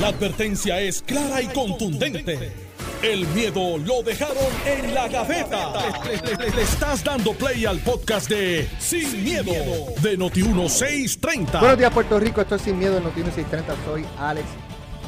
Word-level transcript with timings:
La 0.00 0.08
advertencia 0.08 0.80
es 0.80 1.02
clara 1.02 1.40
y 1.40 1.46
contundente. 1.48 2.52
El 3.02 3.26
miedo 3.28 3.78
lo 3.78 4.02
dejaron 4.02 4.36
en 4.66 4.94
la 4.94 5.08
gaveta. 5.08 5.72
Le, 6.04 6.50
le 6.50 6.62
estás 6.62 7.04
dando 7.04 7.32
play 7.34 7.64
al 7.66 7.78
podcast 7.80 8.28
de 8.28 8.68
Sin, 8.78 9.22
miedo, 9.22 9.52
de 10.02 10.18
Noti1630. 10.18 11.60
Buenos 11.60 11.78
días, 11.78 11.92
Puerto 11.92 12.18
Rico. 12.18 12.40
Esto 12.40 12.54
es 12.56 12.62
Sin 12.62 12.78
Miedo 12.78 12.96
en 12.96 13.04
Noti 13.04 13.20
630. 13.22 13.74
Soy 13.84 14.04
Alex 14.18 14.46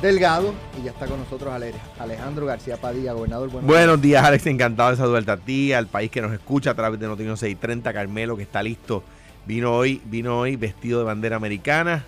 Delgado 0.03 0.55
y 0.81 0.85
ya 0.85 0.91
está 0.93 1.07
con 1.07 1.19
nosotros 1.21 1.53
Ale- 1.53 1.73
Alejandro 1.99 2.45
García 2.47 2.77
Padilla, 2.77 3.13
gobernador. 3.15 3.49
Buenos 3.51 3.67
Buenos 3.67 4.01
días, 4.03 4.23
Alex. 4.25 4.47
Encantado 4.47 4.91
de 4.91 4.97
saludarte 4.99 5.31
a 5.33 5.37
ti, 5.39 5.73
al 5.73 5.87
país 5.87 6.11
que 6.11 6.21
nos 6.21 6.33
escucha 6.33 6.73
a 6.73 6.75
través 6.75 7.01
de 7.01 7.07
Noticias 7.07 7.41
630. 7.41 7.93
Carmelo, 7.93 8.37
que 8.37 8.43
está 8.45 8.63
listo. 8.63 9.03
Vino 9.47 9.73
hoy, 9.75 10.03
vino 10.05 10.39
hoy 10.41 10.57
vestido 10.57 10.99
de 11.01 11.07
bandera 11.07 11.37
americana. 11.37 12.05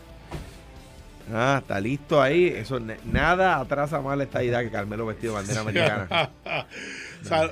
Ah, 1.33 1.59
está 1.61 1.81
listo 1.81 2.21
ahí. 2.23 2.47
Eso 2.49 2.81
nada 3.05 3.59
atrasa 3.61 4.01
más 4.01 4.19
esta 4.21 4.43
idea 4.43 4.63
que 4.63 4.71
Carmelo 4.71 5.07
vestido 5.07 5.35
de 5.35 5.41
bandera 5.41 5.61
americana. 5.61 6.31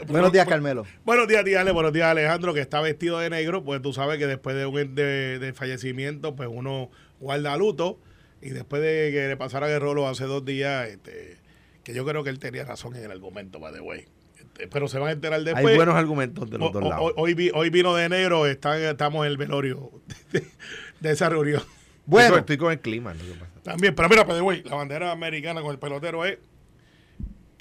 Buenos 0.08 0.32
días, 0.32 0.46
Carmelo. 0.46 0.84
Buenos 1.04 1.28
días, 1.28 1.44
tía 1.44 1.60
Ale. 1.60 1.72
Buenos 1.72 1.92
días, 1.92 2.06
Alejandro, 2.06 2.54
que 2.54 2.60
está 2.60 2.80
vestido 2.80 3.18
de 3.18 3.30
negro. 3.30 3.64
Pues 3.64 3.82
tú 3.82 3.92
sabes 3.92 4.18
que 4.18 4.26
después 4.26 4.56
de 4.56 4.66
un 4.66 4.94
de, 4.94 5.38
de 5.38 5.52
fallecimiento, 5.52 6.34
pues 6.36 6.48
uno 6.50 6.90
guarda 7.20 7.56
luto. 7.56 7.98
Y 8.40 8.50
después 8.50 8.80
de 8.82 9.10
que 9.12 9.28
le 9.28 9.36
pasara 9.36 9.72
el 9.72 9.80
rolo 9.80 10.06
hace 10.08 10.24
dos 10.24 10.44
días, 10.44 10.88
este, 10.88 11.36
que 11.82 11.94
yo 11.94 12.04
creo 12.04 12.22
que 12.22 12.30
él 12.30 12.38
tenía 12.38 12.64
razón 12.64 12.94
en 12.96 13.04
el 13.04 13.10
argumento, 13.10 13.58
by 13.58 13.72
the 13.72 13.80
way. 13.80 14.04
Este, 14.38 14.68
pero 14.68 14.88
se 14.88 14.98
van 14.98 15.08
a 15.08 15.12
enterar 15.12 15.42
después. 15.42 15.66
Hay 15.66 15.76
buenos 15.76 15.94
argumentos 15.96 16.48
de 16.50 16.58
los 16.58 16.68
O- 16.68 16.72
dos 16.72 16.82
lados. 16.88 17.12
hoy, 17.16 17.34
vi- 17.34 17.50
hoy 17.54 17.70
vino 17.70 17.94
de 17.94 18.08
negro, 18.08 18.46
está- 18.46 18.78
estamos 18.90 19.24
en 19.26 19.32
el 19.32 19.36
velorio 19.38 19.90
de, 20.32 20.46
de 21.00 21.10
esa 21.10 21.28
reunión. 21.28 21.62
Bueno, 22.04 22.36
estoy, 22.38 22.56
con 22.56 22.70
el 22.70 22.78
clima. 22.78 23.12
lo 23.14 23.20
que 23.24 23.32
pasa. 23.40 23.50
También, 23.66 23.94
pero 23.94 24.08
mira, 24.08 24.24
the 24.24 24.40
way, 24.40 24.62
la 24.64 24.76
bandera 24.76 25.12
americana 25.12 25.60
con 25.60 25.72
el 25.72 25.78
pelotero 25.78 26.24
es 26.24 26.38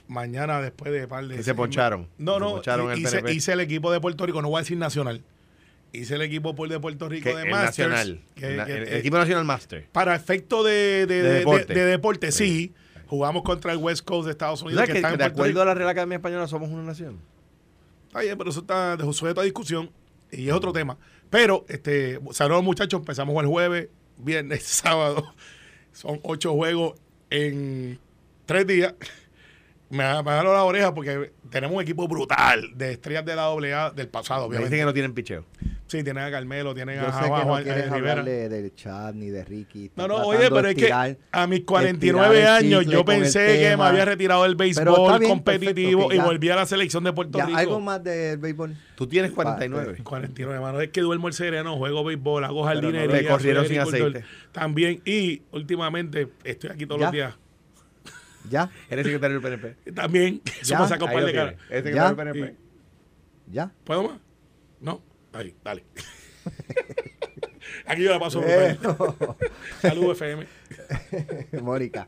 mañana 0.08 0.62
después 0.62 0.92
de 0.92 1.08
par 1.08 1.26
de 1.28 1.36
Que 1.38 1.44
se 1.44 1.56
poncharon. 1.56 2.08
No, 2.18 2.36
Se 2.36 2.40
no, 2.40 2.52
poncharon 2.52 2.92
el 2.92 3.00
hice, 3.00 3.18
PNP. 3.18 3.34
hice 3.34 3.54
el 3.54 3.60
equipo 3.60 3.92
de 3.92 4.00
Puerto 4.00 4.26
Rico, 4.26 4.42
no 4.42 4.50
voy 4.50 4.60
a 4.60 4.62
decir 4.62 4.78
nacional. 4.78 5.24
Hice 5.92 6.16
el 6.16 6.22
equipo 6.22 6.54
de 6.68 6.80
Puerto 6.80 7.08
Rico 7.10 7.30
Que 7.30 7.36
de 7.36 7.44
el 7.44 7.50
Masters. 7.52 7.90
nacional. 7.90 8.22
que- 8.36 8.46
el, 8.48 8.58
na- 8.58 8.66
que- 8.66 8.74
el 8.78 8.84
eh, 8.84 8.98
equipo 9.00 9.18
nacional 9.18 9.46
Master. 9.46 9.88
para 9.92 10.14
efecto 10.16 10.64
de, 10.64 10.72
de, 10.72 11.06
De 11.08 11.22
de- 11.24 11.30
de- 11.30 11.34
deporte. 11.40 11.74
de 11.74 11.86
deporte, 11.86 12.32
sí. 12.32 12.74
Jugamos 13.08 13.44
contra 13.44 13.72
el 13.72 13.78
West 13.78 14.04
Coast 14.04 14.26
de 14.26 14.32
Estados 14.32 14.60
¿Tú 14.62 14.66
Unidos, 14.66 14.86
que, 14.86 14.94
está 14.94 15.12
en 15.12 15.18
de 15.18 15.24
acuerdo 15.26 15.48
Rico. 15.50 15.62
a 15.62 15.66
la 15.66 15.74
Real 15.76 15.90
Academia 15.90 16.16
Española 16.18 16.48
somos 16.48 16.70
una 16.70 16.84
nación? 16.84 17.20
Está 18.08 18.22
bien, 18.22 18.38
pero 18.38 18.50
eso 18.50 18.62
está 18.62 18.98
sujeto 19.14 19.42
a 19.42 19.44
discusión 19.44 19.90
y 20.32 20.48
es 20.48 20.54
otro 20.54 20.74
tema. 20.74 20.98
Pero, 21.30 21.66
este, 21.70 22.20
saludos 22.32 22.64
muchachos, 22.64 23.00
empezamos 23.00 23.40
el 23.42 23.48
jueves, 23.48 23.90
viernes, 24.18 24.64
sábado. 24.66 25.34
Son 25.96 26.20
ocho 26.24 26.54
juegos 26.54 26.94
en 27.30 27.98
tres 28.46 28.68
días. 28.68 28.94
Me, 29.90 29.98
me 30.04 30.32
dado 30.32 30.52
la 30.52 30.64
oreja 30.64 30.94
porque 30.96 31.32
tenemos 31.52 31.76
un 31.76 31.82
equipo 31.82 32.08
brutal 32.08 32.72
de 32.76 32.94
estrellas 32.94 33.24
de 33.24 33.36
la 33.36 33.46
AA 33.46 33.92
del 33.92 34.08
pasado, 34.08 34.42
Me 34.42 34.48
obviamente. 34.48 34.72
dicen 34.72 34.80
que 34.82 34.86
no 34.86 34.94
tienen 34.94 35.14
picheo. 35.14 35.46
Sí, 35.88 36.04
tienen 36.04 36.24
a 36.24 36.32
Carmelo, 36.32 36.74
tienen 36.74 37.00
yo 37.00 37.08
a 37.08 37.14
sé 37.14 37.22
que 37.26 37.30
Juan, 37.30 37.48
no 37.48 37.54
quieres 37.64 37.84
eh, 37.86 37.90
hablar 37.92 38.18
Rivera. 38.18 38.24
de, 38.24 38.50
del 38.50 38.74
chat 38.74 39.14
ni 39.14 39.30
de 39.30 39.46
Ricky. 39.46 39.92
No, 39.96 40.08
no, 40.08 40.16
oye, 40.26 40.50
pero 40.50 40.68
es 40.68 40.74
que 40.76 40.92
a 40.92 41.06
mis 41.48 41.60
estirar 41.60 41.66
49 41.66 42.40
el 42.42 42.48
años 42.48 42.86
yo 42.88 43.00
el 43.02 43.06
pensé 43.06 43.60
que 43.60 43.78
me 43.78 43.84
había 43.84 44.04
retirado 44.04 44.42
del 44.44 44.56
béisbol 44.56 45.20
bien, 45.20 45.30
competitivo 45.32 46.00
perfecto, 46.08 46.14
y 46.16 46.18
ya- 46.18 46.26
volví 46.26 46.50
a 46.50 46.56
la 46.56 46.66
selección 46.66 47.04
de 47.04 47.14
Puerto 47.14 47.38
Ya, 47.38 47.46
Rico. 47.46 47.58
algo 47.60 47.80
más 47.82 48.04
del 48.04 48.40
béisbol. 48.40 48.76
Tú 48.96 49.06
tienes 49.06 49.32
49. 49.32 49.98
49, 50.04 50.56
hermano. 50.56 50.82
Es 50.82 50.90
que 50.90 51.02
duermo 51.02 51.28
el 51.28 51.36
sereno, 51.36 51.78
juego 51.78 52.04
béisbol, 52.04 52.44
hago 52.46 52.62
no 52.62 52.66
jardinería. 52.68 53.06
le 53.22 53.28
corrieron 53.28 53.68
sin 53.68 53.80
aceite. 53.80 54.24
También, 54.52 55.02
y 55.06 55.44
últimamente 55.52 56.30
estoy 56.44 56.72
aquí 56.72 56.88
todos 56.88 57.00
Ya. 57.02 57.06
los 57.08 57.14
días. 57.14 57.34
Ya, 58.50 58.70
Eres 58.90 59.06
secretario 59.06 59.40
del 59.40 59.60
PNP. 59.60 59.92
También, 59.94 60.42
eso 60.62 60.72
Ya. 60.74 60.80
me 60.80 60.88
saca 60.88 61.04
un 61.04 61.10
Ahí 61.12 61.16
par 61.16 61.22
lo 61.22 61.28
de 61.28 61.34
caras. 61.34 61.54
Eres 61.70 61.84
secretario 61.84 62.16
del 62.16 62.34
PNP. 62.34 62.56
ya. 63.52 63.72
¿Puedo 63.84 64.04
más? 64.04 64.20
No. 64.82 65.02
Ahí, 65.36 65.54
dale. 65.66 65.84
aquí 67.86 68.04
yo 68.04 68.12
la 68.12 68.20
paso. 68.20 68.40
Brutal. 68.40 68.80
Saludos, 69.82 70.22
FM. 70.22 70.48
Mónica. 71.62 72.08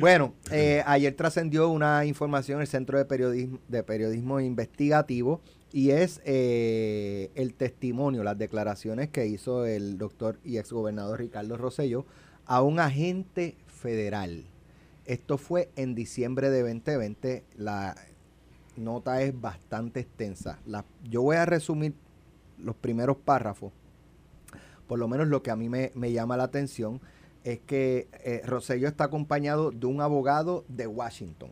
Bueno, 0.00 0.34
eh, 0.50 0.82
ayer 0.84 1.14
trascendió 1.14 1.68
una 1.68 2.04
información 2.04 2.56
en 2.58 2.62
el 2.62 2.66
Centro 2.66 2.98
de 2.98 3.04
Periodismo, 3.04 3.60
de 3.68 3.82
Periodismo 3.84 4.40
Investigativo 4.40 5.40
y 5.72 5.90
es 5.90 6.20
eh, 6.24 7.30
el 7.36 7.54
testimonio, 7.54 8.24
las 8.24 8.38
declaraciones 8.38 9.08
que 9.10 9.26
hizo 9.26 9.66
el 9.66 9.96
doctor 9.96 10.40
y 10.44 10.58
exgobernador 10.58 11.20
Ricardo 11.20 11.56
Rosselló 11.56 12.06
a 12.46 12.60
un 12.62 12.80
agente 12.80 13.56
federal. 13.68 14.44
Esto 15.04 15.38
fue 15.38 15.70
en 15.76 15.94
diciembre 15.94 16.50
de 16.50 16.62
2020. 16.62 17.44
La 17.56 17.94
nota 18.76 19.22
es 19.22 19.38
bastante 19.40 20.00
extensa. 20.00 20.58
La- 20.66 20.84
yo 21.04 21.22
voy 21.22 21.36
a 21.36 21.44
resumir 21.46 21.94
los 22.58 22.76
primeros 22.76 23.16
párrafos. 23.16 23.72
Por 24.86 24.98
lo 24.98 25.08
menos 25.08 25.28
lo 25.28 25.42
que 25.42 25.50
a 25.50 25.56
mí 25.56 25.68
me, 25.68 25.92
me 25.94 26.12
llama 26.12 26.36
la 26.36 26.44
atención 26.44 27.00
es 27.44 27.60
que 27.60 28.08
eh, 28.24 28.40
Rosselló 28.44 28.88
está 28.88 29.04
acompañado 29.04 29.70
de 29.70 29.86
un 29.86 30.00
abogado 30.00 30.64
de 30.68 30.86
Washington. 30.86 31.50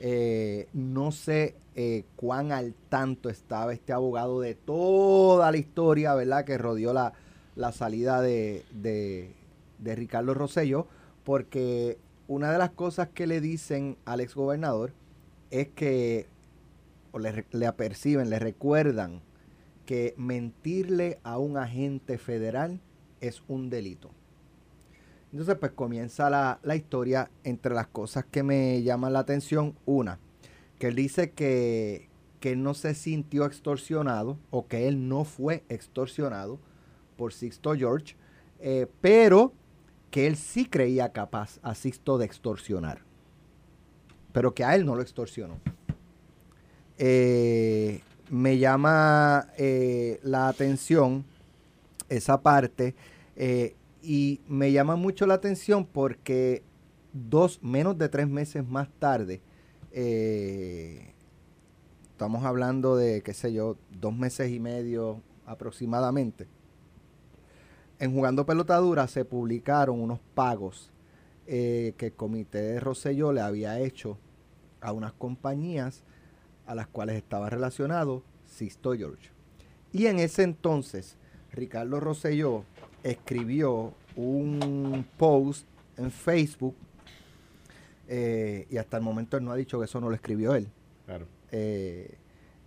Eh, 0.00 0.66
no 0.72 1.12
sé 1.12 1.54
eh, 1.76 2.04
cuán 2.16 2.52
al 2.52 2.74
tanto 2.88 3.28
estaba 3.28 3.72
este 3.72 3.92
abogado 3.92 4.40
de 4.40 4.54
toda 4.54 5.50
la 5.52 5.58
historia, 5.58 6.14
¿verdad? 6.14 6.44
Que 6.44 6.58
rodeó 6.58 6.92
la, 6.92 7.12
la 7.54 7.72
salida 7.72 8.20
de, 8.20 8.64
de, 8.72 9.34
Ricardo 9.94 10.34
Rosselló, 10.34 10.86
porque 11.22 11.98
una 12.26 12.50
de 12.50 12.58
las 12.58 12.70
cosas 12.70 13.08
que 13.08 13.26
le 13.26 13.40
dicen 13.40 13.98
al 14.06 14.20
exgobernador 14.20 14.92
es 15.50 15.68
que, 15.68 16.26
o 17.12 17.18
le, 17.18 17.44
le 17.52 17.66
aperciben, 17.66 18.30
le 18.30 18.38
recuerdan 18.38 19.20
que 19.86 20.14
mentirle 20.16 21.18
a 21.22 21.38
un 21.38 21.56
agente 21.56 22.18
federal 22.18 22.80
es 23.20 23.42
un 23.48 23.70
delito. 23.70 24.10
Entonces, 25.32 25.56
pues 25.56 25.72
comienza 25.72 26.30
la, 26.30 26.60
la 26.62 26.76
historia 26.76 27.30
entre 27.42 27.74
las 27.74 27.88
cosas 27.88 28.24
que 28.24 28.42
me 28.42 28.82
llaman 28.82 29.12
la 29.12 29.18
atención. 29.20 29.74
Una, 29.84 30.20
que 30.78 30.88
él 30.88 30.94
dice 30.94 31.32
que, 31.32 32.08
que 32.40 32.52
él 32.52 32.62
no 32.62 32.74
se 32.74 32.94
sintió 32.94 33.44
extorsionado 33.44 34.38
o 34.50 34.66
que 34.68 34.86
él 34.86 35.08
no 35.08 35.24
fue 35.24 35.64
extorsionado 35.68 36.60
por 37.16 37.32
Sixto 37.32 37.74
George, 37.74 38.16
eh, 38.60 38.86
pero 39.00 39.52
que 40.10 40.26
él 40.26 40.36
sí 40.36 40.66
creía 40.66 41.12
capaz 41.12 41.58
a 41.62 41.74
Sixto 41.74 42.18
de 42.18 42.26
extorsionar, 42.26 43.02
pero 44.32 44.54
que 44.54 44.62
a 44.62 44.74
él 44.74 44.84
no 44.86 44.94
lo 44.94 45.02
extorsionó. 45.02 45.58
Eh, 46.98 48.02
me 48.30 48.58
llama 48.58 49.48
eh, 49.56 50.20
la 50.22 50.48
atención 50.48 51.24
esa 52.08 52.42
parte 52.42 52.94
eh, 53.36 53.76
y 54.02 54.40
me 54.48 54.72
llama 54.72 54.96
mucho 54.96 55.26
la 55.26 55.34
atención 55.34 55.86
porque 55.86 56.62
dos, 57.12 57.62
menos 57.62 57.98
de 57.98 58.08
tres 58.08 58.28
meses 58.28 58.66
más 58.66 58.88
tarde, 58.98 59.40
eh, 59.92 61.12
estamos 62.10 62.44
hablando 62.44 62.96
de, 62.96 63.22
qué 63.22 63.34
sé 63.34 63.52
yo, 63.52 63.76
dos 63.90 64.14
meses 64.14 64.50
y 64.50 64.60
medio 64.60 65.22
aproximadamente, 65.46 66.46
en 67.98 68.12
Jugando 68.12 68.44
Pelotadura 68.44 69.06
se 69.06 69.24
publicaron 69.24 70.00
unos 70.00 70.18
pagos 70.34 70.90
que 71.46 71.94
el 71.98 72.12
comité 72.14 72.62
de 72.62 72.80
Rosselló 72.80 73.30
le 73.32 73.42
había 73.42 73.78
hecho 73.78 74.18
a 74.80 74.92
unas 74.92 75.12
compañías 75.12 76.02
a 76.66 76.74
las 76.74 76.86
cuales 76.88 77.16
estaba 77.16 77.50
relacionado 77.50 78.22
Sisto 78.46 78.94
George. 78.94 79.30
Y 79.92 80.06
en 80.06 80.18
ese 80.18 80.42
entonces, 80.42 81.16
Ricardo 81.52 82.00
Rosselló 82.00 82.64
escribió 83.02 83.94
un 84.16 85.06
post 85.18 85.66
en 85.96 86.10
Facebook 86.10 86.74
eh, 88.08 88.66
y 88.70 88.76
hasta 88.76 88.96
el 88.96 89.02
momento 89.02 89.36
él 89.36 89.44
no 89.44 89.52
ha 89.52 89.56
dicho 89.56 89.78
que 89.78 89.86
eso 89.86 90.00
no 90.00 90.08
lo 90.08 90.14
escribió 90.14 90.54
él. 90.54 90.68
Claro. 91.06 91.26
eh, 91.52 92.18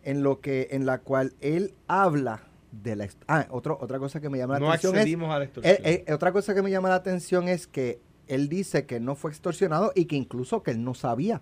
en 0.03 0.23
lo 0.23 0.39
que 0.39 0.69
en 0.71 0.85
la 0.85 0.99
cual 0.99 1.33
él 1.41 1.73
habla 1.87 2.43
de 2.71 2.95
la 2.95 3.09
ah 3.27 3.45
otro, 3.49 3.77
otra 3.81 3.99
cosa 3.99 4.21
que 4.21 4.29
me 4.29 4.37
llama 4.37 4.53
la 4.53 4.59
No 4.59 4.67
atención 4.69 4.95
es 4.95 5.01
accedimos 5.01 5.31
a 5.31 5.39
la 5.39 5.45
extorsión. 5.45 5.75
eh, 5.83 6.05
eh, 6.07 6.13
otra 6.13 6.31
cosa 6.31 6.53
que 6.55 6.61
me 6.61 6.69
llama 6.71 6.89
la 6.89 6.95
atención 6.95 7.47
es 7.49 7.67
que 7.67 7.99
él 8.27 8.47
dice 8.47 8.85
que 8.85 8.99
no 8.99 9.15
fue 9.15 9.31
extorsionado 9.31 9.91
y 9.95 10.05
que 10.05 10.15
incluso 10.15 10.63
que 10.63 10.71
él 10.71 10.83
no 10.83 10.93
sabía. 10.93 11.41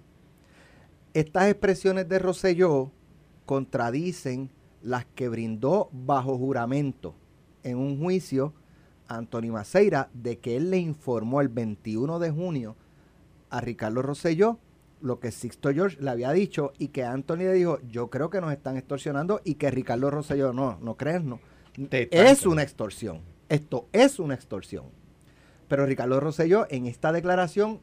Estas 1.15 1.47
expresiones 1.47 2.09
de 2.09 2.19
Rosselló 2.19 2.91
contradicen 3.45 4.51
las 4.81 5.05
que 5.05 5.29
brindó 5.29 5.87
bajo 5.93 6.37
juramento 6.37 7.15
en 7.63 7.77
un 7.77 7.97
juicio 7.97 8.53
a 9.07 9.15
Anthony 9.15 9.49
Maceira 9.49 10.09
de 10.13 10.39
que 10.39 10.57
él 10.57 10.71
le 10.71 10.77
informó 10.77 11.39
el 11.39 11.47
21 11.47 12.19
de 12.19 12.31
junio 12.31 12.75
a 13.49 13.61
Ricardo 13.61 14.01
Rosselló 14.01 14.59
lo 14.99 15.21
que 15.21 15.31
Sixto 15.31 15.71
George 15.71 16.01
le 16.01 16.09
había 16.09 16.33
dicho 16.33 16.73
y 16.79 16.89
que 16.89 17.05
Anthony 17.05 17.37
le 17.37 17.53
dijo, 17.53 17.79
yo 17.89 18.09
creo 18.09 18.29
que 18.29 18.41
nos 18.41 18.51
están 18.51 18.75
extorsionando 18.75 19.39
y 19.45 19.55
que 19.55 19.71
Ricardo 19.71 20.11
Rosselló, 20.11 20.51
no, 20.51 20.79
no 20.81 20.97
crees, 20.97 21.23
no. 21.23 21.39
Es 21.91 22.45
una 22.45 22.61
extorsión. 22.61 23.21
Esto 23.47 23.87
es 23.93 24.19
una 24.19 24.33
extorsión. 24.35 24.87
Pero 25.69 25.85
Ricardo 25.85 26.19
Rosselló 26.19 26.67
en 26.69 26.87
esta 26.87 27.13
declaración 27.13 27.79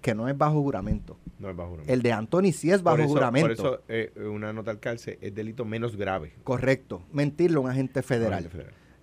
que 0.00 0.14
no 0.14 0.28
es 0.28 0.36
bajo 0.36 0.60
juramento. 0.62 1.16
No 1.38 1.50
es 1.50 1.56
bajo 1.56 1.70
juramento. 1.70 1.92
El 1.92 2.02
de 2.02 2.12
Anthony 2.12 2.52
sí 2.52 2.70
es 2.70 2.82
bajo 2.82 2.96
por 2.96 3.04
eso, 3.04 3.14
juramento. 3.14 3.48
Por 3.48 3.52
eso 3.52 3.82
eh, 3.88 4.12
una 4.30 4.52
nota 4.52 4.70
al 4.70 4.80
cárcel 4.80 5.18
es 5.20 5.34
delito 5.34 5.64
menos 5.64 5.96
grave. 5.96 6.32
Correcto. 6.44 7.02
Mentirle 7.12 7.58
a 7.58 7.60
un 7.60 7.70
agente 7.70 8.02
federal. 8.02 8.48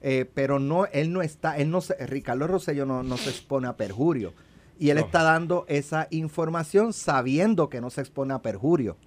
Eh, 0.02 0.30
pero 0.34 0.60
no, 0.60 0.86
él 0.88 1.12
no 1.12 1.22
está, 1.22 1.58
él 1.58 1.70
no 1.72 1.82
se, 1.82 1.96
Ricardo 2.06 2.46
Rosselló 2.48 2.86
no, 2.86 3.04
no 3.04 3.18
se 3.18 3.30
expone 3.30 3.68
a 3.68 3.76
perjurio. 3.78 4.34
Y 4.80 4.92
él 4.92 4.98
No. 5.00 5.06
está 5.06 5.24
dando 5.24 5.66
esa 5.68 6.08
información 6.12 6.94
sabiendo 6.94 7.70
que 7.70 7.82
no 7.82 7.90
se 7.90 8.02
expone 8.02 8.34
a 8.34 8.42
perjurio. 8.42 8.98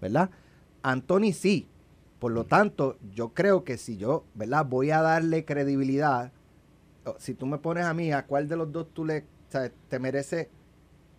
¿Verdad? 0.00 0.30
Anthony 0.82 1.32
sí. 1.32 1.66
Por 2.18 2.32
lo 2.32 2.44
tanto, 2.44 2.98
yo 3.14 3.28
creo 3.30 3.64
que 3.64 3.78
si 3.78 3.96
yo, 3.96 4.24
¿verdad? 4.34 4.66
Voy 4.66 4.90
a 4.90 5.00
darle 5.02 5.44
credibilidad. 5.44 6.32
Si 7.18 7.32
tú 7.34 7.46
me 7.46 7.58
pones 7.58 7.84
a 7.84 7.94
mí, 7.94 8.12
¿a 8.12 8.26
cuál 8.26 8.48
de 8.48 8.56
los 8.56 8.70
dos 8.72 8.88
tú 8.92 9.04
le, 9.06 9.20
o 9.20 9.50
sea, 9.50 9.70
te 9.88 9.98
merece 9.98 10.50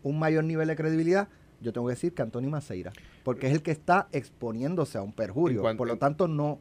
un 0.04 0.20
mayor 0.20 0.44
nivel 0.44 0.68
de 0.68 0.76
credibilidad? 0.76 1.30
Yo 1.62 1.74
tengo 1.74 1.88
que 1.88 1.94
decir 1.94 2.14
que 2.14 2.22
Anthony 2.22 2.50
Maceira. 2.50 2.92
Porque 3.24 3.48
es 3.48 3.54
el 3.54 3.62
que 3.62 3.72
está 3.72 4.08
exponiéndose 4.12 4.98
a 4.98 5.02
un 5.02 5.14
perjurio. 5.14 5.62
Por 5.76 5.88
lo 5.88 5.98
tanto, 5.98 6.28
no, 6.28 6.60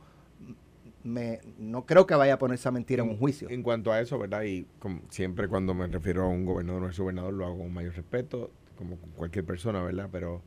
me, 1.04 1.40
no 1.58 1.86
creo 1.86 2.06
que 2.06 2.14
vaya 2.14 2.34
a 2.34 2.38
ponerse 2.38 2.68
a 2.68 2.72
mentir 2.72 3.00
en 3.00 3.08
un 3.08 3.18
juicio. 3.18 3.48
En 3.48 3.62
cuanto 3.62 3.92
a 3.92 4.00
eso, 4.00 4.18
¿verdad? 4.18 4.42
Y 4.42 4.66
como 4.78 5.02
siempre 5.08 5.48
cuando 5.48 5.74
me 5.74 5.86
refiero 5.86 6.24
a 6.24 6.28
un 6.28 6.44
gobernador 6.44 6.82
o 6.82 6.86
ex 6.88 6.98
gobernador 6.98 7.32
lo 7.32 7.46
hago 7.46 7.58
con 7.58 7.72
mayor 7.72 7.94
respeto, 7.94 8.50
como 8.76 8.96
con 8.96 9.10
cualquier 9.10 9.44
persona, 9.44 9.82
¿verdad? 9.82 10.08
Pero 10.10 10.42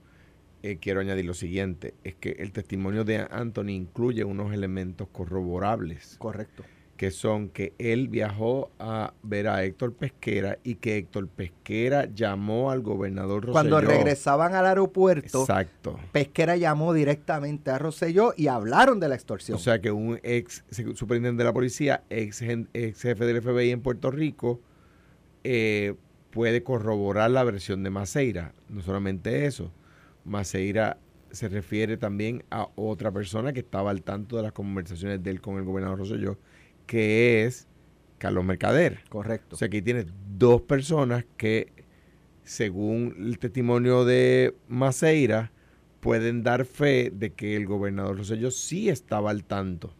eh, 0.64 0.78
quiero 0.80 1.00
añadir 1.00 1.26
lo 1.26 1.34
siguiente, 1.34 1.96
es 2.04 2.16
que 2.16 2.32
el 2.40 2.52
testimonio 2.52 3.04
de 3.04 3.28
Anthony 3.32 3.70
incluye 3.70 4.24
unos 4.24 4.54
elementos 4.54 5.08
corroborables, 5.12 6.18
Correcto. 6.20 6.64
Que 7.02 7.10
son 7.10 7.50
que 7.50 7.74
él 7.80 8.10
viajó 8.10 8.70
a 8.78 9.16
ver 9.24 9.48
a 9.48 9.64
Héctor 9.64 9.92
Pesquera 9.96 10.60
y 10.64 10.76
que 10.76 10.98
Héctor 10.98 11.28
Pesquera 11.30 12.06
llamó 12.14 12.70
al 12.70 12.82
gobernador 12.82 13.44
Rosselló. 13.44 13.54
Cuando 13.54 13.82
regresaban 13.82 14.54
al 14.54 14.68
aeropuerto, 14.68 15.42
Exacto. 15.42 16.00
Pesquera 16.12 16.58
llamó 16.58 16.94
directamente 16.94 17.72
a 17.72 17.80
Rosselló 17.80 18.36
y 18.38 18.50
hablaron 18.50 19.00
de 19.00 19.10
la 19.10 19.16
extorsión. 19.16 19.56
O 19.56 19.60
sea 19.60 19.82
que 19.82 19.90
un 19.90 20.20
ex 20.22 20.64
superintendente 20.94 21.42
de 21.42 21.46
la 21.46 21.54
policía, 21.54 22.04
ex, 22.12 22.44
ex 22.44 23.02
jefe 23.02 23.26
del 23.26 23.42
FBI 23.42 23.72
en 23.72 23.82
Puerto 23.82 24.12
Rico, 24.12 24.62
eh, 25.44 25.96
puede 26.30 26.62
corroborar 26.62 27.32
la 27.32 27.44
versión 27.44 27.82
de 27.82 27.90
Maceira. 27.90 28.54
No 28.70 28.84
solamente 28.84 29.48
eso, 29.48 29.72
Maceira 30.24 31.00
se 31.32 31.50
refiere 31.50 31.98
también 31.98 32.44
a 32.52 32.68
otra 32.76 33.12
persona 33.12 33.54
que 33.54 33.62
estaba 33.62 33.90
al 33.90 34.04
tanto 34.04 34.38
de 34.38 34.44
las 34.44 34.52
conversaciones 34.52 35.24
de 35.24 35.32
él 35.32 35.42
con 35.42 35.58
el 35.58 35.64
gobernador 35.64 35.98
Rosselló, 35.98 36.38
que 36.92 37.46
es 37.46 37.70
Carlos 38.18 38.44
Mercader. 38.44 39.00
Correcto. 39.08 39.56
O 39.56 39.58
sea 39.58 39.68
aquí 39.68 39.82
tienes 39.82 40.08
dos 40.38 40.62
personas 40.64 41.24
que, 41.38 41.72
según 42.44 43.16
el 43.18 43.40
testimonio 43.40 44.04
de 44.04 44.58
Maceira, 44.68 45.54
pueden 46.02 46.44
dar 46.44 46.66
fe 46.66 47.10
de 47.10 47.32
que 47.32 47.56
el 47.56 47.66
gobernador 47.66 48.18
Rosselló 48.18 48.52
sí 48.52 48.90
estaba 48.90 49.32
al 49.32 49.46
tanto 49.46 49.96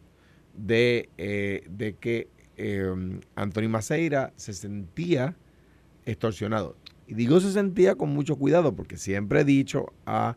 de, 0.52 1.08
eh, 1.16 1.64
de 1.70 1.94
que 1.96 2.28
eh, 2.58 2.92
Anthony 3.36 3.70
Maceira 3.70 4.34
se 4.36 4.52
sentía 4.52 5.34
extorsionado. 6.04 6.76
Y 7.06 7.14
digo 7.14 7.40
se 7.40 7.52
sentía 7.52 7.94
con 7.94 8.10
mucho 8.10 8.36
cuidado 8.36 8.76
porque 8.76 8.98
siempre 8.98 9.40
he 9.40 9.44
dicho 9.44 9.94
a 10.04 10.36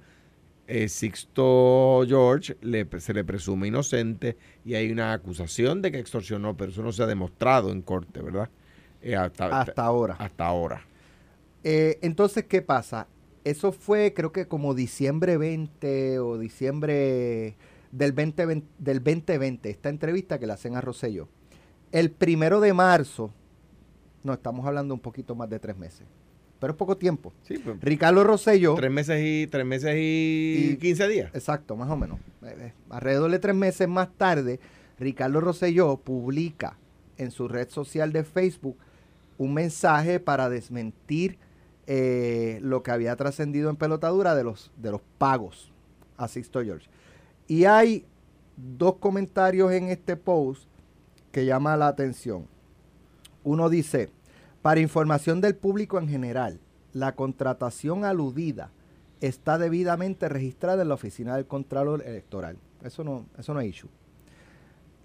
eh, 0.68 0.88
Sixto 0.90 2.04
George 2.08 2.58
le- 2.62 2.88
se 3.00 3.14
le 3.14 3.24
presume 3.24 3.68
inocente 3.68 4.38
y 4.64 4.76
hay 4.76 4.92
una 4.92 5.14
acusación 5.14 5.82
de 5.82 5.92
que 5.92 6.00
extorsionó, 6.00 6.56
pero 6.58 6.72
eso 6.72 6.82
no 6.84 6.92
se 6.92 7.04
ha 7.04 7.08
demostrado 7.08 7.72
en 7.72 7.82
corte, 7.82 8.22
¿verdad? 8.22 8.50
Eh, 9.02 9.16
hasta, 9.16 9.62
Hasta 9.62 9.84
ahora. 9.86 10.16
hasta 10.20 10.46
ahora. 10.46 10.82
Eh, 11.64 12.00
entonces, 12.02 12.46
¿qué 12.46 12.62
pasa? 12.62 13.08
Eso 13.44 13.72
fue, 13.72 14.14
creo 14.16 14.32
que 14.32 14.48
como 14.48 14.74
diciembre 14.74 15.38
20 15.38 16.20
o 16.20 16.38
diciembre 16.40 17.56
del 17.92 18.14
2020, 18.16 18.68
del 18.80 19.04
2020 19.04 19.70
esta 19.70 19.90
entrevista 19.90 20.40
que 20.40 20.48
le 20.48 20.54
hacen 20.54 20.76
a 20.76 20.82
Rosselló. 20.82 21.28
El 21.92 22.10
primero 22.12 22.60
de 22.60 22.74
marzo, 22.74 23.32
no, 24.24 24.34
estamos 24.34 24.66
hablando 24.66 24.94
un 24.96 25.00
poquito 25.00 25.36
más 25.36 25.50
de 25.50 25.60
tres 25.60 25.78
meses, 25.78 26.08
pero 26.60 26.74
es 26.74 26.78
poco 26.78 26.98
tiempo. 26.98 27.34
Sí, 27.44 27.58
pues, 27.58 27.80
Ricardo 27.82 28.24
Rosselló, 28.24 28.76
tres 28.76 28.92
meses 28.92 29.22
y 29.24 29.48
tres 29.48 29.66
meses 29.66 29.96
y, 29.98 30.78
15 30.80 31.08
días. 31.08 31.36
exacto, 31.36 31.76
más 31.76 31.90
o 31.90 31.98
menos, 31.98 32.20
eh, 32.44 32.56
eh, 32.60 32.74
alrededor 32.90 33.32
de 33.32 33.40
tres 33.40 33.56
meses 33.56 33.88
más 33.88 34.10
tarde, 34.18 34.60
Ricardo 35.00 35.42
Rosselló 35.42 35.98
publica 35.98 36.78
en 37.18 37.32
su 37.32 37.48
red 37.48 37.70
social 37.70 38.12
de 38.12 38.24
Facebook 38.24 38.78
un 39.38 39.54
mensaje 39.54 40.20
para 40.20 40.50
desmentir 40.50 41.38
eh, 41.88 42.60
lo 42.62 42.82
que 42.84 42.92
había 42.92 43.16
trascendido 43.16 43.70
en 43.70 43.76
pelotadura 43.76 44.34
de 44.36 44.44
los, 44.44 44.72
de 44.78 44.92
los 44.92 45.02
pagos 45.18 45.72
a 46.18 46.28
Sixto 46.28 46.64
George. 46.64 46.88
Y 47.48 47.66
hay 47.66 48.06
dos 48.58 48.96
comentarios 48.96 49.72
en 49.72 49.90
este 49.90 50.16
post 50.16 50.64
que 51.32 51.46
llama 51.46 51.76
la 51.78 51.88
atención. 51.88 52.48
Uno 53.44 53.70
dice, 53.70 54.10
para 54.66 54.80
información 54.80 55.42
del 55.42 55.56
público 55.56 56.00
en 56.00 56.08
general, 56.10 56.60
la 56.92 57.14
contratación 57.14 58.04
aludida 58.04 58.72
está 59.22 59.60
debidamente 59.60 60.28
registrada 60.28 60.82
en 60.82 60.88
la 60.88 60.96
oficina 60.96 61.36
del 61.36 61.46
Contralor 61.46 62.02
Electoral. 62.02 62.58
Eso 62.84 63.04
no, 63.04 63.28
eso 63.38 63.54
no 63.54 63.60
es 63.60 63.68
issue. 63.68 63.92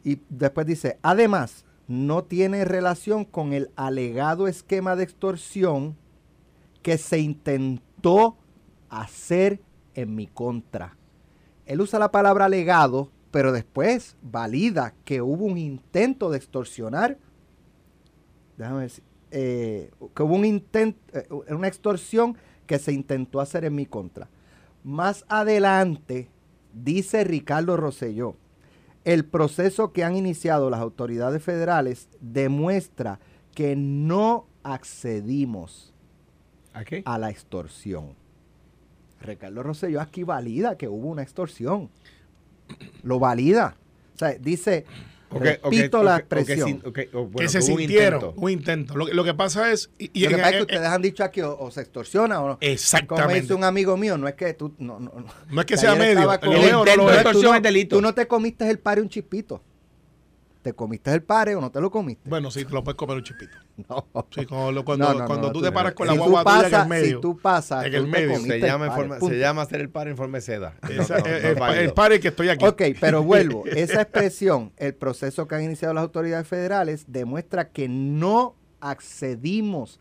Y 0.02 0.18
después 0.30 0.66
dice, 0.66 0.98
además, 1.02 1.66
no 1.88 2.24
tiene 2.24 2.64
relación 2.64 3.26
con 3.26 3.52
el 3.52 3.70
alegado 3.76 4.48
esquema 4.48 4.96
de 4.96 5.04
extorsión 5.04 5.94
que 6.80 6.96
se 6.96 7.18
intentó 7.18 8.38
hacer 8.88 9.60
en 9.94 10.14
mi 10.14 10.26
contra. 10.26 10.96
Él 11.66 11.82
usa 11.82 11.98
la 11.98 12.10
palabra 12.10 12.46
alegado, 12.46 13.10
pero 13.30 13.52
después 13.52 14.16
valida 14.22 14.94
que 15.04 15.20
hubo 15.20 15.44
un 15.44 15.58
intento 15.58 16.30
de 16.30 16.38
extorsionar. 16.38 17.18
Déjame 18.56 18.78
ver 18.78 18.90
si- 18.90 19.02
eh, 19.30 19.90
que 20.14 20.22
hubo 20.22 20.34
un 20.34 20.44
intento, 20.44 20.98
una 21.48 21.68
extorsión 21.68 22.36
que 22.66 22.78
se 22.78 22.92
intentó 22.92 23.40
hacer 23.40 23.64
en 23.64 23.74
mi 23.74 23.86
contra. 23.86 24.28
Más 24.84 25.24
adelante, 25.28 26.28
dice 26.72 27.24
Ricardo 27.24 27.76
Rosselló, 27.76 28.36
el 29.04 29.24
proceso 29.24 29.92
que 29.92 30.04
han 30.04 30.16
iniciado 30.16 30.70
las 30.70 30.80
autoridades 30.80 31.42
federales 31.42 32.08
demuestra 32.20 33.18
que 33.54 33.74
no 33.76 34.46
accedimos 34.62 35.94
¿A 36.72 36.84
qué? 36.84 37.02
a 37.04 37.18
la 37.18 37.30
extorsión. 37.30 38.14
Ricardo 39.20 39.62
Rosselló 39.62 40.00
aquí 40.00 40.22
valida 40.22 40.76
que 40.76 40.88
hubo 40.88 41.08
una 41.08 41.22
extorsión. 41.22 41.90
Lo 43.02 43.18
valida. 43.18 43.76
O 44.14 44.18
sea, 44.18 44.32
dice, 44.32 44.86
Ok, 45.32 45.42
ok, 45.62 45.72
repito 45.72 45.98
ok, 45.98 46.04
la 46.04 46.16
expresión. 46.16 46.68
sin- 46.68 46.82
ok, 46.84 46.98
o 47.12 47.24
bueno, 47.26 47.36
que 47.38 47.48
se 47.48 47.58
hubo 47.58 47.74
un 47.74 47.78
sintieron, 47.78 48.20
intento. 48.20 48.40
un 48.40 48.50
intento. 48.50 48.96
Lo, 48.96 49.06
que- 49.06 49.14
lo 49.14 49.24
que 49.24 49.34
pasa 49.34 49.70
es... 49.70 49.90
Y, 49.98 50.10
y 50.12 50.22
Lo 50.24 50.28
que 50.30 50.34
en- 50.34 50.40
pasa 50.40 50.48
es 50.48 50.52
que 50.52 50.56
en- 50.58 50.62
ustedes 50.62 50.88
han 50.88 51.02
dicho 51.02 51.22
aquí 51.24 51.40
o, 51.42 51.56
o 51.58 51.70
se 51.70 51.80
extorsiona 51.82 52.40
o 52.40 52.48
no. 52.48 52.58
Como 52.58 52.72
Exactamente. 52.72 53.40
dice 53.42 53.54
un 53.54 53.64
amigo 53.64 53.96
mío, 53.96 54.18
no 54.18 54.26
es 54.26 54.34
que 54.34 54.52
tú... 54.54 54.74
No, 54.78 54.98
no, 54.98 55.12
no. 55.14 55.26
No 55.50 55.60
es 55.60 55.66
que 55.66 55.74
Que 55.74 55.78
sea 55.80 55.94
medio. 55.94 56.26
con- 56.40 56.48
o 56.48 56.52
no 56.52 56.78
intento 56.80 57.06
de 57.06 57.14
extorsión 57.14 57.56
es 57.56 57.62
delito. 57.62 57.96
tú 57.96 58.02
no 58.02 58.12
te 58.14 58.26
comiste 58.26 58.68
el 58.68 58.78
pare 58.80 59.00
un 59.00 59.08
chispito. 59.08 59.62
¿Te 60.62 60.74
comiste 60.74 61.10
el 61.14 61.22
pare 61.22 61.54
o 61.56 61.60
no 61.60 61.70
te 61.70 61.80
lo 61.80 61.90
comiste? 61.90 62.28
Bueno, 62.28 62.50
sí, 62.50 62.66
te 62.66 62.72
lo 62.72 62.84
puedes 62.84 62.96
comer 62.96 63.16
un 63.16 63.22
chispito. 63.22 63.56
No. 63.88 64.06
Sí, 64.30 64.44
cuando, 64.44 64.84
cuando, 64.84 65.06
No, 65.14 65.20
no, 65.20 65.24
cuando 65.26 65.46
no, 65.46 65.52
tú 65.54 65.60
tú- 65.60 65.64
te 65.64 65.72
paras 65.72 65.94
con 65.94 66.06
si 66.06 66.14
la 66.14 66.20
guagua 66.20 66.44
tuya 66.44 66.68
en 66.68 66.74
el 66.82 66.86
medio. 66.88 67.16
Si 67.16 67.20
tú 67.22 67.38
pasas, 67.38 67.86
En 67.86 67.94
el 67.94 68.06
medio. 68.06 68.38
Se 68.38 68.56
el 68.56 68.60
llama, 68.60 68.84
en 68.86 68.90
pare, 68.92 69.08
forma- 69.08 69.28
se 69.28 69.38
llama 69.38 69.62
hacer 69.62 69.80
el 69.80 69.88
par 69.88 70.08
en 70.08 70.18
forma 70.18 70.36
de 70.36 70.42
seda. 70.42 70.74
No, 70.82 70.88
Esa- 71.02 71.16
no, 71.18 71.24
no 71.24 71.26
el, 71.30 71.44
el, 71.46 71.54
válido. 71.54 71.82
el 71.84 71.92
par 71.94 72.12
es 72.12 72.20
que 72.20 72.28
estoy 72.28 72.50
aquí. 72.50 72.62
Ok, 72.66 72.82
pero 73.00 73.22
vuelvo. 73.24 73.64
Esa 73.64 74.02
expresión, 74.02 74.72
el 74.76 74.94
proceso 74.94 75.48
que 75.48 75.54
han 75.54 75.62
iniciado 75.62 75.94
las 75.94 76.02
autoridades 76.02 76.46
federales, 76.46 77.04
demuestra 77.08 77.70
que 77.70 77.88
no 77.88 78.54
accedimos 78.80 79.98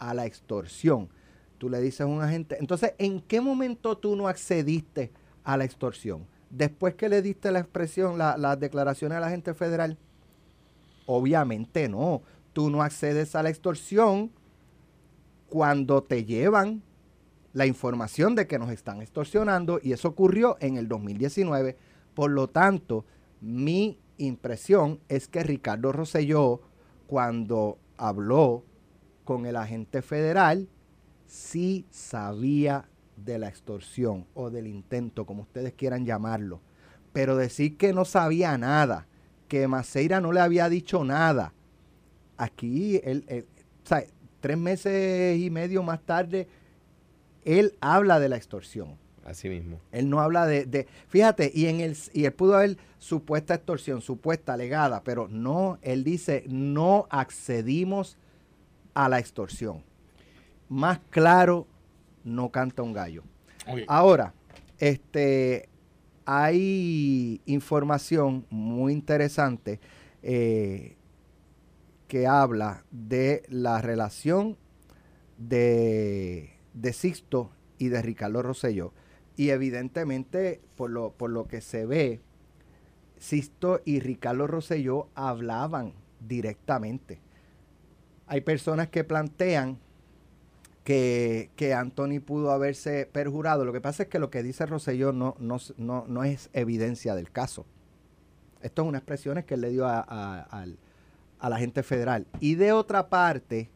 a 0.00 0.12
la 0.14 0.26
extorsión. 0.26 1.08
Tú 1.58 1.68
le 1.68 1.80
dices 1.80 2.00
a 2.00 2.06
un 2.06 2.22
agente, 2.22 2.56
entonces, 2.58 2.94
¿en 2.98 3.20
qué 3.20 3.40
momento 3.40 3.96
tú 3.96 4.16
no 4.16 4.26
accediste 4.28 5.12
a 5.44 5.56
la 5.56 5.64
extorsión? 5.64 6.26
Después 6.50 6.94
que 6.94 7.08
le 7.08 7.22
diste 7.22 7.50
la 7.52 7.60
expresión, 7.60 8.18
la- 8.18 8.36
las 8.36 8.58
declaraciones 8.58 9.16
al 9.16 9.24
agente 9.24 9.54
federal. 9.54 9.96
Obviamente 11.06 11.88
no. 11.88 12.22
Tú 12.52 12.70
no 12.70 12.82
accedes 12.82 13.34
a 13.36 13.42
la 13.42 13.50
extorsión 13.50 14.30
cuando 15.48 16.02
te 16.02 16.24
llevan 16.24 16.82
la 17.52 17.66
información 17.66 18.34
de 18.34 18.46
que 18.46 18.58
nos 18.58 18.70
están 18.70 19.02
extorsionando 19.02 19.80
y 19.82 19.92
eso 19.92 20.08
ocurrió 20.08 20.56
en 20.60 20.76
el 20.76 20.88
2019. 20.88 21.76
Por 22.14 22.30
lo 22.30 22.48
tanto, 22.48 23.04
mi 23.40 23.98
impresión 24.18 25.00
es 25.08 25.26
que 25.28 25.42
Ricardo 25.42 25.92
Rosselló, 25.92 26.60
cuando 27.06 27.78
habló 27.96 28.64
con 29.24 29.46
el 29.46 29.56
agente 29.56 30.02
federal, 30.02 30.68
sí 31.26 31.86
sabía 31.90 32.88
de 33.24 33.38
la 33.38 33.48
extorsión 33.48 34.26
o 34.34 34.50
del 34.50 34.66
intento, 34.66 35.26
como 35.26 35.42
ustedes 35.42 35.72
quieran 35.74 36.04
llamarlo. 36.06 36.60
Pero 37.12 37.36
decir 37.36 37.76
que 37.76 37.92
no 37.92 38.04
sabía 38.04 38.56
nada, 38.58 39.06
que 39.48 39.66
Maceira 39.66 40.20
no 40.20 40.32
le 40.32 40.40
había 40.40 40.68
dicho 40.68 41.04
nada, 41.04 41.52
aquí, 42.36 43.00
él, 43.04 43.46
tres 44.40 44.56
meses 44.56 45.38
y 45.38 45.50
medio 45.50 45.82
más 45.82 46.00
tarde, 46.00 46.48
él 47.44 47.74
habla 47.80 48.20
de 48.20 48.28
la 48.28 48.36
extorsión. 48.36 48.96
Así 49.24 49.48
mismo. 49.48 49.80
Él 49.92 50.08
no 50.08 50.20
habla 50.20 50.46
de, 50.46 50.64
de- 50.64 50.86
fíjate, 51.08 51.50
y 51.54 51.66
en 51.66 51.80
el 51.80 51.96
y 52.12 52.24
él 52.24 52.32
pudo 52.32 52.56
haber 52.56 52.78
supuesta 52.98 53.54
extorsión, 53.54 54.00
supuesta 54.00 54.54
alegada, 54.54 55.02
pero 55.04 55.28
no, 55.28 55.78
él 55.82 56.04
dice, 56.04 56.44
no 56.48 57.06
accedimos 57.10 58.16
a 58.94 59.08
la 59.08 59.18
extorsión. 59.18 59.82
Más 60.68 61.00
claro, 61.10 61.66
no 62.24 62.50
canta 62.50 62.82
un 62.82 62.92
gallo. 62.92 63.22
Ahora, 63.86 64.34
este, 64.78 65.68
hay 66.24 67.40
información 67.46 68.46
muy 68.50 68.92
interesante 68.92 69.80
eh, 70.22 70.96
que 72.08 72.26
habla 72.26 72.84
de 72.90 73.42
la 73.48 73.80
relación 73.80 74.56
de, 75.38 76.54
de 76.74 76.92
Sixto 76.92 77.50
y 77.78 77.88
de 77.88 78.02
Ricardo 78.02 78.42
Rosselló. 78.42 78.92
Y 79.36 79.50
evidentemente, 79.50 80.60
por 80.76 80.90
lo, 80.90 81.12
por 81.12 81.30
lo 81.30 81.46
que 81.46 81.60
se 81.60 81.86
ve, 81.86 82.20
Sixto 83.18 83.80
y 83.84 84.00
Ricardo 84.00 84.46
Rosselló 84.46 85.08
hablaban 85.14 85.92
directamente. 86.20 87.20
Hay 88.26 88.40
personas 88.42 88.88
que 88.88 89.04
plantean 89.04 89.78
que, 90.90 91.50
que 91.54 91.72
Anthony 91.72 92.18
pudo 92.20 92.50
haberse 92.50 93.06
perjurado. 93.06 93.64
Lo 93.64 93.72
que 93.72 93.80
pasa 93.80 94.02
es 94.02 94.08
que 94.08 94.18
lo 94.18 94.28
que 94.28 94.42
dice 94.42 94.66
Rosselló 94.66 95.12
no, 95.12 95.36
no, 95.38 95.58
no, 95.76 96.04
no 96.08 96.24
es 96.24 96.50
evidencia 96.52 97.14
del 97.14 97.30
caso. 97.30 97.64
Esto 98.60 98.82
es 98.82 98.88
unas 98.88 98.98
expresiones 99.02 99.44
que 99.44 99.54
él 99.54 99.60
le 99.60 99.70
dio 99.70 99.86
a, 99.86 100.00
a- 100.00 100.66
a 101.38 101.48
la 101.48 101.58
gente 101.58 101.84
federal. 101.84 102.26
Y 102.40 102.56
de 102.56 102.72
otra 102.72 103.08
parte, 103.08 103.70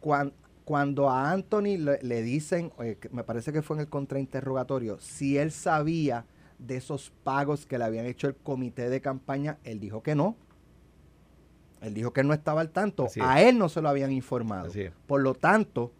cuan- 0.00 0.32
cuando 0.64 1.10
a 1.10 1.32
Anthony 1.32 1.78
le, 1.78 1.98
le 2.00 2.22
dicen, 2.22 2.72
eh, 2.78 2.96
me 3.10 3.24
parece 3.24 3.52
que 3.52 3.60
fue 3.60 3.76
en 3.76 3.80
el 3.80 3.88
contrainterrogatorio, 3.88 5.00
si 5.00 5.36
él 5.36 5.50
sabía 5.50 6.26
de 6.60 6.76
esos 6.76 7.12
pagos 7.24 7.66
que 7.66 7.76
le 7.76 7.84
habían 7.84 8.06
hecho 8.06 8.28
el 8.28 8.36
comité 8.36 8.88
de 8.88 9.00
campaña, 9.00 9.58
él 9.64 9.80
dijo 9.80 10.00
que 10.04 10.14
no. 10.14 10.36
Él 11.82 11.92
dijo 11.92 12.12
que 12.12 12.20
él 12.20 12.28
no 12.28 12.34
estaba 12.34 12.60
al 12.60 12.70
tanto. 12.70 13.08
A 13.20 13.42
él 13.42 13.58
no 13.58 13.68
se 13.68 13.82
lo 13.82 13.88
habían 13.88 14.12
informado. 14.12 14.70
Por 15.08 15.20
lo 15.22 15.34
tanto, 15.34 15.92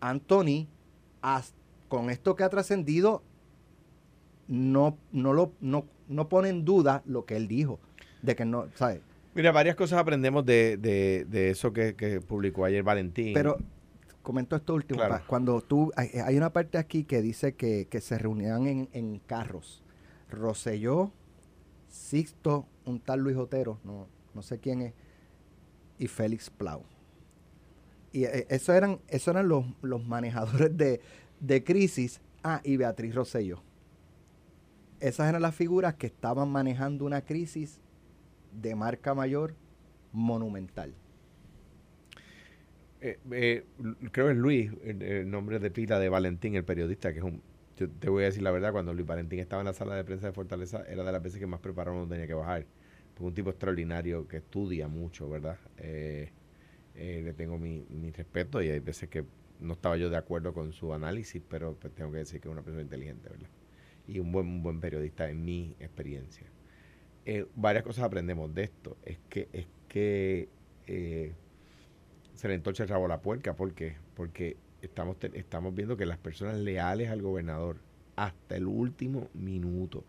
Anthony, 0.00 0.66
con 1.88 2.10
esto 2.10 2.36
que 2.36 2.44
ha 2.44 2.48
trascendido, 2.48 3.22
no, 4.46 4.96
no, 5.12 5.32
lo, 5.32 5.52
no, 5.60 5.84
no 6.08 6.28
pone 6.28 6.48
en 6.48 6.64
duda 6.64 7.02
lo 7.06 7.24
que 7.24 7.36
él 7.36 7.48
dijo. 7.48 7.78
De 8.22 8.34
que 8.34 8.44
no, 8.44 8.66
¿sabes? 8.74 9.00
Mira, 9.34 9.52
varias 9.52 9.76
cosas 9.76 9.98
aprendemos 10.00 10.44
de, 10.44 10.76
de- 10.76 11.26
de 11.28 11.50
eso 11.50 11.72
que, 11.72 11.94
que 11.94 12.20
publicó 12.20 12.64
ayer 12.64 12.82
Valentín. 12.82 13.32
Pero 13.34 13.58
comento 14.22 14.56
esto 14.56 14.74
último. 14.74 14.98
Claro. 15.00 15.22
Cuando 15.26 15.60
tú, 15.60 15.92
hay, 15.96 16.08
hay 16.24 16.36
una 16.36 16.52
parte 16.52 16.78
aquí 16.78 17.04
que 17.04 17.22
dice 17.22 17.54
que, 17.54 17.86
que 17.88 18.00
se 18.00 18.18
reunían 18.18 18.66
en, 18.66 18.88
en 18.92 19.18
carros. 19.20 19.82
Roselló, 20.30 21.12
Sixto, 21.88 22.66
un 22.84 23.00
tal 23.00 23.20
Luis 23.20 23.36
Otero, 23.36 23.78
no, 23.84 24.08
no 24.34 24.42
sé 24.42 24.58
quién 24.58 24.82
es, 24.82 24.92
y 25.98 26.06
Félix 26.06 26.50
Plau. 26.50 26.82
Y 28.12 28.24
eh, 28.24 28.46
eso 28.48 28.72
eran, 28.72 29.00
eso 29.08 29.30
eran 29.30 29.48
los, 29.48 29.64
los 29.82 30.04
manejadores 30.04 30.76
de, 30.76 31.00
de 31.40 31.64
crisis. 31.64 32.20
Ah, 32.42 32.60
y 32.64 32.76
Beatriz 32.76 33.14
Rosselló. 33.14 33.62
Esas 35.00 35.28
eran 35.28 35.42
las 35.42 35.54
figuras 35.54 35.94
que 35.94 36.06
estaban 36.06 36.48
manejando 36.48 37.04
una 37.04 37.22
crisis 37.22 37.80
de 38.52 38.74
marca 38.74 39.14
mayor 39.14 39.54
monumental. 40.12 40.94
Eh, 43.00 43.18
eh, 43.30 43.64
creo 44.10 44.26
que 44.26 44.32
es 44.32 44.38
Luis, 44.38 44.72
el, 44.82 45.30
nombre 45.30 45.58
de 45.60 45.70
pila 45.70 45.98
de 45.98 46.08
Valentín, 46.08 46.54
el 46.54 46.64
periodista, 46.64 47.12
que 47.12 47.18
es 47.18 47.24
un... 47.24 47.42
Yo 47.76 47.88
te 47.88 48.10
voy 48.10 48.24
a 48.24 48.26
decir 48.26 48.42
la 48.42 48.50
verdad, 48.50 48.72
cuando 48.72 48.92
Luis 48.92 49.06
Valentín 49.06 49.38
estaba 49.38 49.62
en 49.62 49.66
la 49.66 49.72
sala 49.72 49.94
de 49.94 50.02
prensa 50.02 50.26
de 50.26 50.32
Fortaleza, 50.32 50.82
era 50.88 51.04
de 51.04 51.12
las 51.12 51.22
veces 51.22 51.38
que 51.38 51.46
más 51.46 51.60
preparado 51.60 51.96
uno 51.96 52.08
tenía 52.08 52.26
que 52.26 52.34
bajar. 52.34 52.66
Un 53.20 53.34
tipo 53.34 53.50
extraordinario 53.50 54.26
que 54.26 54.38
estudia 54.38 54.88
mucho, 54.88 55.28
¿verdad? 55.28 55.58
Eh, 56.98 57.22
le 57.22 57.32
tengo 57.32 57.58
mi, 57.58 57.86
mi 57.90 58.10
respeto 58.10 58.60
y 58.60 58.68
hay 58.70 58.80
veces 58.80 59.08
que 59.08 59.24
no 59.60 59.74
estaba 59.74 59.96
yo 59.96 60.10
de 60.10 60.16
acuerdo 60.16 60.52
con 60.52 60.72
su 60.72 60.92
análisis, 60.92 61.40
pero 61.48 61.74
pues, 61.74 61.94
tengo 61.94 62.10
que 62.10 62.18
decir 62.18 62.40
que 62.40 62.48
es 62.48 62.52
una 62.52 62.62
persona 62.62 62.82
inteligente, 62.82 63.28
¿verdad? 63.28 63.48
Y 64.08 64.18
un 64.18 64.32
buen, 64.32 64.46
un 64.46 64.62
buen 64.62 64.80
periodista 64.80 65.30
en 65.30 65.44
mi 65.44 65.76
experiencia. 65.78 66.46
Eh, 67.24 67.46
varias 67.54 67.84
cosas 67.84 68.04
aprendemos 68.04 68.52
de 68.52 68.64
esto. 68.64 68.96
Es 69.04 69.18
que, 69.28 69.48
es 69.52 69.66
que 69.88 70.48
eh, 70.86 71.34
se 72.34 72.48
le 72.48 72.54
entorcha 72.54 72.82
el 72.82 72.88
rabo 72.88 73.06
la 73.06 73.20
puerca. 73.20 73.54
¿Por 73.54 73.74
qué? 73.74 73.96
Porque 74.14 74.56
estamos, 74.82 75.16
estamos 75.34 75.74
viendo 75.74 75.96
que 75.96 76.06
las 76.06 76.18
personas 76.18 76.56
leales 76.56 77.10
al 77.10 77.22
gobernador 77.22 77.76
hasta 78.16 78.56
el 78.56 78.66
último 78.66 79.28
minuto. 79.34 80.04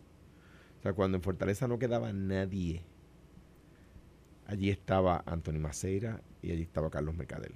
O 0.80 0.82
sea, 0.82 0.94
cuando 0.94 1.18
en 1.18 1.22
Fortaleza 1.22 1.68
no 1.68 1.78
quedaba 1.78 2.14
nadie, 2.14 2.84
allí 4.50 4.70
estaba 4.70 5.24
Anthony 5.26 5.60
Maceira 5.60 6.22
y 6.42 6.52
allí 6.52 6.64
estaba 6.64 6.90
Carlos 6.90 7.16
Mercadel. 7.16 7.54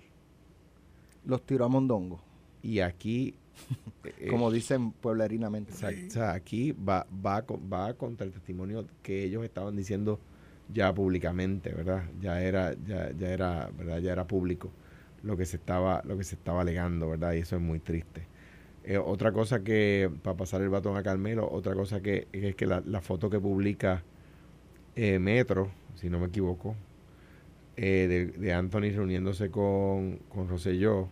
Los 1.25 1.45
tiró 1.45 1.65
a 1.65 1.67
Mondongo, 1.67 2.21
Y 2.61 2.79
aquí... 2.79 3.35
eh, 4.03 4.27
como 4.29 4.51
dicen 4.51 4.91
pueblerinamente. 4.91 5.73
O 5.73 6.09
sea, 6.09 6.33
aquí 6.33 6.71
va, 6.71 7.05
va, 7.25 7.45
va 7.71 7.93
contra 7.93 8.25
el 8.25 8.33
testimonio 8.33 8.87
que 9.01 9.23
ellos 9.23 9.43
estaban 9.43 9.75
diciendo 9.75 10.19
ya 10.73 10.93
públicamente, 10.93 11.71
¿verdad? 11.71 12.03
Ya 12.19 12.41
era, 12.41 12.73
ya, 12.85 13.11
ya 13.11 13.29
era, 13.29 13.69
¿verdad? 13.77 13.99
Ya 13.99 14.11
era 14.11 14.25
público 14.25 14.71
lo 15.23 15.37
que 15.37 15.45
se 15.45 15.57
estaba, 15.57 16.01
lo 16.05 16.17
que 16.17 16.23
se 16.23 16.35
estaba 16.35 16.61
alegando, 16.61 17.09
¿verdad? 17.09 17.33
Y 17.33 17.39
eso 17.39 17.55
es 17.55 17.61
muy 17.61 17.79
triste. 17.79 18.27
Eh, 18.83 18.97
otra 18.97 19.31
cosa 19.31 19.63
que, 19.63 20.11
para 20.21 20.35
pasar 20.35 20.61
el 20.61 20.69
batón 20.69 20.97
a 20.97 21.03
Carmelo, 21.03 21.49
otra 21.49 21.73
cosa 21.73 22.01
que 22.01 22.27
es 22.33 22.55
que 22.55 22.65
la, 22.65 22.83
la 22.85 23.01
foto 23.01 23.29
que 23.29 23.39
publica 23.39 24.03
eh, 24.95 25.19
Metro, 25.19 25.71
si 26.03 26.09
no 26.09 26.19
me 26.19 26.25
equivoco, 26.27 26.75
eh, 27.77 28.33
de, 28.37 28.53
Anthony 28.53 28.91
reuniéndose 28.93 29.49
con, 29.49 30.17
con 30.27 30.49
Rosselló 30.49 31.07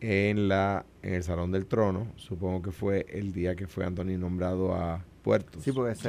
en 0.00 0.48
la 0.48 0.84
en 1.02 1.14
el 1.14 1.22
Salón 1.22 1.52
del 1.52 1.66
Trono, 1.66 2.08
supongo 2.16 2.62
que 2.62 2.72
fue 2.72 3.06
el 3.08 3.32
día 3.32 3.54
que 3.54 3.68
fue 3.68 3.84
Anthony 3.84 4.18
nombrado 4.18 4.74
a 4.74 5.04
Puertos. 5.26 5.60
Sí, 5.64 5.72
porque 5.72 5.96
Sí. 5.96 6.08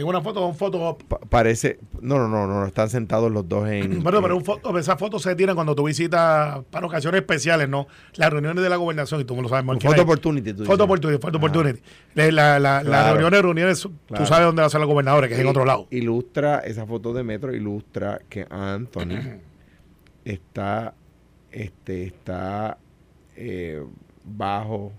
En 0.00 0.04
una 0.04 0.20
foto, 0.20 0.44
un 0.44 0.56
foto. 0.56 0.98
Pa- 1.06 1.20
parece, 1.20 1.78
no, 2.00 2.18
no, 2.18 2.26
no, 2.26 2.48
no, 2.48 2.66
están 2.66 2.90
sentados 2.90 3.30
los 3.30 3.48
dos 3.48 3.68
en... 3.68 4.02
Bueno, 4.02 4.20
pero 4.20 4.36
un 4.36 4.44
foto, 4.44 4.76
esas 4.76 4.98
fotos 4.98 5.22
se 5.22 5.36
tiran 5.36 5.54
cuando 5.54 5.76
tú 5.76 5.84
visitas 5.84 6.58
para 6.68 6.84
ocasiones 6.84 7.20
especiales, 7.20 7.68
¿no? 7.68 7.86
Las 8.16 8.28
reuniones 8.30 8.64
de 8.64 8.68
la 8.68 8.74
gobernación, 8.74 9.20
y 9.20 9.24
tú 9.24 9.36
me 9.36 9.42
lo 9.42 9.48
sabes 9.48 9.64
nadie. 9.64 10.00
opportunity, 10.02 10.52
tú 10.52 10.64
Foto 10.64 10.72
dices. 10.72 10.84
opportunity, 10.84 11.22
foto 11.22 11.38
opportunity. 11.38 11.80
La, 12.16 12.30
la, 12.32 12.58
la- 12.58 12.80
Claro. 12.80 12.90
Las 12.90 13.06
reuniones, 13.12 13.42
reuniones, 13.42 13.88
Claro. 14.08 14.24
tú 14.24 14.28
sabes 14.28 14.46
dónde 14.46 14.62
va 14.62 14.66
a 14.66 14.70
ser 14.70 14.80
la 14.80 14.86
gobernadora, 14.86 15.28
que 15.28 15.34
es 15.34 15.40
en 15.40 15.46
otro 15.46 15.64
lado. 15.64 15.86
Ilustra, 15.92 16.58
esa 16.58 16.86
foto 16.86 17.12
de 17.12 17.22
Metro 17.22 17.54
ilustra 17.54 18.20
que 18.28 18.46
Anthony 18.50 19.38
está, 20.24 20.94
este, 21.52 22.04
está 22.04 22.78
eh, 23.36 23.80
bajo 24.24 24.90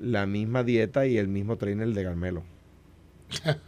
la 0.00 0.26
misma 0.26 0.62
dieta 0.64 1.06
y 1.06 1.18
el 1.18 1.28
mismo 1.28 1.56
trainer 1.56 1.88
de 1.88 2.04
Carmelo. 2.04 2.42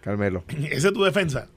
Carmelo. 0.00 0.44
Esa 0.70 0.88
es 0.88 0.94
tu 0.94 1.02
defensa. 1.04 1.48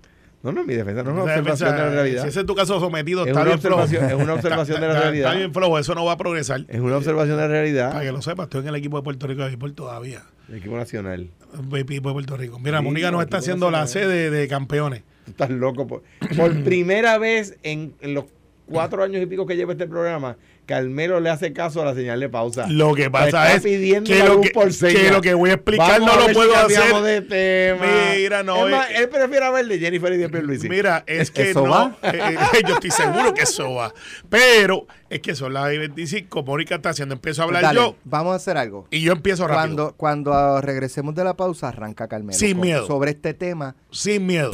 No, 0.43 0.51
no, 0.51 0.63
mi 0.63 0.75
defensa 0.75 1.01
no 1.01 1.09
es 1.09 1.13
una 1.15 1.23
observación 1.23 1.69
defensa, 1.69 1.71
de 1.71 1.89
la 1.89 1.89
realidad. 2.03 2.21
Si 2.23 2.27
ese 2.29 2.39
es 2.41 2.45
tu 2.45 2.53
caso 2.53 2.79
sometido, 2.79 3.23
Es 3.23 3.29
está 3.29 3.43
bien 3.43 3.59
flojo. 3.59 3.81
es 3.83 4.13
una 4.13 4.33
observación 4.35 4.79
de 4.79 4.87
la 4.87 4.93
realidad. 5.01 5.29
Está 5.31 5.39
bien 5.39 5.51
flojo, 5.53 5.79
eso 5.79 5.95
no 5.95 6.05
va 6.05 6.11
a 6.11 6.17
progresar. 6.17 6.65
Es 6.67 6.79
una 6.79 6.97
observación 6.97 7.37
de 7.37 7.41
la 7.41 7.47
Para 7.47 7.61
realidad 7.61 7.99
que 8.01 8.11
lo 8.11 8.21
sepas, 8.21 8.43
estoy 8.45 8.61
en 8.61 8.67
el 8.67 8.75
equipo 8.75 8.97
de 8.97 9.03
Puerto 9.03 9.25
Rico 9.25 9.41
de 9.41 9.47
béisbol 9.47 9.73
todavía. 9.73 10.21
del 10.47 10.59
equipo 10.59 10.77
nacional. 10.77 11.31
El 11.71 11.77
equipo 11.79 12.09
de 12.09 12.13
Puerto 12.13 12.37
Rico. 12.37 12.59
Mira, 12.59 12.77
Sí, 12.77 12.83
Mónica 12.85 13.09
nos 13.09 13.21
el 13.21 13.25
está 13.25 13.37
haciendo 13.37 13.71
la 13.71 13.79
nacional. 13.81 14.11
sede 14.11 14.29
de 14.29 14.47
campeones. 14.47 15.01
Tú 15.25 15.31
estás 15.31 15.49
loco. 15.49 15.87
Por, 15.87 16.03
por 16.37 16.53
primera 16.63 17.17
vez 17.17 17.57
en, 17.63 17.95
en 18.01 18.13
los 18.13 18.25
cuatro 18.65 19.03
años 19.03 19.21
y 19.21 19.25
pico 19.25 19.45
que 19.45 19.55
lleva 19.55 19.73
este 19.73 19.87
programa, 19.87 20.37
Carmelo 20.65 21.19
le 21.19 21.29
hace 21.29 21.53
caso 21.53 21.81
a 21.81 21.85
la 21.85 21.93
señal 21.93 22.19
de 22.19 22.27
pausa. 22.27 22.65
Lo 22.67 22.95
que 22.95 23.11
pasa 23.11 23.53
es 23.53 23.61
pidiendo 23.61 24.09
que 24.09 24.23
lo 24.23 24.41
que, 24.41 24.49
por 24.49 24.73
señas. 24.73 24.95
que 25.03 25.11
lo 25.11 25.21
que 25.21 25.33
voy 25.35 25.51
a 25.51 25.53
explicar 25.53 26.01
Vamos 26.01 26.15
no 26.15 26.23
a 26.23 26.27
lo 26.27 26.33
puedo 26.33 26.67
si 26.67 26.73
hacer. 26.75 26.95
de 27.03 27.21
tema. 27.21 27.85
Mira, 28.15 28.41
no, 28.41 28.65
Es 28.65 28.71
más, 28.71 28.89
es- 28.89 28.99
él 29.01 29.09
prefiere 29.09 29.45
hablar 29.45 29.65
de 29.65 29.77
Jennifer 29.79 30.11
y 30.13 30.17
de 30.17 30.29
Pierluisi. 30.29 30.67
Mira, 30.67 31.03
es 31.05 31.29
que 31.29 31.51
¿Eso 31.51 31.65
no. 31.65 31.71
va? 31.71 31.97
eh, 32.01 32.37
eh, 32.55 32.63
yo 32.67 32.73
estoy 32.73 32.89
seguro 32.91 33.33
que 33.35 33.43
eso 33.43 33.75
va. 33.75 33.93
Pero 34.29 34.87
es 35.09 35.19
que 35.19 35.35
son 35.35 35.53
las 35.53 35.65
25. 35.67 36.41
Mónica 36.43 36.75
está 36.75 36.89
haciendo. 36.89 37.13
Empiezo 37.13 37.43
a 37.43 37.45
hablar 37.45 37.61
Dale, 37.61 37.79
yo 37.79 37.95
vamos 38.03 38.33
a 38.33 38.35
hacer 38.37 38.57
algo. 38.57 38.87
y 38.89 39.01
yo 39.01 39.11
empiezo 39.11 39.47
rápido. 39.47 39.93
Cuando, 39.95 39.95
cuando 39.95 40.61
regresemos 40.61 41.13
de 41.13 41.23
la 41.23 41.35
pausa, 41.35 41.67
arranca 41.67 42.07
Carmelo. 42.07 42.37
Sin 42.39 42.53
con- 42.53 42.61
miedo. 42.61 42.87
Sobre 42.87 43.11
este 43.11 43.35
tema. 43.35 43.75
Sin 43.91 44.25
miedo. 44.25 44.51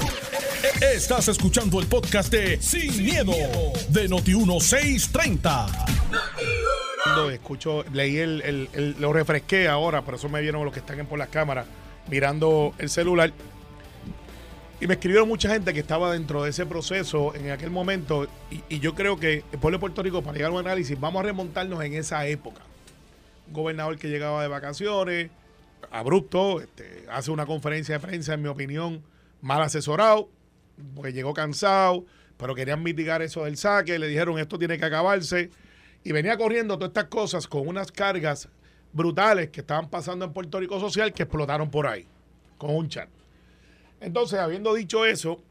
Estás 0.80 1.28
escuchando 1.28 1.80
el 1.80 1.88
podcast 1.88 2.32
de 2.32 2.62
Sin, 2.62 3.04
miedo, 3.04 3.34
de 3.90 4.10
Noti1630. 4.10 5.86
Cuando 7.04 7.30
escucho, 7.30 7.84
leí 7.92 8.18
el, 8.18 8.96
lo 9.00 9.12
refresqué 9.12 9.68
ahora, 9.68 10.04
por 10.04 10.16
eso 10.16 10.30
me 10.30 10.42
vieron 10.42 10.64
los 10.64 10.74
que 10.74 10.80
están 10.80 11.06
por 11.08 11.20
las 11.20 11.30
cámaras 11.30 11.66
mirando 12.10 12.74
el 12.78 12.90
celular. 12.90 13.34
Y 14.80 14.88
me 14.88 14.94
escribieron 14.94 15.28
mucha 15.28 15.50
gente 15.50 15.74
que 15.74 15.80
estaba 15.80 16.14
dentro 16.14 16.44
de 16.44 16.52
ese 16.52 16.66
proceso 16.66 17.36
en 17.36 17.52
aquel 17.52 17.70
momento. 17.70 18.28
Y, 18.50 18.64
y 18.76 18.80
yo 18.80 18.96
creo 18.96 19.20
que 19.20 19.44
el 19.52 19.60
pueblo 19.60 19.78
de 19.78 19.82
Puerto 19.82 20.02
Rico, 20.02 20.22
para 20.22 20.36
llegar 20.36 20.52
a 20.52 20.54
un 20.54 20.60
análisis, 20.60 21.00
vamos 21.00 21.20
a 21.20 21.24
remontarnos 21.24 21.84
en 21.84 21.94
esa 21.94 22.26
época. 22.28 22.62
Un 23.48 23.54
gobernador 23.54 23.98
que 23.98 24.08
llegaba 24.08 24.42
de 24.42 24.48
vacaciones, 24.48 25.30
abrupto, 25.92 26.62
este, 26.62 27.06
hace 27.12 27.32
una 27.32 27.46
conferencia 27.46 27.96
de 27.96 28.00
prensa, 28.00 28.34
en 28.34 28.42
mi 28.42 28.48
opinión, 28.48 29.04
mal 29.42 29.62
asesorado, 29.62 30.30
porque 30.96 31.14
llegó 31.14 31.34
cansado, 31.34 32.06
pero 32.38 32.56
querían 32.56 32.82
mitigar 32.82 33.22
eso 33.22 33.46
del 33.46 33.58
saque, 33.58 34.00
le 34.00 34.08
dijeron 34.08 34.40
esto 34.40 34.58
tiene 34.58 34.78
que 34.78 34.86
acabarse. 34.86 35.52
Y 36.04 36.12
venía 36.12 36.38
corriendo 36.38 36.78
todas 36.78 36.90
estas 36.90 37.06
cosas 37.06 37.48
con 37.48 37.68
unas 37.68 37.92
cargas 37.92 38.50
brutales 38.94 39.50
que 39.50 39.62
estaban 39.62 39.90
pasando 39.90 40.26
en 40.26 40.34
Puerto 40.34 40.60
Rico 40.60 40.80
Social 40.80 41.14
que 41.14 41.24
explotaron 41.24 41.70
por 41.70 41.88
ahí, 41.88 42.08
con 42.58 42.76
un 42.76 42.90
chat. 42.90 43.10
Entonces, 44.00 44.40
habiendo 44.40 44.74
dicho 44.74 45.06
eso, 45.06 45.44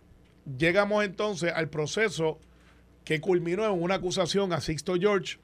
llegamos 0.58 1.04
entonces 1.04 1.52
al 1.54 1.68
proceso 1.68 2.38
que 3.04 3.20
culminó 3.20 3.64
en 3.64 3.82
una 3.82 3.96
acusación 3.96 4.52
a 4.52 4.60
Sixto 4.60 4.94
George, 4.94 5.38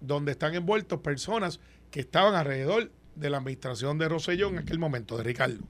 donde 0.00 0.32
están 0.32 0.54
envueltos 0.54 1.00
personas 1.00 1.60
que 1.90 2.00
estaban 2.00 2.34
alrededor 2.34 2.90
de 3.14 3.30
la 3.30 3.38
administración 3.38 3.98
de 3.98 4.08
Rosselló 4.08 4.48
en 4.48 4.58
aquel 4.58 4.78
momento, 4.78 5.16
de 5.16 5.24
Ricardo. 5.24 5.64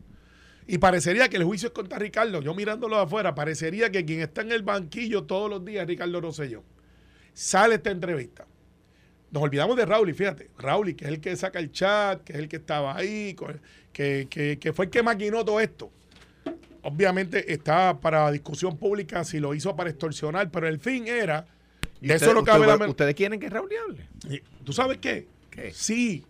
Y 0.66 0.78
parecería 0.78 1.28
que 1.28 1.37
el 1.37 1.45
juicio 1.45 1.69
es 1.69 1.75
contra 1.75 1.99
Ricardo. 1.99 2.40
Yo 2.40 2.54
mirándolo 2.54 2.97
de 2.97 3.02
afuera, 3.02 3.35
parecería 3.35 3.90
que 3.90 4.04
quien 4.04 4.21
está 4.21 4.42
en 4.42 4.52
el 4.52 4.62
banquillo 4.62 5.25
todos 5.25 5.50
los 5.50 5.64
días 5.64 5.83
es 5.83 5.88
Ricardo 5.88 6.21
Rosselló. 6.21 6.62
Sale 7.35 7.76
esta 7.76 7.90
entrevista. 7.90 8.47
Nos 9.31 9.42
olvidamos 9.42 9.76
de 9.76 9.87
Raúl, 9.87 10.11
y 10.11 10.12
fíjate, 10.12 10.50
Raúl, 10.59 10.95
que 10.95 11.04
es 11.07 11.11
el 11.11 11.21
que 11.21 11.35
saca 11.37 11.59
el 11.59 11.73
chat, 11.73 12.23
que 12.23 12.35
es 12.35 12.38
el 12.38 12.49
que 12.49 12.57
estaba 12.57 12.95
ahí, 12.95 13.35
que, 13.92 14.28
que, 14.28 14.59
que 14.59 14.73
fue 14.73 14.85
el 14.85 14.90
que 14.90 15.02
maquinó 15.02 15.45
todo 15.45 15.59
esto 15.59 15.90
obviamente 16.83 17.52
está 17.52 17.99
para 17.99 18.31
discusión 18.31 18.76
pública 18.76 19.25
si 19.25 19.40
lo 19.40 19.54
hizo 19.54 19.75
para 19.75 19.90
extorsionar, 19.90 20.50
pero 20.50 20.69
el 20.69 20.78
fin 20.78 21.07
era. 21.07 21.47
De 22.00 22.14
eso 22.14 22.33
lo 22.33 22.45
cabe 22.45 22.66
la 22.66 22.75
¿Ustedes 22.88 23.14
quieren 23.14 23.38
que 23.38 23.49
Raúl 23.49 23.71
hable? 23.85 24.42
¿Tú 24.64 24.73
sabes 24.73 24.99
qué? 24.99 25.26
Sí. 25.73 26.25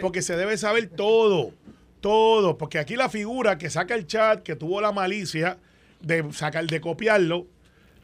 Porque 0.00 0.22
se 0.22 0.36
debe 0.36 0.56
saber 0.56 0.88
todo. 0.88 1.52
Todo. 2.00 2.58
Porque 2.58 2.78
aquí 2.78 2.96
la 2.96 3.08
figura 3.08 3.58
que 3.58 3.70
saca 3.70 3.94
el 3.94 4.06
chat, 4.06 4.42
que 4.42 4.56
tuvo 4.56 4.80
la 4.80 4.92
malicia 4.92 5.58
de 6.00 6.32
sacar, 6.32 6.66
de 6.66 6.80
copiarlo 6.80 7.46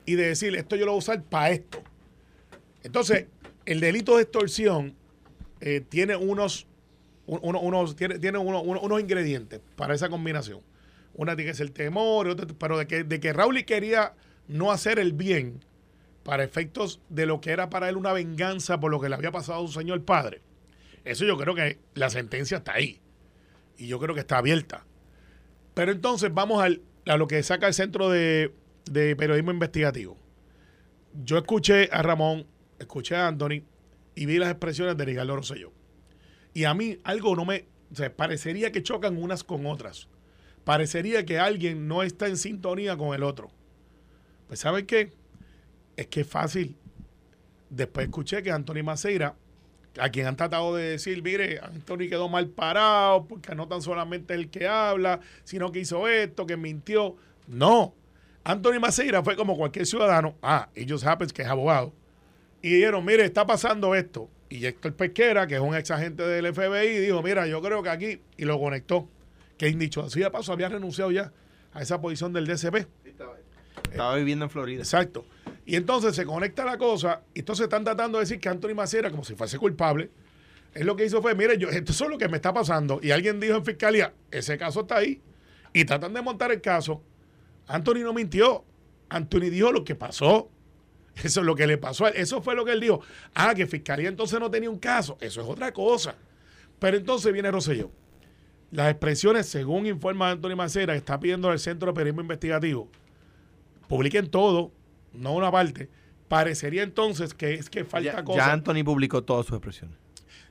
y 0.07 0.15
de 0.15 0.29
decir, 0.29 0.55
esto 0.57 0.77
yo 0.77 0.87
lo 0.87 0.93
voy 0.93 0.99
a 0.99 1.01
usar 1.01 1.23
para 1.23 1.51
esto. 1.51 1.83
Entonces, 2.83 3.27
el 3.65 3.81
delito 3.81 4.17
de 4.17 4.23
extorsión 4.23 4.95
eh, 5.61 5.81
tiene 5.81 6.17
unos, 6.17 6.67
unos, 7.27 7.97
tiene, 7.97 8.19
tiene 8.19 8.39
unos 8.39 9.01
ingredientes 9.01 9.61
para 9.77 9.95
esa 9.95 10.09
combinación. 10.09 10.61
Una 11.15 11.37
tiene 11.37 11.51
que 11.53 11.57
ser 11.57 11.71
temor, 11.71 12.37
pero 12.59 12.79
de 12.79 12.87
que, 12.87 13.05
de 13.05 13.21
que 13.21 13.33
Raúl 13.33 13.65
quería 13.65 14.15
no 14.49 14.73
hacer 14.73 14.99
el 14.99 15.13
bien 15.13 15.61
para 16.25 16.45
efectos 16.45 17.01
de 17.09 17.27
lo 17.27 17.41
que 17.41 17.51
era 17.51 17.69
para 17.71 17.89
él 17.89 17.97
una 17.97 18.13
venganza 18.13 18.81
por 18.81 18.91
lo 18.91 19.01
que 19.01 19.09
le 19.09 19.15
había 19.15 19.31
pasado 19.31 19.63
a 19.63 19.67
su 19.67 19.73
señor 19.73 20.05
padre. 20.05 20.41
Eso 21.05 21.25
yo 21.25 21.37
creo 21.37 21.55
que 21.55 21.79
la 21.95 22.11
sentencia 22.11 22.59
está 22.59 22.75
ahí. 22.75 23.01
Y 23.77 23.87
yo 23.87 23.99
creo 23.99 24.15
que 24.15 24.21
está 24.21 24.39
abierta. 24.39 24.85
Pero 25.75 25.93
entonces 25.93 26.33
vamos 26.33 26.63
al, 26.63 26.83
a 27.07 27.17
lo 27.17 27.27
que 27.27 27.43
saca 27.43 27.67
el 27.67 27.75
Centro 27.75 28.11
de, 28.11 28.53
Periodismo 28.93 29.51
Investigativo. 29.51 30.17
Yo 31.25 31.39
escuché 31.39 31.89
a 31.93 32.03
Ramón, 32.03 32.47
escuché 32.79 33.17
a 33.17 33.29
Anthony 33.29 33.63
y 34.15 34.27
vi 34.27 34.39
las 34.39 34.51
expresiones 34.51 34.97
de 34.97 35.05
Ricardo 35.05 35.37
Rosselló. 35.37 35.73
Y 36.55 36.65
a 36.65 36.75
mí 36.75 36.99
algo 37.05 37.35
no 37.37 37.45
me... 37.45 37.67
O 37.91 38.11
parecería 38.17 38.73
que 38.73 38.83
chocan 38.83 39.23
unas 39.23 39.45
con 39.45 39.67
otras 39.67 40.09
parecería 40.65 41.25
que 41.25 41.39
alguien 41.39 41.89
no 41.89 42.03
está 42.03 42.29
en 42.29 42.37
sintonía 42.37 42.97
con 42.97 43.15
el 43.15 43.23
otro. 43.23 43.51
Pues 44.49 44.61
¿saben 44.61 44.87
qué? 44.87 45.13
Es 45.97 46.07
que 46.07 46.23
es 46.23 46.27
fácil. 46.27 46.77
Después 47.71 48.07
escuché 48.07 48.43
que 48.43 48.51
Anthony 48.51 48.83
Maceira, 48.85 49.37
a 49.99 50.09
quien 50.09 50.27
han 50.27 50.37
tratado 50.37 50.75
de 50.75 50.91
decir, 50.91 51.23
mire, 51.23 51.61
Anthony 51.61 52.09
quedó 52.09 52.29
mal 52.29 52.49
parado 52.49 53.27
porque 53.27 53.55
no 53.55 53.69
tan 53.69 53.83
solamente 53.83 54.35
el 54.35 54.49
que 54.49 54.67
habla, 54.67 55.21
sino 55.45 55.71
que 55.73 55.81
hizo 55.81 56.09
esto, 56.09 56.47
que 56.47 56.57
mintió. 56.57 57.17
No. 57.47 57.95
Anthony 58.45 58.81
Maceira 58.81 59.23
fue 59.23 59.37
como 59.37 59.57
cualquier 59.57 59.87
ciudadano. 59.87 60.35
Ah, 60.43 60.69
ellos 60.75 61.05
happens 61.05 61.33
que 61.33 61.43
es 61.43 61.49
abogado. 61.49 61.93
Y 62.61 62.75
dijeron, 62.75 63.05
mire, 63.05 63.25
está 63.25 63.47
pasando 63.47 63.95
esto. 63.95 64.29
Y 64.49 64.65
Héctor 64.67 64.95
Pesquera, 64.95 65.47
que 65.47 65.55
es 65.55 65.61
un 65.61 65.75
ex 65.75 65.91
agente 65.91 66.23
del 66.23 66.53
FBI, 66.53 66.99
dijo, 66.99 67.23
mira, 67.23 67.47
yo 67.47 67.61
creo 67.63 67.83
que 67.83 67.89
aquí, 67.89 68.21
y 68.37 68.45
lo 68.45 68.59
conectó 68.59 69.09
que 69.63 69.71
dicho 69.77 70.03
así 70.03 70.19
de 70.19 70.29
paso 70.29 70.53
había 70.53 70.69
renunciado 70.69 71.13
ya 71.13 71.33
a 71.73 71.83
esa 71.83 72.01
posición 72.01 72.33
del 72.33 72.47
DCP. 72.47 72.89
Estaba, 73.91 74.17
viviendo 74.17 74.45
en 74.47 74.51
Florida. 74.51 74.81
Exacto. 74.81 75.25
Y 75.65 75.77
entonces 75.77 76.17
se 76.17 76.25
conecta 76.25 76.65
la 76.65 76.77
cosa, 76.77 77.23
y 77.35 77.41
entonces 77.41 77.65
están 77.65 77.85
tratando 77.85 78.19
de 78.19 78.25
decir 78.25 78.41
que 78.41 78.49
Anthony 78.49 78.75
Macera, 78.75 79.11
como 79.11 79.25
si 79.25 79.35
fuese 79.35 79.59
culpable, 79.59 80.11
es 80.75 80.85
lo 80.85 80.97
que 80.97 81.05
hizo 81.05 81.21
fue, 81.21 81.35
mire, 81.35 81.59
yo, 81.59 81.69
esto 81.69 81.93
es 81.93 82.01
lo 82.01 82.19
que 82.19 82.29
me 82.29 82.37
está 82.37 82.53
pasando. 82.53 82.99
Y 83.03 83.11
alguien 83.11 83.39
dijo 83.39 83.57
en 83.57 83.65
fiscalía, 83.65 84.15
ese 84.31 84.57
caso 84.57 84.81
está 84.81 84.97
ahí. 84.97 85.21
Y 85.75 85.85
tratan 85.85 86.15
de 86.15 86.23
montar 86.23 86.51
el 86.51 86.61
caso. 86.61 87.03
Anthony 87.67 88.01
no 88.03 88.13
mintió. 88.13 88.65
Anthony 89.09 89.51
dijo 89.51 89.71
lo 89.71 89.85
que 89.85 89.95
pasó. 89.95 90.51
Eso 91.23 91.41
es 91.41 91.47
lo 91.47 91.55
que 91.55 91.67
le 91.67 91.77
pasó. 91.77 92.09
Eso 92.09 92.41
fue 92.41 92.55
lo 92.55 92.65
que 92.65 92.73
él 92.73 92.81
dijo. 92.81 93.01
Ah, 93.35 93.55
que 93.55 93.67
fiscalía 93.67 94.09
entonces 94.09 94.41
no 94.41 94.51
tenía 94.51 94.71
un 94.71 94.79
caso. 94.79 95.19
Eso 95.21 95.43
es 95.43 95.47
otra 95.47 95.73
cosa. 95.73 96.15
Pero 96.79 96.97
entonces 96.97 97.33
viene 97.33 97.51
Rosselló. 97.51 97.91
Las 98.71 98.91
expresiones, 98.91 99.47
según 99.47 99.87
informa 99.87 100.31
Antonio 100.31 100.57
Macera, 100.57 100.95
está 100.97 101.21
pidiendo 101.21 101.51
al 101.51 101.59
Centro 101.59 101.93
de 101.93 101.95
Periodismo 101.95 102.23
Investigativo, 102.23 102.89
publiquen 103.87 104.31
todo, 104.31 104.73
no 105.15 105.35
una 105.35 105.51
parte. 105.51 105.89
Parecería 106.29 106.83
entonces 106.83 107.35
que 107.35 107.55
es 107.55 107.69
que 107.69 107.85
falta 107.85 108.13
ya, 108.13 108.25
cosa. 108.25 108.39
Ya 108.39 108.53
Anthony 108.53 108.85
publicó 108.85 109.23
todas 109.23 109.47
sus 109.47 109.57
expresiones. 109.57 109.99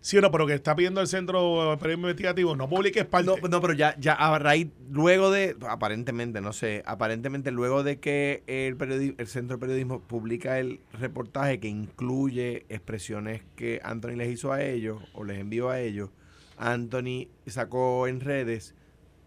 Sí 0.02 0.20
no, 0.20 0.32
pero 0.32 0.48
que 0.48 0.56
está 0.56 0.76
pidiendo 0.76 1.00
al 1.00 1.08
Centro 1.08 1.78
Investigativo, 1.80 2.56
no 2.56 2.68
publiques 2.68 3.06
parte. 3.06 3.28
No, 3.28 3.48
no, 3.48 3.62
pero 3.62 3.74
ya, 3.74 3.96
ya 4.00 4.14
a 4.14 4.40
raíz, 4.40 4.70
luego 4.90 5.30
de, 5.30 5.56
aparentemente, 5.70 6.42
no 6.42 6.54
sé, 6.54 6.82
aparentemente 6.88 7.52
luego 7.52 7.84
de 7.84 8.00
que 8.00 8.42
el, 8.48 8.78
el 9.18 9.28
Centro 9.28 9.58
de 9.58 9.62
Periodismo 9.62 10.02
publica 10.02 10.58
el 10.58 10.80
reportaje 10.94 11.60
que 11.60 11.68
incluye 11.68 12.66
expresiones 12.70 13.44
que 13.56 13.80
Anthony 13.84 14.16
les 14.16 14.32
hizo 14.32 14.52
a 14.52 14.64
ellos 14.64 15.04
o 15.14 15.24
les 15.24 15.38
envió 15.38 15.70
a 15.70 15.80
ellos, 15.80 16.10
Anthony 16.58 17.28
sacó 17.46 18.08
en 18.08 18.22
redes 18.22 18.74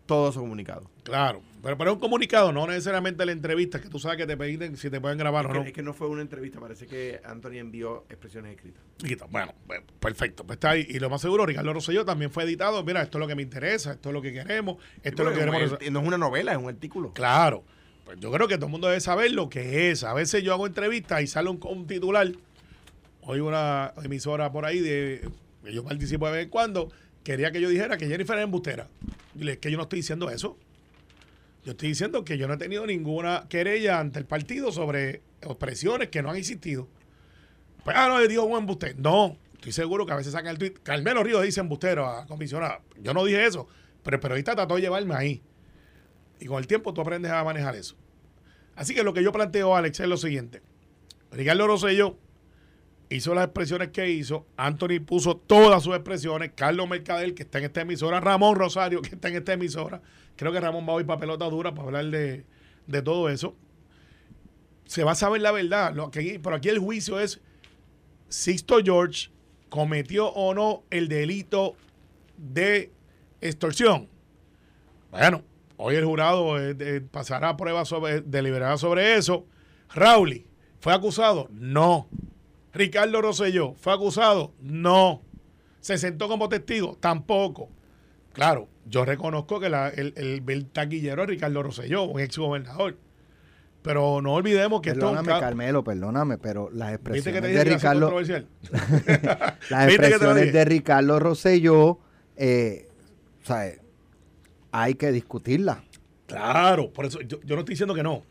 todo 0.07 0.33
su 0.33 0.41
comunicado. 0.41 0.91
Claro, 1.05 1.41
pero, 1.65 1.91
es 1.91 1.95
un 1.95 2.01
comunicado, 2.01 2.53
no 2.53 2.67
necesariamente 2.67 3.25
la 3.25 3.33
entrevista, 3.33 3.81
que 3.81 3.89
tú 3.89 3.99
sabes 3.99 4.19
que 4.19 4.27
te 4.27 4.37
piden 4.37 4.77
si 4.77 4.91
te 4.91 5.01
pueden 5.01 5.17
grabar 5.17 5.47
o 5.47 5.55
no. 5.55 5.63
Es 5.63 5.73
que 5.73 5.83
no 5.83 5.95
fue 5.95 6.09
una 6.09 6.21
entrevista, 6.21 6.61
parece 6.61 6.87
que 6.87 7.21
Anthony 7.25 7.55
envió 7.55 8.05
expresiones 8.11 8.57
escritas. 8.57 9.31
Bueno, 9.31 9.55
perfecto, 9.99 10.45
pues 10.45 10.57
está 10.57 10.71
ahí. 10.71 10.87
Y 10.89 10.99
lo 10.99 11.09
más 11.09 11.23
seguro, 11.23 11.47
Ricardo 11.47 11.73
Rosselló 11.73 12.05
también 12.05 12.31
fue 12.31 12.45
editado. 12.45 12.85
Mira, 12.85 13.03
esto 13.03 13.19
es 13.19 13.21
lo 13.21 13.27
que 13.27 13.35
me 13.35 13.43
interesa, 13.43 13.93
esto 13.93 14.11
es 14.11 14.13
lo 14.13 14.21
que 14.21 14.33
queremos, 14.33 14.77
esto 15.03 15.23
es 15.23 15.29
lo 15.29 15.35
que 15.35 15.39
queremos. 15.39 15.79
no 15.91 16.01
es 16.01 16.07
una 16.07 16.19
novela, 16.19 16.53
es 16.53 16.59
un 16.59 16.69
artículo. 16.69 17.13
Claro. 17.15 17.65
Pues 18.05 18.21
yo 18.21 18.31
creo 18.31 18.47
que 18.47 18.57
todo 18.57 18.67
el 18.67 18.73
mundo 18.73 18.89
debe 18.89 19.01
saber 19.01 19.33
lo 19.33 19.49
que 19.49 19.91
es. 19.91 20.05
A 20.05 20.13
veces 20.13 20.43
yo 20.43 20.53
hago 20.53 20.67
entrevistas 20.67 21.23
y 21.23 21.27
sale 21.27 21.49
un, 21.49 21.87
titular. 21.87 22.31
Hoy 23.23 23.41
una 23.41 23.95
emisora 24.03 24.53
por 24.53 24.67
ahí 24.67 24.81
de. 24.81 25.29
Yo 25.73 25.83
participo 25.83 26.27
de 26.27 26.33
vez 26.33 26.45
en 26.45 26.51
cuando 26.51 26.91
quería 27.23 27.51
que 27.51 27.61
yo 27.61 27.71
dijera 27.71 27.97
que 27.97 28.07
Jennifer 28.07 28.37
es 28.37 28.45
embustera. 28.45 28.89
Dile, 29.33 29.59
que 29.59 29.71
yo 29.71 29.79
no 29.79 29.85
estoy 29.85 30.01
diciendo 30.01 30.29
eso. 30.29 30.59
Yo 31.65 31.73
estoy 31.73 31.89
diciendo 31.89 32.25
que 32.25 32.37
yo 32.37 32.47
no 32.47 32.55
he 32.55 32.59
tenido 32.59 32.87
ninguna 32.87 33.47
querella 33.49 33.99
ante 33.99 34.19
el 34.19 34.27
partido 34.27 34.71
sobre 34.71 35.23
expresiones 35.41 36.09
que 36.09 36.23
no 36.23 36.31
han 36.31 36.37
existido. 36.37 36.89
Pues, 37.85 37.97
ah, 37.99 38.09
no, 38.09 38.19
le 38.19 38.29
dijo 38.29 38.45
un 38.45 38.59
embustero. 38.59 38.97
No, 38.99 39.39
estoy 39.55 39.73
seguro 39.73 40.05
que 40.05 40.13
a 40.13 40.17
veces 40.17 40.33
sacan 40.33 40.51
el 40.51 40.59
tweet. 40.59 40.75
Carmelo 40.83 41.25
Ríos 41.25 41.43
dice 41.43 41.61
embustero 41.61 42.07
a 42.07 42.27
comisionada. 42.27 42.83
Yo 43.01 43.15
no 43.15 43.25
dije 43.25 43.47
eso, 43.47 43.67
pero 44.03 44.17
el 44.17 44.21
periodista 44.21 44.55
trató 44.55 44.75
de 44.75 44.83
llevarme 44.83 45.15
ahí. 45.15 45.43
Y 46.39 46.47
con 46.47 46.59
el 46.59 46.67
tiempo 46.67 46.93
tú 46.93 47.01
aprendes 47.01 47.33
a 47.33 47.43
manejar 47.45 47.75
eso. 47.77 47.97
Así 48.77 48.95
que 48.95 49.03
lo 49.03 49.15
que 49.15 49.23
yo 49.23 49.33
planteo, 49.33 49.75
Alex, 49.75 50.01
es 50.01 50.09
lo 50.09 50.19
siguiente. 50.19 50.61
Ricardo 51.31 51.67
Rosselló 51.67 52.19
hizo 53.09 53.35
las 53.35 53.45
expresiones 53.45 53.89
que 53.89 54.11
hizo, 54.11 54.47
Anthony 54.57 55.01
puso 55.05 55.37
todas 55.37 55.83
sus 55.83 55.95
expresiones, 55.95 56.53
Carlos 56.55 56.89
Mercadel, 56.89 57.35
que 57.35 57.45
está 57.45 57.59
en 57.59 57.65
esta 57.65 57.83
emisora, 57.83 58.21
Ramón 58.21 58.57
Rosario, 58.57 59.01
que 59.03 59.11
está 59.11 59.29
en 59.29 59.37
esta 59.37 59.53
emisora, 59.53 60.03
creo 60.37 60.53
que 60.53 60.61
Ramón 60.61 60.87
va 60.89 60.93
hoy 60.95 61.05
para 61.05 61.21
pelota 61.21 61.47
dura 61.47 61.75
para 61.75 61.87
hablar 61.87 62.07
de, 62.07 62.45
todo 63.03 63.29
eso. 63.29 63.55
Se 64.87 65.05
va 65.05 65.13
a 65.13 65.17
saber 65.17 65.41
la 65.41 65.53
verdad, 65.53 65.95
lo 65.95 66.11
que, 66.11 66.41
pero 66.43 66.57
aquí 66.57 66.69
el 66.69 66.79
juicio 66.79 67.21
es, 67.21 67.41
Sixto 68.29 68.79
George 68.85 69.31
cometió 69.69 70.29
o 70.29 70.55
no 70.55 70.85
el 70.91 71.09
delito 71.09 71.77
de 72.37 72.93
extorsión. 73.41 74.09
Bueno, 75.11 75.43
hoy 75.77 75.97
el 75.97 76.05
jurado 76.05 76.59
eh, 76.59 77.01
pasará 77.01 77.57
pruebas 77.57 77.89
sobre, 77.89 78.21
deliberada 78.21 78.77
sobre 78.77 79.15
eso. 79.15 79.47
Rauli, 79.95 80.47
¿fue 80.81 80.93
acusado? 80.93 81.49
No. 81.53 82.09
Ricardo 82.73 83.23
Rosselló 83.23 83.75
fue 83.75 83.93
acusado? 83.93 84.53
No. 84.61 85.23
¿Se 85.81 85.99
sentó 85.99 86.29
como 86.29 86.49
testigo? 86.49 86.97
Tampoco. 86.99 87.69
Claro, 88.33 88.69
yo 88.87 89.05
reconozco 89.05 89.61
que 89.61 89.69
la- 89.69 89.89
el, 89.89 90.13
el, 90.17 90.43
el 90.47 90.67
taquillero 90.67 91.23
es 91.23 91.29
Ricardo 91.29 91.63
Rosselló, 91.63 92.05
un 92.05 92.21
ex 92.21 92.37
gobernador. 92.39 92.97
Pero 93.83 94.23
no 94.23 94.33
olvidemos 94.35 94.81
que 94.81 94.91
esto 94.91 95.01
Perdóname, 95.01 95.29
ca- 95.29 95.41
Carmelo, 95.41 95.85
perdóname, 95.85 96.39
pero 96.39 96.71
las 96.73 96.93
¿Viste 96.93 97.33
que 97.33 97.39
expresiones 97.39 97.55
de 97.55 97.65
Ricardo, 97.65 98.11
las 99.71 99.87
¿Viste 99.87 100.03
que 100.03 100.09
te 100.09 100.09
lo 100.09 100.17
expresiones 100.17 100.53
de 100.55 100.65
Ricardo 100.65 101.19
Rosselló, 101.21 101.99
eh, 102.37 102.89
o 103.43 103.47
sea, 103.47 103.73
hay 104.73 104.95
que 104.95 105.13
discutirlas. 105.13 105.79
Claro, 106.27 106.91
por 106.93 107.05
eso 107.05 107.21
yo, 107.21 107.41
yo 107.43 107.55
no 107.57 107.61
estoy 107.61 107.75
diciendo 107.75 107.95
que 107.95 108.03
no. 108.03 108.23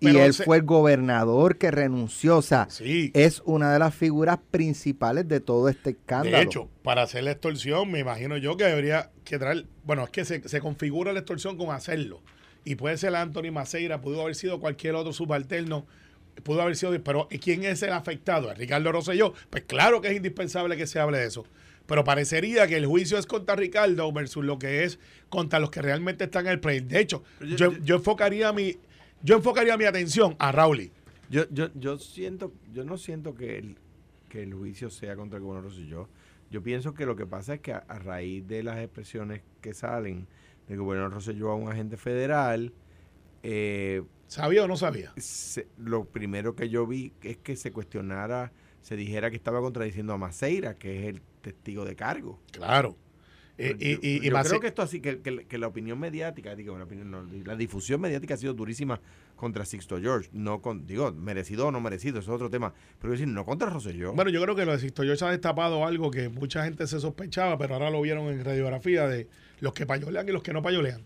Y 0.00 0.16
él 0.16 0.32
se- 0.32 0.44
fue 0.44 0.56
el 0.56 0.62
gobernador 0.62 1.58
que 1.58 1.70
renunció, 1.70 2.38
o 2.38 2.42
sea, 2.42 2.66
Sí. 2.70 3.10
es 3.14 3.42
una 3.44 3.72
de 3.72 3.78
las 3.78 3.94
figuras 3.94 4.38
principales 4.50 5.28
de 5.28 5.40
todo 5.40 5.68
este 5.68 5.90
escándalo. 5.90 6.36
De 6.36 6.42
hecho, 6.42 6.68
para 6.82 7.02
hacer 7.02 7.24
la 7.24 7.32
extorsión, 7.32 7.90
me 7.90 7.98
imagino 8.00 8.36
yo 8.38 8.56
que 8.56 8.64
debería 8.64 9.10
que 9.24 9.38
traer. 9.38 9.66
Bueno, 9.84 10.04
es 10.04 10.10
que 10.10 10.24
se, 10.24 10.48
se 10.48 10.60
configura 10.60 11.12
la 11.12 11.20
extorsión 11.20 11.56
con 11.56 11.70
hacerlo. 11.74 12.22
Y 12.64 12.74
puede 12.76 12.96
ser 12.98 13.14
Anthony 13.14 13.50
Maceira, 13.52 14.00
pudo 14.00 14.22
haber 14.22 14.34
sido 14.34 14.60
cualquier 14.60 14.94
otro 14.94 15.12
subalterno, 15.12 15.86
pudo 16.42 16.62
haber 16.62 16.76
sido. 16.76 16.92
Pero 17.02 17.28
¿quién 17.42 17.64
es 17.64 17.82
el 17.82 17.92
afectado? 17.92 18.50
¿Es 18.50 18.58
Ricardo 18.58 18.92
Rosselló? 18.92 19.34
Pues 19.50 19.64
claro 19.64 20.00
que 20.00 20.08
es 20.08 20.16
indispensable 20.16 20.76
que 20.76 20.86
se 20.86 20.98
hable 20.98 21.18
de 21.18 21.26
eso. 21.26 21.44
Pero 21.86 22.04
parecería 22.04 22.66
que 22.68 22.76
el 22.76 22.86
juicio 22.86 23.18
es 23.18 23.26
contra 23.26 23.56
Ricardo 23.56 24.12
versus 24.12 24.44
lo 24.44 24.58
que 24.58 24.84
es 24.84 24.98
contra 25.28 25.58
los 25.58 25.70
que 25.70 25.82
realmente 25.82 26.24
están 26.24 26.46
en 26.46 26.52
el 26.52 26.60
play. 26.60 26.80
De 26.80 27.00
hecho, 27.00 27.22
yo- 27.56 27.72
yo 27.82 27.96
enfocaría 27.96 28.52
mi. 28.52 28.76
Yo 29.22 29.36
enfocaría 29.36 29.76
mi 29.76 29.84
atención 29.84 30.34
a 30.38 30.52
Rauli. 30.52 30.92
Yo, 31.28 31.44
yo, 31.50 31.68
yo 31.74 31.98
siento, 31.98 32.52
yo 32.72 32.84
no 32.84 32.96
siento 32.98 33.34
que 33.34 33.58
el, 33.58 33.76
que 34.28 34.42
el 34.42 34.54
juicio 34.54 34.90
sea 34.90 35.16
contra 35.16 35.36
el 35.38 35.44
gobernador 35.44 35.70
Rosselló. 35.70 36.08
Yo 36.50 36.62
pienso 36.62 36.94
que 36.94 37.06
lo 37.06 37.14
que 37.16 37.26
pasa 37.26 37.54
es 37.54 37.60
que 37.60 37.72
a, 37.72 37.78
a 37.88 37.98
raíz 37.98 38.46
de 38.46 38.62
las 38.62 38.78
expresiones 38.78 39.42
que 39.60 39.72
salen 39.74 40.26
del 40.68 40.78
gobernador 40.78 41.12
Rosselló 41.14 41.50
a 41.50 41.54
un 41.54 41.70
agente 41.70 41.96
federal, 41.96 42.72
eh, 43.42 44.02
¿Sabía 44.26 44.64
o 44.64 44.68
no 44.68 44.76
sabía? 44.76 45.12
se- 45.16 45.68
lo 45.78 46.04
primero 46.04 46.54
que 46.54 46.68
yo 46.68 46.86
vi 46.86 47.12
es 47.22 47.36
que 47.38 47.56
se 47.56 47.72
cuestionara, 47.72 48.52
se 48.80 48.96
dijera 48.96 49.30
que 49.30 49.36
estaba 49.36 49.60
contradiciendo 49.60 50.12
a 50.12 50.18
Maceira, 50.18 50.74
que 50.74 51.00
es 51.00 51.06
el 51.14 51.22
testigo 51.42 51.84
de 51.84 51.96
cargo. 51.96 52.40
Claro. 52.52 52.96
Eh, 53.62 53.76
yo 53.78 53.86
y, 53.86 53.90
y- 54.02 54.16
y 54.26 54.30
yo 54.30 54.40
creo 54.42 54.60
que 54.60 54.66
esto 54.68 54.82
así, 54.82 55.00
que, 55.00 55.20
que- 55.20 55.44
que 55.46 55.58
la 55.58 55.66
opinión 55.66 55.98
mediática, 55.98 56.54
digo, 56.54 56.76
la, 56.78 56.84
opinión, 56.84 57.10
no, 57.10 57.26
la 57.44 57.56
difusión 57.56 58.00
mediática 58.00 58.34
ha 58.34 58.36
sido 58.36 58.54
durísima 58.54 59.00
contra 59.36 59.64
Sixto 59.64 59.98
George, 60.00 60.28
no 60.32 60.60
con, 60.62 60.86
digo, 60.86 61.12
merecido 61.12 61.66
o 61.66 61.70
no 61.72 61.80
merecido, 61.80 62.18
eso 62.20 62.30
es 62.32 62.34
otro 62.36 62.50
tema, 62.50 62.72
pero 63.00 63.12
decir, 63.12 63.28
no 63.28 63.44
contra 63.44 63.68
Rosselló. 63.70 64.12
Bueno, 64.12 64.30
yo 64.30 64.42
creo 64.42 64.54
que 64.56 64.64
lo 64.66 64.72
de 64.72 64.78
Sisto 64.78 65.02
George 65.02 65.24
ha 65.24 65.30
destapado 65.30 65.84
algo 65.86 66.10
que 66.10 66.28
mucha 66.28 66.64
gente 66.64 66.86
se 66.86 67.00
sospechaba, 67.00 67.56
pero 67.58 67.74
ahora 67.74 67.90
lo 67.90 68.00
vieron 68.02 68.26
en 68.28 68.44
radiografía 68.44 69.06
de 69.08 69.28
los 69.60 69.72
que 69.74 69.86
payolean 69.86 70.28
y 70.28 70.32
los 70.32 70.42
que 70.42 70.52
no 70.52 70.62
payolean. 70.62 71.02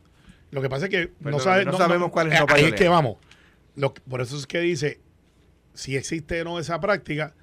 Lo 0.51 0.63
que 0.63 0.69
pasa 0.69 0.85
es 0.87 0.91
que 0.91 1.01
no, 1.07 1.13
Perdóname, 1.25 1.43
sabe- 1.45 1.65
no 1.65 1.77
sabemos 1.77 2.11
cuáles 2.11 2.33
no 2.33 2.39
eh, 2.39 2.39
Ahí 2.39 2.45
es 2.45 2.53
payolean. 2.55 2.79
que 2.79 2.89
vamos. 2.89 3.17
Lo 3.77 3.93
por 3.95 4.21
eso 4.21 4.37
es 4.37 4.47
que 4.47 4.61
dice, 4.61 5.01
si 5.73 5.97
existe 5.97 6.41
o 6.43 6.45
no 6.45 6.59
esa 6.61 6.79
práctica, 6.81 7.35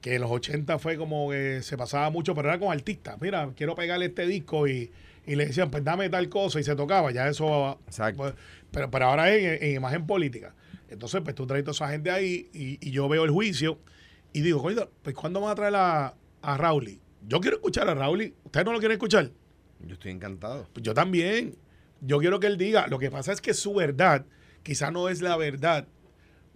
que 0.00 0.14
en 0.14 0.22
los 0.22 0.30
80 0.30 0.78
fue 0.78 0.96
como 0.96 1.30
que 1.30 1.62
se 1.62 1.76
pasaba 1.76 2.10
mucho, 2.10 2.34
pero 2.34 2.48
era 2.48 2.58
con 2.58 2.72
artistas. 2.72 3.20
Mira, 3.20 3.50
quiero 3.56 3.74
pegarle 3.74 4.06
este 4.06 4.26
disco 4.26 4.68
y, 4.68 4.90
y 5.26 5.34
le 5.34 5.46
decían, 5.46 5.70
pues 5.70 5.82
dame 5.84 6.08
tal 6.08 6.28
cosa 6.28 6.60
y 6.60 6.64
se 6.64 6.76
tocaba. 6.76 7.10
Ya 7.10 7.28
eso. 7.28 7.78
Exacto. 7.86 8.18
pues, 8.18 8.34
pero, 8.70 8.90
pero 8.90 9.06
ahora 9.06 9.34
es 9.34 9.62
en, 9.62 9.68
en 9.68 9.76
imagen 9.76 10.06
política. 10.06 10.54
Entonces, 10.88 11.20
pues 11.22 11.34
tú 11.34 11.46
traes 11.46 11.64
toda 11.64 11.72
esa 11.74 11.88
gente 11.88 12.10
ahí 12.10 12.48
y, 12.52 12.78
y 12.86 12.90
yo 12.90 13.08
veo 13.08 13.24
el 13.24 13.30
juicio 13.30 13.78
y 14.32 14.40
digo, 14.40 14.62
coño, 14.62 14.88
pues 15.02 15.14
¿cuándo 15.14 15.40
van 15.40 15.50
a 15.50 15.54
traer 15.54 15.74
a, 15.76 16.14
a 16.42 16.56
Rauli? 16.56 17.00
Yo 17.26 17.40
quiero 17.40 17.56
escuchar 17.56 17.88
a 17.88 17.94
Rauli. 17.94 18.34
¿Ustedes 18.44 18.64
no 18.64 18.72
lo 18.72 18.78
quieren 18.78 18.94
escuchar? 18.94 19.30
Yo 19.80 19.94
estoy 19.94 20.12
encantado. 20.12 20.68
Pues 20.72 20.82
yo 20.82 20.94
también. 20.94 21.56
Yo 22.00 22.18
quiero 22.20 22.38
que 22.40 22.46
él 22.46 22.56
diga. 22.56 22.86
Lo 22.86 22.98
que 22.98 23.10
pasa 23.10 23.32
es 23.32 23.40
que 23.40 23.54
su 23.54 23.74
verdad 23.74 24.24
quizá 24.62 24.90
no 24.90 25.08
es 25.08 25.20
la 25.20 25.36
verdad 25.36 25.88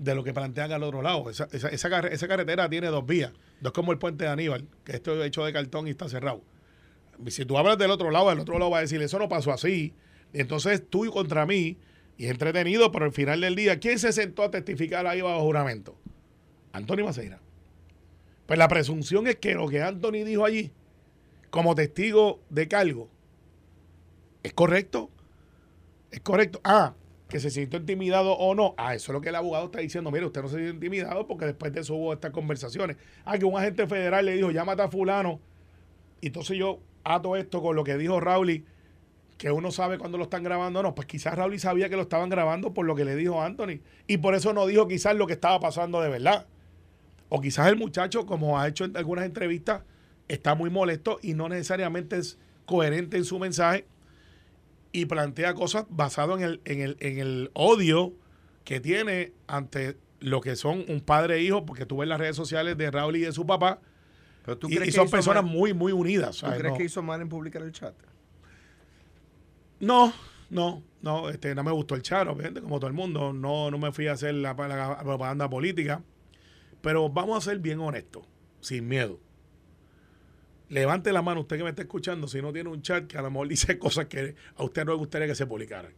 de 0.03 0.15
lo 0.15 0.25
que 0.25 0.33
plantean 0.35 0.73
al 0.73 0.83
otro 0.83 1.03
lado. 1.03 1.31
Esa, 1.31 1.49
esa, 1.53 1.69
esa, 1.69 1.89
carre- 1.89 2.13
esa 2.13 2.27
carretera 2.29 2.69
tiene 2.69 2.89
dos 2.89 3.07
vías. 3.07 3.33
No 3.61 3.69
es 3.69 3.73
como 3.73 3.93
el 3.93 3.99
puente 3.99 4.25
de 4.25 4.31
Aníbal, 4.31 4.67
que 4.85 4.93
esto 4.93 5.15
es 5.21 5.27
hecho 5.27 5.45
de 5.45 5.53
cartón 5.53 5.87
y 5.87 5.91
está 5.91 6.09
cerrado. 6.09 6.43
Si 7.29 7.45
tú 7.45 7.57
hablas 7.59 7.79
del 7.79 7.91
otro 7.91 8.11
lado, 8.11 8.33
el 8.33 8.41
otro 8.41 8.59
lado 8.59 8.71
va 8.71 8.79
a 8.79 8.81
decir, 8.81 9.01
eso 9.01 9.19
no 9.19 9.29
pasó 9.29 9.53
así. 9.53 9.95
Entonces 10.33 10.83
tú 10.89 11.11
contra 11.13 11.47
mí, 11.47 11.77
y 12.17 12.25
es 12.25 12.31
entretenido, 12.31 12.91
pero 12.91 13.05
al 13.05 13.13
final 13.13 13.41
del 13.41 13.55
día, 13.55 13.79
¿quién 13.79 13.99
se 13.99 14.13
sentó 14.13 14.43
a 14.43 14.51
testificar 14.51 15.07
ahí 15.07 15.21
bajo 15.21 15.41
juramento? 15.43 15.97
Antonio 16.73 17.05
Maceira. 17.05 17.41
Pues 18.47 18.59
la 18.59 18.67
presunción 18.69 19.27
es 19.29 19.37
que 19.37 19.55
lo 19.55 19.69
que 19.69 19.83
Anthony 19.83 20.25
dijo 20.25 20.45
allí, 20.45 20.73
como 21.51 21.75
testigo 21.75 22.41
de 22.51 22.67
cargo, 22.67 23.09
¿es 24.43 24.53
correcto? 24.53 25.11
Es 26.11 26.21
correcto. 26.21 26.61
Ah, 26.65 26.95
que 27.33 27.41
se 27.41 27.51
sintió 27.51 27.79
intimidado 27.79 28.35
o 28.35 28.55
no. 28.55 28.75
Ah, 28.77 28.95
eso 28.95 29.11
es 29.11 29.15
lo 29.15 29.23
que 29.23 29.31
el 29.31 29.35
abogado 29.35 29.65
está 29.65 29.79
diciendo. 29.79 30.11
Mire, 30.11 30.27
usted 30.27 30.43
no 30.43 30.49
se 30.49 30.57
sintió 30.57 30.75
intimidado 30.75 31.27
porque 31.27 31.47
después 31.47 31.73
de 31.73 31.81
eso 31.81 31.95
hubo 31.95 32.13
estas 32.13 32.31
conversaciones. 32.31 32.99
Ah, 33.25 33.39
que 33.39 33.47
un 33.47 33.57
agente 33.57 33.87
federal 33.87 34.27
le 34.27 34.35
dijo, 34.35 34.51
llámate 34.51 34.83
a 34.83 34.89
fulano. 34.89 35.41
Y 36.21 36.27
entonces 36.27 36.59
yo 36.59 36.81
ato 37.05 37.35
esto 37.37 37.63
con 37.63 37.75
lo 37.75 37.85
que 37.85 37.97
dijo 37.97 38.21
Rauli, 38.21 38.67
que 39.39 39.51
uno 39.51 39.71
sabe 39.71 39.97
cuando 39.97 40.19
lo 40.19 40.25
están 40.25 40.43
grabando 40.43 40.81
o 40.81 40.83
no. 40.83 40.95
Pues 40.95 41.07
quizás 41.07 41.35
Rauli 41.35 41.59
sabía 41.59 41.89
que 41.89 41.97
lo 41.97 42.03
estaban 42.03 42.29
grabando 42.29 42.75
por 42.75 42.85
lo 42.85 42.95
que 42.95 43.07
le 43.07 43.17
dijo 43.17 43.41
Anthony. 43.41 43.81
Y 44.07 44.19
por 44.19 44.35
eso 44.35 44.53
no 44.53 44.67
dijo 44.67 44.87
quizás 44.87 45.17
lo 45.17 45.27
que 45.27 45.33
estaba 45.33 45.59
pasando 45.59 46.03
de 46.03 46.11
verdad. 46.11 46.47
O 47.31 47.41
quizás 47.41 47.69
el 47.69 47.77
muchacho, 47.77 48.27
como 48.27 48.61
ha 48.61 48.69
hecho 48.69 48.85
en 48.85 48.95
algunas 48.95 49.25
entrevistas, 49.25 49.85
está 50.29 50.55
muy 50.55 50.69
molesto 50.69 51.19
y 51.23 51.33
no 51.33 51.49
necesariamente 51.49 52.19
es 52.19 52.39
coherente 52.67 53.17
en 53.17 53.25
su 53.25 53.39
mensaje 53.39 53.87
y 54.93 55.07
plantea 55.07 55.55
cosas 55.55 55.87
basado 55.89 56.37
en 56.37 56.43
el, 56.45 56.61
en 56.65 56.81
el, 56.81 56.97
en 57.01 57.19
el 57.19 57.51
odio 57.55 58.13
que 58.65 58.81
tiene 58.81 59.33
ante 59.47 59.97
lo 60.21 60.41
que 60.41 60.55
son 60.55 60.85
un 60.89 61.01
padre 61.01 61.37
e 61.37 61.43
hijo, 61.43 61.65
porque 61.67 61.87
tú 61.87 61.97
ves 61.99 62.09
las 62.09 62.21
redes 62.21 62.37
sociales 62.37 62.77
de 62.77 62.91
Raúl 62.91 63.17
y 63.17 63.21
de 63.21 63.33
su 63.33 63.45
papá, 63.47 63.81
Pero 64.45 64.59
tú 64.59 64.69
y, 64.69 64.77
crees 64.77 64.89
y 64.89 64.93
que 64.93 64.97
son 64.99 65.11
personas 65.11 65.43
mal- 65.43 65.53
muy, 65.53 65.73
muy 65.75 65.93
unidas. 65.93 66.31
¿Tú 66.37 66.41
¿sabes? 66.47 66.59
crees 66.59 66.73
no, 66.73 66.79
que 66.79 66.85
hizo 66.85 67.03
mal 67.03 67.21
en 67.21 67.29
publicar 67.29 67.63
el 67.63 67.73
chat? 67.73 67.95
no, 69.81 70.13
no, 70.51 70.83
no, 71.01 71.29
este, 71.31 71.55
no 71.55 71.65
me 71.65 71.73
gustó 71.73 71.95
el 71.95 72.03
charo, 72.03 72.33
obviamente, 72.33 72.61
como 72.61 72.79
todo 72.79 72.87
el 72.89 72.93
mundo. 72.95 73.33
No, 73.33 73.71
no 73.71 73.79
me 73.79 73.91
fui 73.93 74.07
a 74.07 74.13
hacer 74.13 74.35
la, 74.35 74.55
la 74.55 74.99
propaganda 75.03 75.49
política. 75.49 76.03
Pero 76.83 77.09
vamos 77.09 77.39
a 77.39 77.51
ser 77.51 77.59
bien 77.59 77.81
honestos, 77.81 78.25
sin 78.61 78.87
miedo. 78.89 79.19
Levante 80.73 81.13
la 81.13 81.21
mano 81.21 81.43
usted 81.43 81.59
que 81.59 81.65
me 81.65 81.69
está 81.69 81.83
escuchando 81.83 82.27
si 82.27 82.41
no 82.41 82.51
tiene 82.51 82.71
un 82.71 82.81
chat 82.81 83.07
que 83.07 83.19
a 83.19 83.21
lo 83.21 83.31
mejor 83.31 83.47
dice 83.47 83.79
cosas 83.79 84.07
que 84.07 84.35
a 84.57 84.65
usted 84.65 84.87
no 84.87 84.93
le 84.93 84.99
gustaría 84.99 85.27
que 85.27 85.35
se 85.35 85.47
publicaran. 85.47 85.93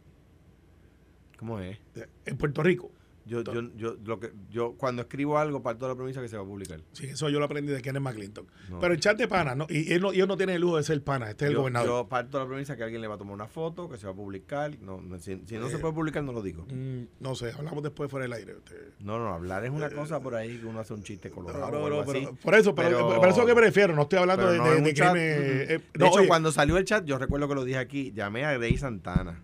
¿Cómo 1.37 1.61
es? 1.61 1.79
En 2.25 2.37
Puerto 2.37 2.61
Rico. 2.61 2.91
Yo, 3.27 3.41
yo, 3.43 3.61
yo, 3.75 3.95
lo 4.05 4.19
que, 4.19 4.31
yo 4.51 4.75
cuando 4.77 5.01
escribo 5.01 5.39
algo 5.39 5.63
parto 5.63 5.85
de 5.87 5.93
la 5.93 5.97
premisa 5.97 6.21
que 6.21 6.27
se 6.27 6.37
va 6.37 6.43
a 6.43 6.45
publicar. 6.45 6.79
Sí, 6.91 7.07
eso 7.07 7.27
yo 7.29 7.39
lo 7.39 7.45
aprendí 7.45 7.73
de 7.73 7.81
Kenneth 7.81 8.03
McClinton. 8.03 8.45
No. 8.69 8.79
Pero 8.79 8.93
el 8.93 8.99
chat 8.99 9.17
de 9.17 9.27
pana, 9.27 9.55
¿no? 9.55 9.65
Y 9.67 9.91
él 9.93 10.01
no, 10.01 10.11
él 10.11 10.27
no 10.27 10.37
tiene 10.37 10.53
el 10.53 10.61
lujo 10.61 10.77
de 10.77 10.83
ser 10.83 11.01
pana, 11.03 11.31
este 11.31 11.45
es 11.45 11.49
el 11.49 11.53
yo, 11.55 11.61
gobernador. 11.61 11.87
yo 12.03 12.07
parto 12.07 12.37
de 12.37 12.43
la 12.43 12.47
premisa 12.49 12.77
que 12.77 12.83
alguien 12.83 13.01
le 13.01 13.07
va 13.07 13.15
a 13.15 13.17
tomar 13.17 13.33
una 13.33 13.47
foto, 13.47 13.89
que 13.89 13.97
se 13.97 14.05
va 14.05 14.11
a 14.13 14.15
publicar. 14.15 14.77
No, 14.79 15.01
si, 15.19 15.41
si 15.47 15.57
no 15.57 15.69
se 15.69 15.77
Eh. 15.77 15.79
puede 15.79 15.93
publicar, 15.95 16.23
no 16.23 16.33
lo 16.33 16.43
digo. 16.43 16.67
Mm, 16.71 17.05
no 17.19 17.33
sé, 17.33 17.51
hablamos 17.57 17.81
después 17.81 18.11
fuera 18.11 18.25
del 18.25 18.33
aire. 18.33 18.57
Usted. 18.57 18.93
No, 18.99 19.17
no, 19.17 19.33
hablar 19.33 19.65
es 19.65 19.71
una 19.71 19.89
cosa 19.89 20.19
por 20.19 20.35
ahí 20.35 20.59
que 20.59 20.65
uno 20.67 20.79
hace 20.79 20.93
un 20.93 21.01
chiste 21.01 21.31
colorado. 21.31 21.71
No, 21.71 21.89
no, 21.89 22.05
pero- 22.05 22.35
por 22.35 22.53
eso, 22.53 22.75
pero, 22.75 22.89
pero- 23.07 23.19
por 23.19 23.27
eso 23.29 23.43
que 23.45 23.55
prefiero, 23.55 23.95
no 23.95 24.03
estoy 24.03 24.19
hablando 24.19 24.51
de, 24.51 24.59
de, 24.59 24.81
de 24.81 24.93
crimen, 24.93 25.15
eh, 25.17 25.79
De 25.95 26.05
hecho, 26.05 26.19
oye, 26.19 26.27
cuando 26.27 26.51
salió 26.51 26.77
el 26.77 26.85
chat, 26.85 27.03
yo 27.05 27.17
recuerdo 27.17 27.47
que 27.47 27.55
lo 27.55 27.63
dije 27.63 27.79
aquí, 27.79 28.11
llamé 28.11 28.45
a 28.45 28.53
Grace 28.55 28.77
Santana. 28.77 29.41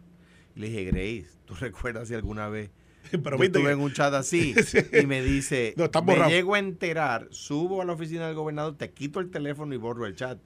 Y 0.56 0.60
le 0.60 0.67
dije, 0.67 0.84
Grace, 0.86 1.30
¿tú 1.46 1.56
recuerdas 1.56 2.10
si 2.10 2.13
alguna 2.13 2.48
vez 2.48 2.70
pero 3.24 3.38
yo 3.38 3.44
estuve 3.44 3.64
que- 3.66 3.72
en 3.72 3.80
un 3.80 3.94
chat 3.94 4.14
así 4.14 4.54
y 5.02 5.06
me 5.06 5.22
dice, 5.22 5.74
No, 5.78 5.86
me 5.86 6.02
borrado. 6.02 6.30
llego 6.30 6.56
a 6.56 6.60
enterar, 6.60 7.28
subo 7.32 7.82
a 7.82 7.86
la 7.86 7.94
oficina 7.94 8.26
del 8.28 8.36
gobernador, 8.36 8.78
te 8.78 8.92
quito 8.92 9.20
el 9.20 9.30
teléfono 9.32 9.74
y 9.74 9.78
borro 9.78 10.06
el 10.06 10.16
chat. 10.16 10.40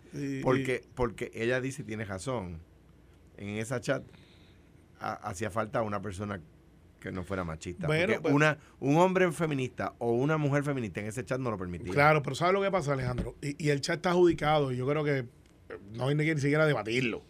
Porque, 0.43 0.83
porque 0.95 1.31
ella 1.33 1.61
dice, 1.61 1.83
tiene 1.83 2.05
razón, 2.05 2.59
en 3.37 3.49
esa 3.57 3.79
chat 3.81 4.03
ha- 4.99 5.13
hacía 5.13 5.49
falta 5.51 5.81
una 5.81 6.01
persona 6.01 6.41
que 6.99 7.11
no 7.11 7.23
fuera 7.23 7.43
machista. 7.43 7.85
Bueno, 7.85 8.05
porque 8.07 8.19
pues- 8.21 8.33
una, 8.33 8.57
un 8.79 8.97
hombre 8.97 9.31
feminista 9.31 9.93
o 9.99 10.11
una 10.13 10.37
mujer 10.37 10.63
feminista 10.63 11.01
en 11.01 11.07
ese 11.07 11.23
chat 11.23 11.39
no 11.39 11.51
lo 11.51 11.57
permitía. 11.57 11.91
Claro, 11.93 12.23
pero 12.23 12.35
¿sabes 12.35 12.53
lo 12.53 12.61
que 12.61 12.71
pasa, 12.71 12.93
Alejandro? 12.93 13.35
Y, 13.41 13.63
y 13.63 13.69
el 13.69 13.81
chat 13.81 13.97
está 13.97 14.11
adjudicado 14.11 14.71
y 14.71 14.77
yo 14.77 14.87
creo 14.87 15.03
que 15.03 15.25
no 15.93 16.07
hay 16.07 16.15
ni 16.15 16.25
que 16.25 16.33
ni 16.35 16.41
siquiera 16.41 16.65
debatirlo. 16.65 17.23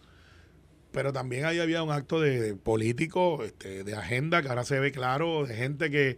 Pero 0.96 1.12
también 1.12 1.44
ahí 1.44 1.60
había 1.60 1.84
un 1.84 1.92
acto 1.92 2.22
de, 2.22 2.40
de 2.42 2.56
político, 2.56 3.44
este, 3.44 3.84
de 3.84 3.94
agenda, 3.96 4.42
que 4.42 4.48
ahora 4.48 4.64
se 4.64 4.80
ve 4.80 4.94
claro, 4.94 5.46
de 5.46 5.54
gente 5.54 5.92
que, 5.92 6.18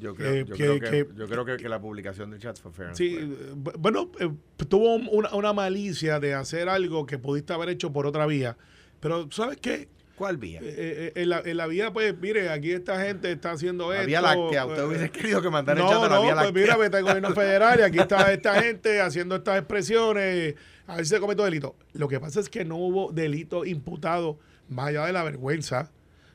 Yo 0.00 0.14
creo, 0.14 0.32
Eh, 0.32 0.44
yo 0.46 0.54
que- 0.54 0.62
creo 0.64 0.80
que, 0.80 0.90
que- 0.90 1.08
yo 1.14 1.28
creo 1.28 1.44
que, 1.44 1.68
la 1.68 1.80
publicación 1.80 2.30
del 2.30 2.40
chat 2.40 2.56
fue 2.58 2.72
fair. 2.72 2.94
sí, 2.96 3.18
bu- 3.54 3.74
bueno, 3.78 4.10
eh, 4.20 4.30
tuvo 4.68 4.94
una, 4.94 5.34
una 5.34 5.52
malicia 5.52 6.20
de 6.20 6.34
hacer 6.34 6.68
algo 6.68 7.04
que 7.04 7.18
pudiste 7.18 7.52
haber 7.52 7.68
hecho 7.68 7.92
por 7.92 8.06
otra 8.06 8.24
vía. 8.26 8.56
Pero 9.00 9.28
¿sabes 9.30 9.58
qué? 9.58 9.88
¿Cuál 10.18 10.36
vía? 10.36 10.58
Eh, 10.60 10.64
eh, 10.66 11.12
en, 11.14 11.28
la, 11.28 11.40
en 11.44 11.56
la 11.56 11.68
vía, 11.68 11.92
pues, 11.92 12.18
mire, 12.18 12.50
aquí 12.50 12.72
esta 12.72 13.00
gente 13.00 13.30
está 13.30 13.52
haciendo 13.52 13.90
La 13.90 13.98
esto. 13.98 14.06
Vía 14.08 14.20
Láctea. 14.20 14.66
Usted 14.66 14.82
eh, 14.82 14.86
hubiese 14.86 15.10
querido 15.10 15.40
que 15.40 15.48
mandara 15.48 15.80
no, 15.80 15.86
echando 15.86 16.06
a 16.06 16.08
la 16.08 16.16
no, 16.16 16.22
Vía 16.22 16.34
pues 16.34 16.44
Láctea. 16.46 16.62
mira, 16.62 16.76
vete 16.76 16.96
al 16.96 17.02
gobierno 17.04 17.30
federal 17.34 17.78
y 17.78 17.82
aquí 17.84 17.98
está 18.00 18.32
esta 18.32 18.60
gente 18.60 19.00
haciendo 19.00 19.36
estas 19.36 19.58
expresiones, 19.58 20.56
a 20.88 20.96
ver 20.96 21.06
si 21.06 21.14
se 21.14 21.20
cometió 21.20 21.44
delito. 21.44 21.76
Lo 21.92 22.08
que 22.08 22.18
pasa 22.18 22.40
es 22.40 22.48
que 22.48 22.64
no 22.64 22.76
hubo 22.76 23.12
delito 23.12 23.64
imputado 23.64 24.40
más 24.68 24.88
allá 24.88 25.06
de 25.06 25.12
la 25.12 25.22
vergüenza, 25.22 25.92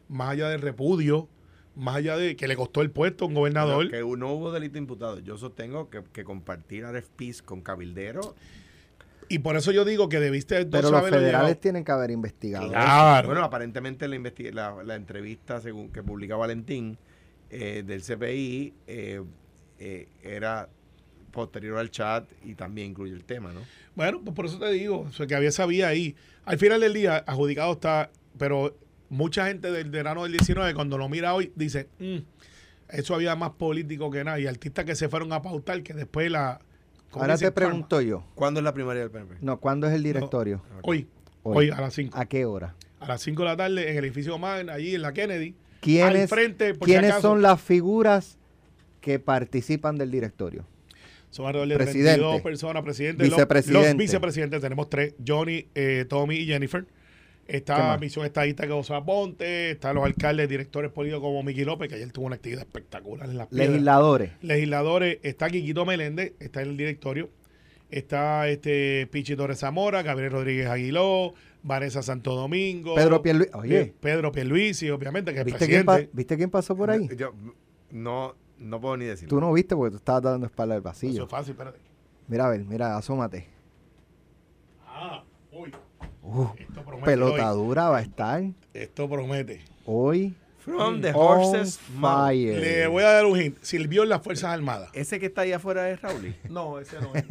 más 0.08 0.30
allá 0.30 0.48
del 0.48 0.62
repudio, 0.62 1.28
más 1.76 1.98
allá 1.98 2.16
de 2.16 2.38
que 2.38 2.48
le 2.48 2.56
costó 2.56 2.82
el 2.82 2.90
puesto 2.90 3.26
a 3.26 3.28
un 3.28 3.34
gobernador. 3.34 3.90
Que 3.90 4.00
no 4.00 4.32
hubo 4.32 4.54
delito 4.54 4.78
imputado. 4.78 5.20
Yo 5.20 5.38
sostengo 5.38 5.90
que, 5.90 6.04
que 6.14 6.24
compartir 6.24 6.86
RFPs 6.86 7.42
con 7.42 7.62
cabilderos. 7.62 8.34
Y 9.34 9.40
por 9.40 9.58
eso 9.58 9.72
yo 9.72 9.84
digo 9.84 10.10
que 10.10 10.20
debiste 10.20 10.64
Pero 10.68 10.92
los 10.92 11.10
federales 11.10 11.60
tienen 11.60 11.84
que 11.84 11.92
haber 11.92 12.12
investigado. 12.12 12.70
Claro. 12.70 13.28
Bueno, 13.28 13.44
aparentemente 13.44 14.08
la, 14.08 14.20
la, 14.52 14.84
la 14.84 14.96
entrevista 14.96 15.60
según 15.60 15.90
que 15.90 16.04
publica 16.04 16.36
Valentín 16.36 17.00
eh, 17.50 17.84
del 17.84 18.04
CPI 18.04 18.74
eh, 18.86 19.24
eh, 19.80 20.08
era 20.22 20.70
posterior 21.32 21.80
al 21.80 21.90
chat 21.90 22.26
y 22.46 22.54
también 22.54 22.92
incluye 22.92 23.14
el 23.14 23.24
tema, 23.24 23.52
¿no? 23.52 23.62
Bueno, 23.96 24.22
pues 24.24 24.36
por 24.36 24.46
eso 24.46 24.60
te 24.60 24.72
digo, 24.72 25.00
o 25.02 25.12
sea, 25.12 25.26
que 25.26 25.34
había 25.34 25.50
esa 25.50 25.66
vía 25.66 25.88
ahí. 25.88 26.16
Al 26.46 26.60
final 26.60 26.80
del 26.80 26.94
día, 26.94 27.18
adjudicado 27.26 27.74
está, 27.74 28.12
pero 28.38 28.78
mucha 29.10 29.48
gente 29.48 29.72
del 29.72 29.90
verano 29.90 30.24
del 30.24 30.34
19, 30.34 30.76
cuando 30.76 31.00
lo 31.00 31.10
mira 31.10 31.34
hoy, 31.34 31.52
dice, 31.56 31.90
"Mm, 31.98 32.18
eso 32.90 33.16
había 33.16 33.36
más 33.36 33.50
político 33.52 34.12
que 34.12 34.24
nada. 34.24 34.40
Y 34.40 34.46
artistas 34.46 34.86
que 34.86 34.96
se 34.96 35.10
fueron 35.10 35.34
a 35.34 35.42
pautar, 35.42 35.82
que 35.82 35.94
después 35.96 36.30
la... 36.30 36.60
¿cómo 37.14 37.24
Ahora 37.24 37.36
dicen? 37.36 37.48
te 37.48 37.52
pregunto 37.54 38.02
yo. 38.02 38.26
¿Cuándo 38.36 38.60
es 38.60 38.64
la 38.66 38.74
primaria 38.74 39.02
del 39.04 39.12
PNP? 39.12 39.36
No, 39.42 39.60
¿cuándo 39.60 39.88
es 39.88 39.94
el 39.94 40.04
directorio? 40.04 40.62
Hoy, 40.82 41.08
Hoy. 41.44 41.56
hoy, 41.58 41.70
a 41.70 41.80
las 41.80 41.94
5. 41.94 42.18
¿A 42.18 42.26
qué 42.26 42.46
hora? 42.46 42.76
A 43.00 43.08
las 43.08 43.22
5 43.22 43.42
de 43.44 43.48
la 43.50 43.56
tarde 43.58 43.90
en 43.92 43.98
el 43.98 44.04
edificio 44.06 44.38
Magna, 44.38 44.74
allí 44.74 44.96
en 44.96 45.02
la 45.02 45.14
Kennedy. 45.14 45.56
¿Quiénes, 45.80 46.24
al 46.24 46.28
frente, 46.28 46.74
por 46.74 46.88
si 46.88 46.94
¿quiénes 46.94 47.12
acaso. 47.12 47.30
son 47.30 47.42
las 47.42 47.62
figuras 47.62 48.38
que 49.02 49.20
participan 49.20 49.98
del 49.98 50.12
directorio? 50.12 50.66
Son 51.30 51.46
alrededor 51.48 51.68
de 51.70 51.76
Presidente. 51.78 52.12
32 52.20 52.42
personas, 52.42 52.84
presidentes. 52.84 53.28
Los- 53.28 53.38
Vicepresidente. 53.38 53.88
Los, 53.90 53.98
vicepresidentes, 53.98 54.62
tenemos 54.62 54.90
tres, 54.90 55.16
Johnny, 55.28 55.66
eh, 55.76 56.06
Tommy 56.08 56.36
y 56.36 56.46
Jennifer. 56.46 56.86
¿Qué 57.46 57.58
Está? 57.58 57.98
Misión 57.98 58.26
Estadista 58.26 58.64
que 58.66 58.72
José 58.74 58.94
Ponte, 59.06 59.72
están 59.72 59.96
los 59.96 60.06
alcaldes, 60.06 60.48
directores 60.48 60.92
políticos 60.92 61.22
como 61.22 61.44
Miki 61.44 61.66
López, 61.66 61.90
que 61.90 61.96
ayer 61.96 62.12
tuvo 62.12 62.26
una 62.28 62.36
actividad 62.36 62.62
espectacular 62.62 63.30
en 63.30 63.38
las 63.38 63.48
piedras. 63.48 63.70
Legisladores. 63.70 64.32
Legisladores, 64.42 65.20
está 65.24 65.50
Quiquito 65.50 65.86
Meléndez, 65.86 66.34
está 66.40 66.62
en 66.62 66.70
el 66.70 66.78
directorio. 66.78 67.30
Está 67.92 68.48
este 68.48 69.08
Pichi 69.12 69.36
Torres 69.36 69.60
Zamora, 69.60 70.02
Gabriel 70.02 70.32
Rodríguez 70.32 70.68
Aguiló, 70.68 71.34
Vanessa 71.62 72.02
Santo 72.02 72.34
Domingo. 72.34 72.96
Pedro 72.96 73.22
Pierluisi. 73.22 73.52
Oye. 73.54 73.94
Pedro 74.00 74.32
Pierluisi, 74.32 74.90
obviamente, 74.90 75.32
que 75.34 75.40
es 75.42 75.46
¿Viste 75.46 75.68
quién, 75.68 75.86
presidente. 75.86 76.08
pa- 76.12 76.18
¿Viste 76.18 76.38
quién 76.38 76.50
pasó 76.50 76.76
por 76.76 76.90
ahí? 76.90 77.08
Yo 77.16 77.34
no, 77.92 78.36
no 78.58 78.82
puedo 78.82 78.98
ni 78.98 79.06
decirlo. 79.06 79.30
Tú 79.30 79.40
no 79.40 79.54
viste 79.54 79.76
porque 79.76 79.92
tú 79.92 79.98
estabas 79.98 80.24
dando 80.24 80.48
espalda 80.48 80.74
al 80.76 80.80
Eso 80.80 80.84
pasillo. 80.90 81.24
es 81.26 81.30
fácil, 81.30 81.52
espérate. 81.52 81.78
Mira, 82.28 82.48
a 82.48 82.50
ver, 82.50 82.64
mira, 82.66 82.98
asómate. 82.98 83.48
Uh, 86.34 86.48
Esto 86.58 86.82
promete. 86.84 87.06
pelota 87.06 87.54
hoy. 87.54 87.58
dura 87.68 87.90
va 87.90 87.98
a 87.98 88.02
estar 88.02 88.42
Esto 88.74 89.10
promete. 89.10 89.62
hoy. 89.86 90.34
From 90.60 91.02
the 91.02 91.12
horses 91.14 91.78
fire. 92.00 92.58
Le 92.58 92.88
voy 92.88 93.04
a 93.04 93.12
dar 93.12 93.26
un 93.26 93.38
hint. 93.38 93.58
Sirvió 93.62 94.04
en 94.04 94.10
las 94.10 94.22
Fuerzas 94.22 94.52
Armadas. 94.54 94.90
Ese 94.94 95.20
que 95.20 95.26
está 95.26 95.42
ahí 95.42 95.52
afuera 95.52 95.90
es 95.90 96.02
Raúl. 96.02 96.34
No, 96.50 96.80
ese 96.80 96.96
no 97.02 97.14
es. 97.14 97.26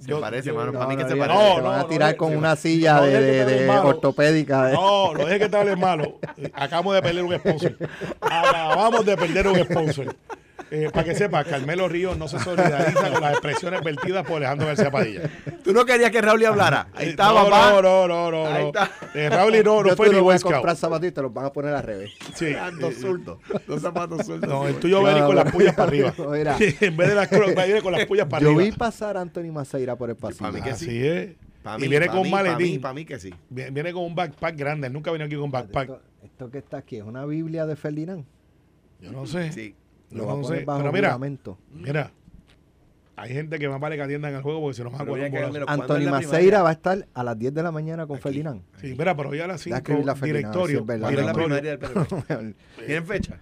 Se 0.04 0.14
parece, 0.14 0.52
mano. 0.52 0.70
No, 0.70 0.78
para 0.78 0.88
mí 0.88 0.96
que 0.96 1.02
no, 1.02 1.08
se 1.08 1.16
parece. 1.16 1.38
No, 1.40 1.54
te 1.56 1.60
van 1.62 1.80
a 1.80 1.88
tirar 1.88 2.12
no, 2.12 2.16
con 2.16 2.32
no, 2.32 2.38
una 2.38 2.50
no, 2.50 2.56
silla 2.56 3.00
no 3.00 3.06
de, 3.06 3.68
ortopédica. 3.84 4.70
eh. 4.70 4.74
No, 4.74 5.12
no 5.12 5.24
dejes 5.24 5.40
que 5.40 5.48
te 5.48 5.56
hables 5.56 5.76
malo. 5.76 6.20
Eh, 6.36 6.50
Acabamos 6.54 6.94
de 6.94 7.02
perder 7.02 7.24
un 7.24 7.34
sponsor. 7.34 7.76
Acabamos 8.20 9.04
de 9.06 9.16
perder 9.16 9.48
un 9.48 9.56
sponsor. 9.64 10.16
Eh, 10.70 10.90
para 10.92 11.04
que 11.04 11.14
sepas, 11.14 11.46
Carmelo 11.46 11.88
Ríos 11.88 12.16
no 12.18 12.28
se 12.28 12.38
solidariza 12.38 13.10
con 13.10 13.20
las 13.22 13.32
expresiones 13.32 13.82
vertidas 13.82 14.24
por 14.26 14.36
Alejandro 14.36 14.66
García 14.66 14.90
Padilla. 14.90 15.22
Tú 15.64 15.72
no 15.72 15.84
querías 15.84 16.10
que 16.10 16.20
Raúl 16.20 16.44
hablara. 16.44 16.88
Ahí 16.94 17.06
Eh, 17.06 17.10
está, 17.10 17.28
no, 17.28 17.34
papá. 17.34 17.70
No, 17.70 17.82
no, 17.82 18.08
no, 18.08 18.30
no. 18.30 18.46
Ahí 18.46 18.62
no. 18.62 18.66
está. 18.68 18.90
Eh, 19.14 19.30
Raúl 19.30 19.54
y 19.54 19.62
no, 19.62 19.82
no 19.82 19.88
Yo 19.88 19.96
fue 19.96 20.06
tú 20.08 20.12
ni 20.12 20.20
Boy 20.20 20.36
a 20.36 20.38
comprar 20.40 20.76
zapatos 20.76 21.08
y 21.08 21.12
te 21.12 21.22
los 21.22 21.32
van 21.32 21.46
a 21.46 21.52
poner 21.52 21.74
al 21.74 21.82
revés. 21.82 22.10
Sí. 22.34 22.54
Dos 22.80 22.92
eh, 22.92 23.00
zurdos. 23.00 23.38
Dos 23.66 23.80
zapatos 23.80 24.26
zurdos. 24.26 24.48
No, 24.48 24.68
el 24.68 24.76
tuyo 24.76 25.02
va 25.02 25.14
a 25.14 25.18
ir 25.18 25.24
con 25.24 25.36
las 25.36 25.50
puyas 25.50 25.74
para 25.74 25.88
arriba. 25.88 26.14
Mira. 26.30 26.56
en 26.80 26.96
vez 26.96 27.08
de 27.08 27.14
las 27.14 27.30
va 27.32 27.62
a 27.62 27.66
ir 27.66 27.82
con 27.82 27.92
las 27.92 28.06
puyas 28.06 28.26
para 28.26 28.42
Yo 28.42 28.50
arriba. 28.50 28.64
vi 28.64 28.72
pasar 28.72 29.16
a 29.16 29.20
Anthony 29.22 29.50
Maceira 29.52 29.96
por 29.96 30.10
el 30.10 30.16
pasillo. 30.16 30.40
Para 30.42 30.52
mí 30.52 30.60
que 30.62 30.70
Así 30.70 30.84
sí. 30.86 31.06
es. 31.06 31.30
Pa' 31.62 31.76
y 31.76 31.80
mí, 31.82 31.88
viene 31.88 32.06
con 32.06 32.18
un 32.18 32.22
mí, 32.24 32.28
mí, 32.28 32.34
maletín. 32.34 32.80
Para 32.80 32.94
mí 32.94 33.04
que 33.04 33.18
sí. 33.18 33.34
Viene 33.48 33.70
viene 33.70 33.92
con 33.92 34.04
un 34.04 34.14
backpack 34.14 34.56
grande. 34.56 34.86
Él 34.86 34.92
nunca 34.92 35.10
vino 35.10 35.24
aquí 35.24 35.34
con 35.36 35.50
backpack. 35.50 35.88
Esto, 35.88 36.02
esto 36.24 36.50
que 36.50 36.58
está 36.58 36.76
aquí 36.78 36.96
es 36.96 37.02
una 37.04 37.24
Biblia 37.24 37.66
de 37.66 37.74
Ferdinand. 37.74 38.24
Yo 39.00 39.12
no 39.12 39.26
sé. 39.26 39.50
Sí. 39.52 39.74
Lo 40.10 40.26
va 40.26 40.32
a 40.32 40.36
poner 40.40 40.58
sé. 40.60 40.64
bajo 40.64 40.78
Pero 40.80 40.92
mira, 40.92 41.08
juramento. 41.08 41.58
mira. 41.72 42.10
Hay 43.16 43.30
gente 43.32 43.58
que 43.58 43.68
más 43.68 43.80
vale 43.80 43.96
que 43.96 44.02
atiendan 44.02 44.32
el 44.32 44.42
juego 44.42 44.60
porque 44.60 44.76
si 44.76 44.82
no 44.84 44.90
van 44.90 45.00
a 45.00 45.04
Pero 45.04 45.10
coger 45.10 45.24
un 45.24 45.30
voy 45.32 45.38
a 45.38 45.40
bolazo. 45.40 45.52
quedarme 45.52 45.66
¿cuándo 45.66 45.82
Anthony 45.94 45.98
es 45.98 46.04
la 46.04 46.10
Maceira 46.12 46.62
va 46.62 46.68
a 46.68 46.72
estar 46.72 47.08
a 47.14 47.24
las 47.24 47.38
10 47.38 47.52
de 47.54 47.62
la 47.64 47.72
mañana 47.72 48.06
con 48.06 48.16
Aquí. 48.16 48.22
Ferdinand. 48.22 48.62
Sí, 48.80 48.94
mira, 48.96 49.16
pero 49.16 49.28
hoy 49.30 49.40
a 49.40 49.46
las 49.48 49.60
5, 49.60 49.76
escribirle 49.76 50.12
a 50.12 50.14
Ferdinand, 50.14 50.38
directorio. 50.54 50.76
si 50.76 50.80
es 50.80 50.86
verdad. 50.86 51.02
¿Cuándo 51.02 51.20
es 51.20 51.26
la 51.26 51.32
primaria 51.32 51.70
del 51.76 51.78
PNP? 51.80 52.54
¿Tienen 52.86 53.06
fecha? 53.06 53.40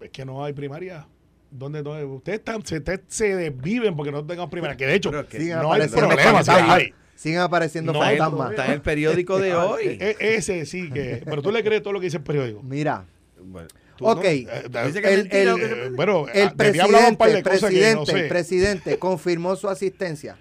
Es 0.00 0.10
que 0.10 0.24
no 0.24 0.42
hay 0.44 0.52
primaria. 0.54 1.06
¿Dónde, 1.50 1.82
dónde? 1.82 2.04
Ustedes, 2.06 2.38
están, 2.38 2.64
se, 2.64 2.78
ustedes 2.78 3.00
se 3.08 3.36
desviven 3.36 3.94
porque 3.96 4.12
no 4.12 4.24
tengamos 4.24 4.50
primaria. 4.50 4.76
Que 4.78 4.86
de 4.86 4.94
hecho, 4.94 5.10
es 5.18 5.26
que 5.26 5.38
Siguen 5.38 5.58
no 5.60 5.72
hay. 5.74 6.92
Siguen 7.14 7.40
apareciendo 7.40 7.92
No 7.92 8.00
fantasmas. 8.00 8.50
Está 8.50 8.66
en 8.66 8.72
el 8.72 8.80
periódico 8.80 9.38
de 9.38 9.54
hoy. 9.56 9.82
E- 10.00 10.16
e- 10.20 10.36
ese 10.36 10.64
sí 10.64 10.90
que. 10.90 11.20
Pero 11.24 11.42
tú 11.42 11.50
le 11.52 11.62
crees 11.62 11.82
todo 11.82 11.92
lo 11.92 12.00
que 12.00 12.04
dice 12.06 12.16
el 12.18 12.22
periódico. 12.22 12.62
Mira, 12.62 13.04
Bueno, 13.42 13.68
ok. 14.00 14.24
Eh, 14.24 14.46
el- 15.04 15.28
Eh, 15.30 15.90
bueno, 15.94 16.26
El 16.32 16.52
presidente, 16.52 16.92
que 17.24 17.32
no 17.32 17.42
presidente, 17.42 18.06
sé. 18.12 18.20
el 18.20 18.28
presidente 18.28 18.98
confirmó 18.98 19.56
su 19.56 19.68
asistencia. 19.68 20.36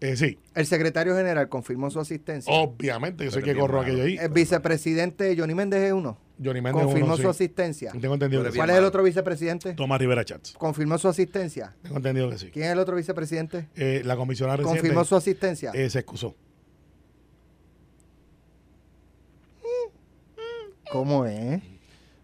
Eh, 0.00 0.16
sí, 0.16 0.38
El 0.54 0.64
secretario 0.66 1.16
general 1.16 1.48
confirmó 1.48 1.90
su 1.90 1.98
asistencia. 1.98 2.52
obviamente, 2.52 3.24
yo 3.24 3.30
sé 3.32 3.40
Pero 3.40 3.52
que 3.54 3.58
corro 3.60 3.80
aquello 3.80 4.04
ahí. 4.04 4.16
El 4.16 4.28
vicepresidente 4.28 5.34
Johnny 5.36 5.54
Méndez 5.56 5.82
es 5.82 5.92
uno. 5.92 6.16
Johnny 6.42 6.60
Méndez 6.60 6.84
Confirmó 6.84 7.06
uno, 7.06 7.16
su 7.16 7.22
sí. 7.22 7.28
asistencia. 7.28 7.90
Tengo 8.00 8.14
entendido 8.14 8.42
que 8.42 8.44
Pero 8.44 8.52
sí. 8.52 8.58
¿Cuál 8.58 8.70
es 8.70 8.76
el 8.76 8.84
otro 8.84 9.02
vicepresidente? 9.02 9.74
Tomás 9.74 9.98
Rivera 9.98 10.24
Chats. 10.24 10.52
Confirmó 10.52 10.96
su 10.98 11.08
asistencia. 11.08 11.74
Tengo 11.82 11.96
entendido 11.96 12.30
que 12.30 12.38
sí. 12.38 12.50
¿Quién 12.52 12.66
es 12.66 12.72
el 12.74 12.78
otro 12.78 12.94
vicepresidente? 12.94 13.66
Eh, 13.74 14.02
la 14.04 14.14
comisionada 14.14 14.62
Confirmó 14.62 15.04
su 15.04 15.16
asistencia. 15.16 15.72
eh, 15.74 15.90
se 15.90 15.98
excusó. 15.98 16.36
¿Cómo 20.92 21.26
es? 21.26 21.60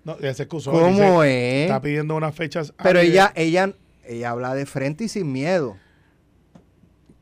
No, 0.04 0.16
ella 0.20 0.34
se 0.34 0.42
excusó. 0.44 0.70
¿Cómo 0.72 1.22
dice, 1.22 1.62
es? 1.64 1.70
Está 1.70 1.80
pidiendo 1.80 2.14
unas 2.16 2.34
fechas. 2.34 2.74
Pero 2.82 3.00
ella, 3.00 3.32
ella, 3.36 3.74
ella 4.04 4.30
habla 4.30 4.54
de 4.54 4.66
frente 4.66 5.04
y 5.04 5.08
sin 5.08 5.32
miedo. 5.32 5.76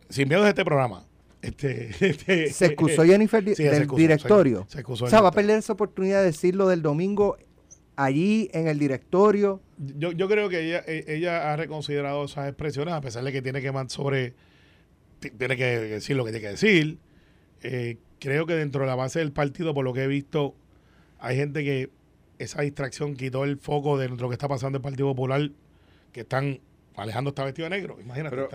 Sin 0.09 0.29
miedo 0.29 0.43
de 0.43 0.51
este 0.51 0.65
programa. 0.65 1.07
Este, 1.41 1.91
este, 2.07 2.51
Se 2.53 2.67
excusó 2.67 3.05
Jennifer 3.05 3.43
Sí, 3.45 3.55
se 3.55 3.65
del 3.65 3.83
excusó, 3.83 4.01
directorio. 4.01 4.65
se- 4.69 4.73
se 4.75 4.79
excusó 4.81 5.05
o 5.07 5.09
sea, 5.09 5.21
va 5.21 5.29
a 5.29 5.33
perder 5.33 5.59
esa 5.59 5.73
oportunidad 5.73 6.21
de 6.21 6.27
decirlo 6.27 6.69
del 6.69 6.83
domingo 6.83 7.37
allí 7.97 8.49
en 8.53 8.69
el 8.69 8.79
directorio. 8.79 9.61
Yo, 9.79 10.13
yo 10.13 10.29
creo 10.29 10.49
que 10.49 10.61
ella, 10.61 10.83
e- 10.87 11.05
ella 11.09 11.53
ha 11.53 11.57
reconsiderado 11.57 12.25
esas 12.25 12.49
expresiones, 12.49 12.95
a 12.95 13.01
pesar 13.01 13.25
de 13.25 13.33
que 13.33 13.43
tiene 13.43 13.61
que 13.61 13.73
sobre. 13.89 14.35
ti- 15.21 15.31
Tiene 15.31 15.57
que 15.57 15.65
decir 15.65 16.17
lo 16.17 16.25
que 16.25 16.31
tiene 16.33 16.47
que 16.47 16.51
decir. 16.53 16.99
Eh, 17.63 17.97
creo 18.19 18.47
que 18.47 18.55
dentro 18.55 18.83
de 18.83 18.87
la 18.89 18.95
base 18.97 19.19
del 19.21 19.33
partido, 19.33 19.73
por 19.75 19.85
lo 19.85 19.93
que 19.93 20.03
he 20.05 20.07
visto, 20.09 20.55
hay 21.19 21.37
gente 21.37 21.65
que 21.65 21.91
esa 22.43 22.63
distracción 22.63 23.15
quitó 23.17 23.45
el 23.45 23.57
foco 23.59 23.99
de 23.99 24.09
lo 24.09 24.29
que 24.29 24.35
está 24.35 24.49
pasando 24.49 24.77
en 24.77 24.81
el 24.81 24.83
Partido 24.83 25.09
Popular, 25.09 25.51
que 26.13 26.21
están. 26.21 26.61
Alejandro 26.95 27.31
está 27.31 27.45
vestido 27.45 27.71
de 27.71 27.77
negro, 27.77 27.99
imagínate. 28.01 28.37
Pero, 28.37 28.49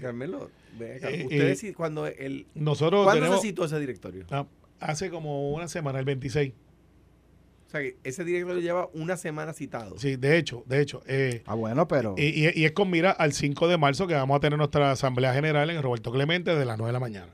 Carmelo, 0.00 0.50
Eh, 0.80 1.22
ustedes 1.24 1.64
eh, 1.64 1.74
cuando 1.74 2.06
el 2.06 2.46
nosotros 2.54 3.02
¿Cuándo 3.04 3.20
tenemos. 3.22 3.40
se 3.42 3.48
citó 3.48 3.64
ese 3.64 3.80
directorio? 3.80 4.26
ah, 4.30 4.46
hace 4.78 5.10
como 5.10 5.52
una 5.52 5.66
semana, 5.66 5.98
el 5.98 6.04
26. 6.04 6.52
O 7.66 7.70
sea, 7.70 7.80
que 7.80 7.96
ese 8.04 8.22
directorio 8.24 8.60
lleva 8.60 8.88
una 8.94 9.16
semana 9.16 9.52
citado. 9.52 9.98
Sí, 9.98 10.14
de 10.14 10.38
hecho, 10.38 10.62
de 10.66 10.80
hecho. 10.80 11.02
eh, 11.08 11.42
Ah, 11.46 11.54
bueno, 11.54 11.88
pero. 11.88 12.14
Y, 12.16 12.26
y- 12.46 12.52
y 12.54 12.64
es 12.64 12.70
con 12.72 12.88
mira 12.90 13.10
al 13.10 13.32
5 13.32 13.66
de 13.66 13.76
marzo 13.76 14.06
que 14.06 14.14
vamos 14.14 14.36
a 14.36 14.40
tener 14.40 14.56
nuestra 14.56 14.92
asamblea 14.92 15.34
general 15.34 15.68
en 15.70 15.76
el 15.76 15.82
Roberto 15.82 16.12
Clemente 16.12 16.54
de 16.54 16.64
las 16.64 16.78
9 16.78 16.90
de 16.90 16.92
la 16.92 17.00
mañana. 17.00 17.32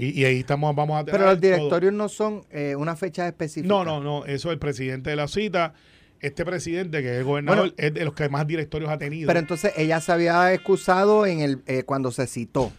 Y, 0.00 0.20
y 0.20 0.24
ahí 0.24 0.38
estamos, 0.40 0.74
vamos 0.76 1.00
a 1.00 1.04
tener. 1.04 1.18
Pero 1.20 1.30
los 1.32 1.40
todo. 1.40 1.50
directorios 1.50 1.92
no 1.92 2.08
son 2.08 2.44
eh, 2.50 2.76
una 2.76 2.94
fecha 2.96 3.26
específica. 3.26 3.66
No, 3.68 3.84
no, 3.84 4.00
no. 4.00 4.24
Eso 4.26 4.48
es 4.48 4.52
el 4.54 4.58
presidente 4.58 5.10
de 5.10 5.16
la 5.16 5.26
cita. 5.28 5.74
Este 6.20 6.44
presidente, 6.44 7.00
que 7.02 7.12
es 7.12 7.18
el 7.18 7.24
gobernador, 7.24 7.60
Bueno. 7.70 7.74
es 7.76 7.94
de 7.94 8.04
los 8.04 8.14
que 8.14 8.28
más 8.28 8.46
directorios 8.46 8.90
ha 8.90 8.98
tenido. 8.98 9.26
Pero 9.28 9.38
entonces 9.40 9.72
ella 9.76 10.00
se 10.00 10.10
había 10.12 10.52
excusado 10.52 11.26
en 11.26 11.40
el 11.40 11.62
eh, 11.66 11.82
cuando 11.84 12.10
se 12.12 12.26
citó. 12.26 12.72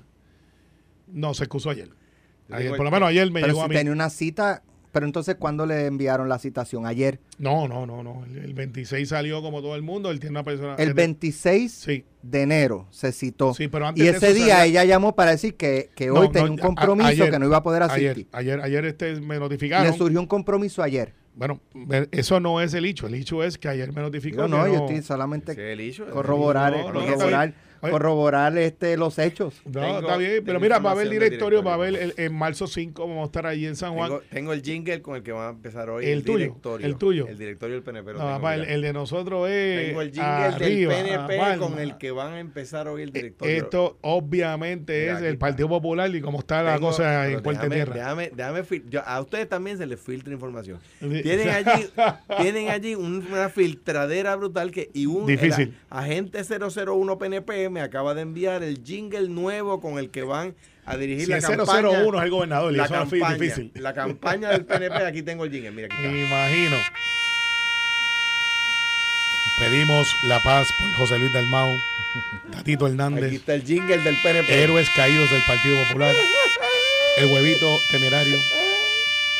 no, 1.07 1.33
se 1.33 1.43
excusó 1.45 1.69
ayer. 1.69 1.89
Tengo 2.47 2.75
por 2.75 2.85
lo 2.85 2.91
menos 2.91 3.09
ayer 3.09 3.27
me 3.31 3.41
Pero 3.41 3.47
llegó 3.53 3.59
si 3.59 3.65
a 3.65 3.67
mí. 3.69 3.75
tenía 3.75 3.91
una 3.93 4.09
cita 4.09 4.63
Pero 4.91 5.05
entonces, 5.05 5.35
¿cuándo 5.37 5.65
le 5.67 5.85
enviaron 5.85 6.29
la 6.29 6.39
citación? 6.39 6.85
Ayer. 6.87 7.19
No, 7.37 7.67
no, 7.67 7.85
no, 7.85 8.01
no. 8.03 8.25
El, 8.25 8.37
el 8.39 8.53
26 8.55 9.07
salió 9.09 9.41
como 9.41 9.61
todo 9.61 9.75
el 9.75 9.83
mundo. 9.83 10.09
Él 10.09 10.19
tiene 10.19 10.31
una 10.31 10.43
persona. 10.43 10.75
El 10.79 10.93
26 10.95 11.71
Sí. 11.71 12.05
de 12.23 12.41
enero 12.41 12.87
se 12.89 13.11
citó. 13.11 13.53
Sí, 13.53 13.67
pero 13.67 13.85
antes 13.87 14.03
y 14.03 14.07
de 14.07 14.17
ese 14.17 14.27
eso 14.31 14.35
día 14.35 14.57
salía- 14.57 14.65
ella 14.65 14.83
llamó 14.85 15.15
para 15.15 15.31
decir 15.31 15.55
que, 15.55 15.91
que 15.95 16.07
No, 16.07 16.15
hoy 16.15 16.27
no, 16.27 16.31
tenía 16.31 16.51
un 16.51 16.59
a- 16.59 16.63
compromiso 16.63 17.07
ayer, 17.09 17.29
que 17.29 17.37
no 17.39 17.45
iba 17.45 17.57
a 17.57 17.63
poder 17.63 17.83
asistir. 17.83 18.27
ayer, 18.31 18.59
ayer 18.61 18.85
este, 18.85 19.15
me 19.21 19.35
Le 19.35 19.39
notificaron. 19.41 19.93
surgió 19.93 20.19
un 20.19 20.27
compromiso 20.27 20.81
ayer. 20.81 21.13
Bueno, 21.35 21.61
eso 22.11 22.39
no 22.39 22.59
es 22.59 22.73
el 22.73 22.83
hecho. 22.85 23.07
El 23.07 23.13
hecho 23.13 23.43
es 23.43 23.57
que 23.57 23.69
ayer 23.69 23.93
me 23.93 24.01
notificó. 24.01 24.45
Digo, 24.45 24.57
no, 24.57 24.65
que 24.65 24.71
yo 24.73 24.77
estoy 24.87 25.01
solamente 25.03 25.55
corroborar, 26.11 26.73
No, 26.73 26.91
no, 26.91 27.05
corroborar. 27.05 27.53
Corroborar 27.79 28.57
este, 28.57 28.97
los 28.97 29.17
hechos. 29.19 29.61
No, 29.65 29.81
Tengo- 29.81 29.99
está 29.99 30.17
bien, 30.17 30.43
pero 30.45 30.59
mira, 30.59 30.79
va 30.79 30.89
a 30.91 30.93
haber 30.93 31.09
del 31.09 31.19
directorio, 31.19 31.63
va 31.63 31.71
a 31.71 31.73
haber 31.75 31.91
directorio. 31.93 32.15
el- 32.17 32.25
en 32.31 32.37
marzo 32.37 32.67
5, 32.67 33.07
vamos 33.07 33.23
a 33.23 33.25
estar 33.25 33.45
allí 33.45 33.65
en 33.65 33.75
San 33.75 33.93
Juan. 33.93 34.09
Tengo, 34.09 34.21
tengo 34.29 34.53
el 34.53 34.61
jingle 34.61 35.01
con 35.01 35.15
el 35.15 35.23
que 35.23 35.31
van 35.31 35.47
a 35.47 35.49
empezar 35.49 35.89
hoy. 35.89 36.05
El 36.05 36.23
tuyo, 36.23 36.37
directorio. 36.39 36.85
el 36.87 36.95
tuyo. 36.97 37.27
El 37.27 37.37
directorio 37.37 37.75
del 37.75 37.83
PNP. 37.83 38.13
No, 38.13 38.19
papá, 38.19 38.55
el, 38.55 38.81
de 38.81 38.93
nosotros 38.93 39.47
es 39.49 39.87
Tengo 39.87 40.01
el 40.01 40.11
jingle 40.11 40.23
arriba, 40.25 40.93
del 40.93 41.05
PNP 41.27 41.57
con 41.59 41.79
el 41.79 41.97
que 41.97 42.11
van 42.11 42.33
a 42.33 42.39
empezar 42.39 42.87
hoy 42.87 43.03
el 43.03 43.11
directorio. 43.11 43.55
Esto 43.55 43.97
obviamente 44.01 45.01
Mira, 45.01 45.13
es 45.13 45.19
el 45.19 45.25
está. 45.33 45.39
Partido 45.47 45.69
Popular 45.69 46.13
y 46.15 46.21
cómo 46.21 46.39
está 46.39 46.63
la 46.63 46.75
Tengo- 46.75 46.87
cosa 46.89 47.29
en 47.29 47.41
Puerta 47.41 47.69
Tierra. 47.69 47.93
Déjame, 47.95 48.31
déjame 48.35 48.63
fil- 48.63 48.83
yo- 48.89 49.01
a 49.05 49.19
ustedes 49.21 49.47
también 49.49 49.77
se 49.77 49.85
les 49.85 49.99
filtra 49.99 50.33
información. 50.33 50.79
Tienen 50.99 51.49
allí, 51.49 51.85
tienen 52.41 52.69
allí 52.69 52.95
un- 52.95 53.25
una 53.31 53.49
filtradera 53.49 54.35
brutal 54.35 54.71
que 54.71 54.89
y 54.93 55.05
un 55.05 55.25
Difícil. 55.25 55.75
agente 55.89 56.43
001 56.43 57.17
PNP 57.17 57.68
me 57.69 57.81
acaba 57.81 58.13
de 58.13 58.21
enviar 58.21 58.63
el 58.63 58.83
jingle 58.83 59.27
nuevo 59.29 59.79
con 59.81 59.97
el 59.99 60.09
que 60.09 60.23
van 60.23 60.55
a 60.85 60.97
dirigir 60.97 61.25
Si 61.25 61.31
la 61.31 61.37
es 61.37 61.45
campaña. 61.45 61.81
001 61.89 62.17
es 62.19 62.23
el 62.25 62.29
gobernador 62.31 62.73
la 62.73 62.87
campaña, 62.87 63.33
difícil. 63.35 63.71
la 63.75 63.93
campaña 63.93 64.49
del 64.49 64.65
PNP, 64.65 64.95
aquí 65.05 65.21
tengo 65.21 65.45
el 65.45 65.51
jingle, 65.51 65.71
mira 65.71 65.87
aquí 65.87 65.95
está. 65.97 66.09
Me 66.11 66.25
imagino. 66.25 66.77
Pedimos 69.59 70.07
la 70.23 70.39
paz 70.41 70.67
por 70.79 70.93
José 70.93 71.19
Luis 71.19 71.33
Dalmau, 71.33 71.77
Tatito 72.51 72.85
Aquí 72.85 72.93
Hernández, 72.93 73.33
está 73.33 73.53
el 73.55 73.63
jingle 73.63 73.97
del 73.97 74.15
PNP. 74.23 74.63
héroes 74.63 74.89
caídos 74.95 75.29
del 75.29 75.41
Partido 75.45 75.77
Popular, 75.85 76.15
el 77.17 77.25
huevito 77.25 77.77
temerario, 77.91 78.37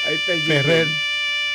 Ahí 0.07 0.15
está 0.15 0.33
el 0.33 0.39
jingle. 0.41 0.61
Ferrer, 0.63 0.87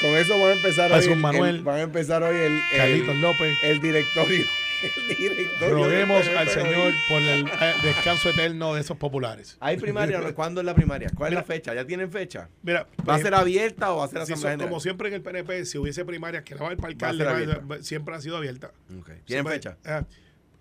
Con 0.01 0.17
eso 0.17 0.39
van 0.39 0.51
a 0.51 0.55
empezar 0.55 0.91
Jesús 0.91 1.07
hoy. 1.09 1.13
el- 1.15 1.19
Manuel. 1.21 1.55
el- 1.57 1.63
van 1.63 1.77
a 1.77 1.81
empezar 1.83 2.23
hoy 2.23 2.37
el, 2.37 2.53
el, 2.73 2.77
Carlitos 2.77 3.17
López. 3.17 3.57
el 3.63 3.81
directorio. 3.81 4.45
El 5.11 5.17
directorio 5.17 5.77
del 5.77 5.85
Roguemos 5.85 6.29
al. 6.29 6.49
Señor 6.49 6.93
por 7.09 7.23
el 7.23 7.47
eh, 7.47 7.75
descanso 7.83 8.31
eterno 8.31 8.75
de 8.75 8.81
esos 8.81 8.97
populares. 8.97 9.57
¿Hay 9.61 9.77
primaria? 9.77 10.21
¿Cuándo 10.35 10.61
es 10.61 10.65
la 10.67 10.75
primaria? 10.75 11.11
¿Cuál 11.15 11.33
es 11.33 11.37
la 11.37 11.43
fecha? 11.45 11.75
¿Ya 11.75 11.87
tienen 11.87 12.11
fecha? 12.11 12.49
Mira, 12.63 12.87
¿Va 13.09 13.15
a 13.15 13.19
eh, 13.19 13.23
ser 13.23 13.35
abierta 13.35 13.93
o 13.93 13.99
va 13.99 14.05
a 14.05 14.09
ser 14.09 14.19
si 14.27 14.33
asamblea 14.33 14.37
son- 14.37 14.51
general? 14.53 14.69
como 14.71 14.81
siempre 14.81 15.09
en 15.09 15.15
el 15.15 15.23
PNP, 15.23 15.65
si 15.65 15.79
hubiese 15.79 16.05
primarias 16.05 16.43
que 16.45 16.55
la 16.55 16.61
va 16.63 16.69
abierta. 16.69 17.61
va- 17.67 17.83
siempre 17.83 18.15
ha 18.15 18.21
sido 18.21 18.37
abierta. 18.37 18.73
¿Tienen 18.89 19.23
Siempre- 19.27 19.55
fecha? 19.55 19.79
ah, 19.85 20.05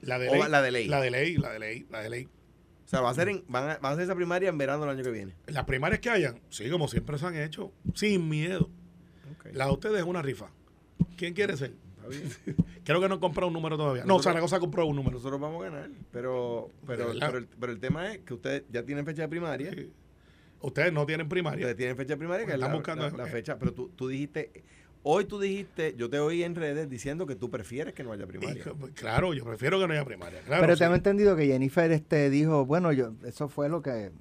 la 0.02 0.20
de 0.20 0.30
ley. 0.32 0.42
la 0.50 0.62
de 0.62 0.72
ley. 0.72 0.88
La 0.88 1.02
de 1.02 1.12
ley, 1.12 1.38
la 1.38 1.52
de 1.52 1.60
ley, 1.60 1.86
la 1.90 2.02
de 2.02 2.10
ley. 2.10 2.26
O 2.86 2.88
sea, 2.94 3.02
va 3.02 3.10
a 3.10 3.14
ser 3.14 3.30
en, 3.30 3.44
van, 3.48 3.64
a, 3.70 3.78
van 3.78 3.86
a 3.86 3.94
hacer 3.94 4.04
esa 4.04 4.16
primaria 4.16 4.50
en 4.50 4.58
verano 4.58 4.82
del 4.86 4.90
año 4.96 5.04
que 5.04 5.12
viene. 5.12 5.34
Las 5.48 5.64
primarias 5.66 6.00
que 6.00 6.10
hayan, 6.10 6.40
sí, 6.50 6.70
como 6.70 6.88
siempre 6.88 7.18
se 7.18 7.26
han 7.26 7.36
hecho, 7.38 7.72
sin 7.96 8.28
miedo. 8.30 8.70
La 9.54 9.66
de 9.66 9.72
ustedes 9.72 9.98
es 10.00 10.04
una 10.04 10.22
rifa. 10.22 10.48
¿Quién 11.18 11.34
quiere 11.34 11.56
ser? 11.58 11.74
Está 12.04 12.08
bien. 12.46 12.58
Creo 12.84 13.02
que 13.02 13.10
no 13.10 13.16
he 13.16 13.20
comprado 13.20 13.48
un 13.48 13.54
número 13.54 13.78
todavía. 13.78 14.04
No, 14.04 14.08
Nosotros- 14.16 14.24
Zaragoza 14.34 14.60
compró 14.60 14.86
un 14.86 14.96
número. 14.96 15.18
Nosotros 15.18 15.40
vamos 15.40 15.62
a 15.66 15.70
ganar. 15.70 15.90
Pero, 16.12 16.70
pero, 16.86 17.12
pero, 17.20 17.38
el, 17.38 17.48
pero 17.48 17.72
el 17.72 17.80
tema 17.80 18.12
es 18.14 18.20
que 18.20 18.34
ustedes 18.34 18.64
ya 18.72 18.84
tienen 18.84 19.06
fecha 19.06 19.24
de 19.24 19.28
primaria. 19.30 19.72
Sí. 19.74 19.90
Ustedes 20.62 20.94
no 20.94 21.06
tienen 21.06 21.28
primaria. 21.30 21.60
Ustedes 21.66 21.78
tienen 21.78 21.96
fecha 21.98 22.14
de 22.14 22.18
primaria, 22.18 22.46
que 22.46 22.52
es 22.52 22.56
Están 22.56 22.70
la, 22.72 22.76
buscando 22.76 23.10
la- 23.10 23.26
fecha. 23.28 23.58
Pero 23.60 23.74
tú, 23.74 23.90
tú 23.96 24.08
dijiste, 24.08 24.64
hoy 25.04 25.26
tú 25.26 25.40
dijiste, 25.40 25.94
yo 25.98 26.10
te 26.10 26.20
oí 26.20 26.44
en 26.44 26.56
redes 26.56 26.90
diciendo 26.90 27.26
que 27.26 27.36
tú 27.36 27.50
prefieres 27.50 27.94
que 27.94 28.04
no 28.04 28.12
haya 28.14 28.24
Y, 28.24 28.28
primaria. 28.28 28.64
claro, 28.96 29.34
yo 29.34 29.44
prefiero 29.44 29.80
que 29.80 29.88
no 29.88 29.94
haya 29.94 30.06
primaria. 30.06 30.40
Claro, 30.42 30.62
Pero 30.62 30.76
sí. 30.76 30.80
tengo 30.80 30.96
entendido 30.96 31.36
que 31.36 31.48
Jennifer 31.48 31.92
este, 31.92 32.30
dijo, 32.30 32.66
bueno, 32.66 32.92
yo 32.94 33.14
eso 33.26 33.50
fue 33.50 33.68
lo 33.70 33.82
que 33.82 34.12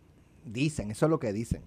dicen, 0.44 0.90
eso 0.90 1.06
es 1.06 1.10
lo 1.10 1.20
que 1.20 1.32
dicen, 1.32 1.62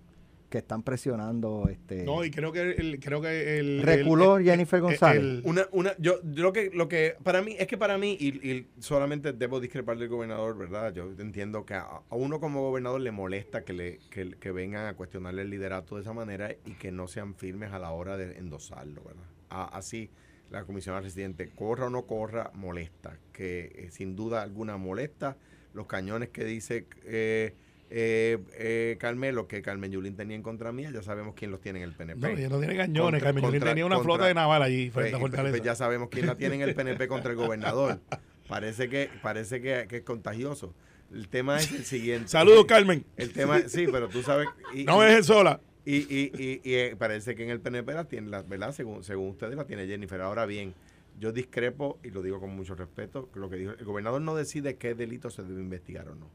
que 0.50 0.60
están 0.60 0.84
presionando. 0.84 1.68
este 1.70 2.04
No, 2.04 2.24
y 2.24 2.32
creo 2.32 2.52
que 2.52 2.62
el, 2.72 3.00
creo 3.00 3.22
que 3.22 3.60
el 3.60 3.82
Reculó 3.84 4.38
el- 4.38 4.46
Jennifer 4.46 4.80
González. 4.82 5.22
el- 5.24 5.42
Una, 5.46 5.68
una, 5.72 5.96
yo, 5.98 6.20
yo 6.24 6.44
lo 6.44 6.54
que, 6.54 6.72
lo 6.74 6.88
que, 6.88 7.16
para 7.24 7.42
mí, 7.42 7.56
es 7.60 7.68
que 7.68 7.78
para 7.78 7.98
mí, 7.98 8.16
y, 8.20 8.28
y 8.50 8.68
solamente 8.80 9.34
debo 9.34 9.60
discrepar 9.60 9.98
del 9.98 10.10
gobernador, 10.10 10.58
¿verdad? 10.58 10.94
Yo 10.94 11.12
entiendo 11.20 11.66
que 11.66 11.74
a, 11.74 11.82
a 12.10 12.16
uno 12.16 12.40
como 12.40 12.62
gobernador 12.62 13.02
le 13.02 13.12
molesta 13.12 13.64
que, 13.64 13.74
le, 13.74 14.00
que, 14.10 14.32
que 14.40 14.52
vengan 14.52 14.86
a 14.88 14.94
cuestionarle 14.96 15.42
el 15.44 15.50
liderato 15.50 15.96
de 15.96 16.02
esa 16.02 16.14
manera 16.14 16.52
y 16.66 16.72
que 16.74 16.92
no 16.92 17.08
sean 17.08 17.36
firmes 17.36 17.72
a 17.74 17.80
la 17.80 17.92
hora 17.92 18.18
de 18.18 18.38
endosarlo, 18.38 19.04
¿verdad? 19.04 19.24
A- 19.50 19.78
así, 19.78 20.10
la 20.52 20.64
comisionada 20.64 21.02
residente, 21.02 21.50
corra 21.56 21.88
o 21.88 21.90
no 21.90 22.06
corra, 22.06 22.52
molesta. 22.54 23.18
Que 23.34 23.72
eh, 23.76 23.88
sin 23.92 24.16
duda 24.16 24.42
alguna 24.44 24.78
molesta. 24.78 25.38
Los 25.74 25.88
cañones 25.88 26.30
que 26.30 26.46
dice 26.46 26.86
eh, 27.04 27.56
eh, 27.90 28.38
eh, 28.58 28.98
Carmelo, 29.00 29.48
que 29.48 29.62
Carmen 29.62 29.92
Yulín 29.92 30.16
tenía 30.16 30.36
en 30.36 30.42
contra 30.44 30.72
mía, 30.72 30.90
ya 30.92 31.02
sabemos 31.04 31.36
quién 31.36 31.52
los 31.52 31.62
tiene 31.62 31.80
en 31.80 31.86
el 31.90 31.94
PNP. 31.94 32.20
No, 32.20 32.28
ella 32.30 32.50
no 32.50 32.60
tiene 32.60 32.76
cañones. 32.76 33.02
Contra- 33.02 33.20
Carmen 33.28 33.44
Yulín 33.44 33.60
contra- 33.60 33.72
tenía 33.72 33.86
una 33.86 33.96
contra- 33.96 34.14
flota 34.16 34.28
de 34.28 34.34
naval 34.34 34.64
allí 34.64 34.90
Pues, 34.90 34.94
frente 34.94 35.16
a 35.16 35.20
pues, 35.20 35.30
Fortaleza. 35.32 35.52
pues 35.54 35.64
ya 35.64 35.76
sabemos 35.76 36.10
quién 36.10 36.26
la 36.26 36.36
tiene 36.36 36.56
en 36.56 36.62
el 36.62 36.76
PNP 36.76 37.08
contra 37.08 37.32
el 37.32 37.38
gobernador. 37.38 38.00
Parece 38.48 38.90
que 38.90 39.10
parece 39.24 39.60
que, 39.62 39.86
que 39.90 39.98
es 39.98 40.04
contagioso. 40.04 40.76
El 41.12 41.28
tema 41.30 41.58
es 41.58 41.72
el 41.72 41.84
siguiente. 41.86 42.28
Saludos, 42.28 42.66
Carmen. 42.68 43.04
El 43.18 43.32
tema, 43.34 43.60
sí, 43.68 43.88
pero 43.92 44.08
tú 44.08 44.22
sabes. 44.22 44.48
Y, 44.74 44.84
No 44.84 45.00
me 45.00 45.06
dejes 45.06 45.26
sola. 45.28 45.60
y, 45.84 45.96
y, 45.98 46.32
y, 46.38 46.62
y, 46.64 46.74
eh, 46.76 46.96
parece 46.98 47.34
que 47.36 47.44
en 47.44 47.50
el 47.50 47.60
PNP 47.60 47.94
la 47.94 48.04
tiene, 48.06 48.30
la, 48.30 48.42
¿verdad? 48.44 48.72
Según, 48.72 49.04
según 49.04 49.30
ustedes 49.30 49.56
la 49.56 49.66
tiene 49.66 49.88
Jennifer. 49.88 50.22
Ahora 50.22 50.46
bien, 50.46 50.74
yo 51.20 51.32
discrepo 51.32 51.98
y 52.04 52.10
lo 52.12 52.22
digo 52.22 52.40
con 52.40 52.56
mucho 52.56 52.76
respeto. 52.76 53.30
Lo 53.34 53.50
que 53.50 53.56
dijo 53.56 53.72
el 53.72 53.84
gobernador 53.86 54.22
no 54.22 54.36
decide 54.36 54.76
qué 54.78 54.94
delito 54.94 55.30
se 55.32 55.42
debe 55.44 55.62
investigar 55.62 56.08
o 56.10 56.16
no. 56.16 56.30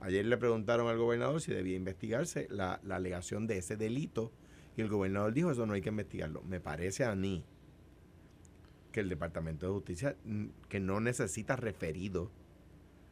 Ayer 0.00 0.24
le 0.26 0.36
preguntaron 0.36 0.88
al 0.88 0.98
gobernador 0.98 1.40
si 1.40 1.52
debía 1.52 1.76
investigarse 1.76 2.46
la, 2.50 2.80
la 2.84 2.96
alegación 2.96 3.46
de 3.46 3.58
ese 3.58 3.76
delito 3.76 4.30
y 4.76 4.82
el 4.82 4.88
gobernador 4.88 5.32
dijo 5.32 5.50
eso 5.50 5.64
no 5.66 5.72
hay 5.74 5.80
que 5.80 5.88
investigarlo. 5.88 6.42
Me 6.42 6.60
parece 6.60 7.04
a 7.04 7.14
mí 7.14 7.44
que 8.92 9.00
el 9.00 9.08
Departamento 9.08 9.66
de 9.66 9.72
Justicia 9.72 10.16
mm, 10.24 10.46
que 10.68 10.80
no 10.80 11.00
necesita 11.00 11.56
referido 11.56 12.30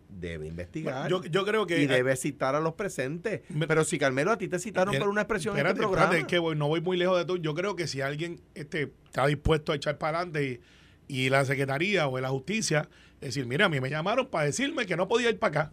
debe 0.08 0.46
investigar 0.46 1.08
Yo, 1.10 1.24
yo 1.24 1.44
creo 1.44 1.66
que. 1.66 1.82
y 1.82 1.86
debe 1.86 2.14
citar 2.16 2.54
a 2.54 2.60
los 2.60 2.74
presentes. 2.74 3.40
Me- 3.50 3.66
Pero 3.66 3.84
si 3.84 3.98
Carmelo 3.98 4.30
a 4.30 4.38
ti 4.38 4.48
te 4.48 4.58
citaron 4.58 4.94
Espera- 4.94 5.04
por 5.04 5.10
una 5.10 5.22
expresión 5.22 5.54
en 5.54 5.58
espérate, 5.58 5.80
este 5.80 5.86
programa. 5.86 6.12
espérate, 6.12 6.30
que 6.30 6.38
voy- 6.38 6.56
no 6.56 6.68
voy 6.68 6.80
muy 6.80 6.96
lejos 6.96 7.18
de 7.18 7.24
tú. 7.24 7.38
Yo 7.38 7.54
creo 7.54 7.74
que 7.74 7.86
si 7.86 8.00
alguien 8.02 8.40
este, 8.54 8.92
está 9.06 9.26
dispuesto 9.26 9.72
a 9.72 9.76
echar 9.76 9.98
para 9.98 10.18
adelante 10.18 10.60
y, 11.08 11.24
y 11.24 11.30
la 11.30 11.44
Secretaría 11.44 12.06
o 12.06 12.20
la 12.20 12.28
Justicia, 12.28 12.88
decir, 13.20 13.46
mira, 13.46 13.66
a 13.66 13.68
mí 13.68 13.80
me 13.80 13.90
llamaron 13.90 14.28
para 14.28 14.44
decirme 14.44 14.86
que 14.86 14.96
no 14.96 15.08
podía 15.08 15.30
ir 15.30 15.38
para 15.38 15.62
acá. 15.62 15.72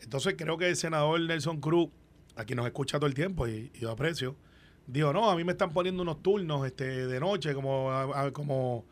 Entonces 0.00 0.34
creo 0.38 0.56
que 0.58 0.68
el 0.68 0.76
senador 0.76 1.20
Nelson 1.20 1.60
Cruz, 1.60 1.88
a 2.36 2.44
quien 2.44 2.56
nos 2.56 2.66
escucha 2.66 2.98
todo 2.98 3.06
el 3.08 3.14
tiempo 3.14 3.46
y, 3.48 3.70
y 3.74 3.78
yo 3.80 3.90
aprecio, 3.90 4.36
dijo, 4.86 5.12
no, 5.12 5.30
a 5.30 5.36
mí 5.36 5.44
me 5.44 5.52
están 5.52 5.70
poniendo 5.72 6.02
unos 6.02 6.22
turnos 6.22 6.64
este, 6.66 7.06
de 7.06 7.20
noche 7.20 7.52
como, 7.54 7.90
a- 7.90 8.26
a- 8.26 8.32
como, 8.32 8.84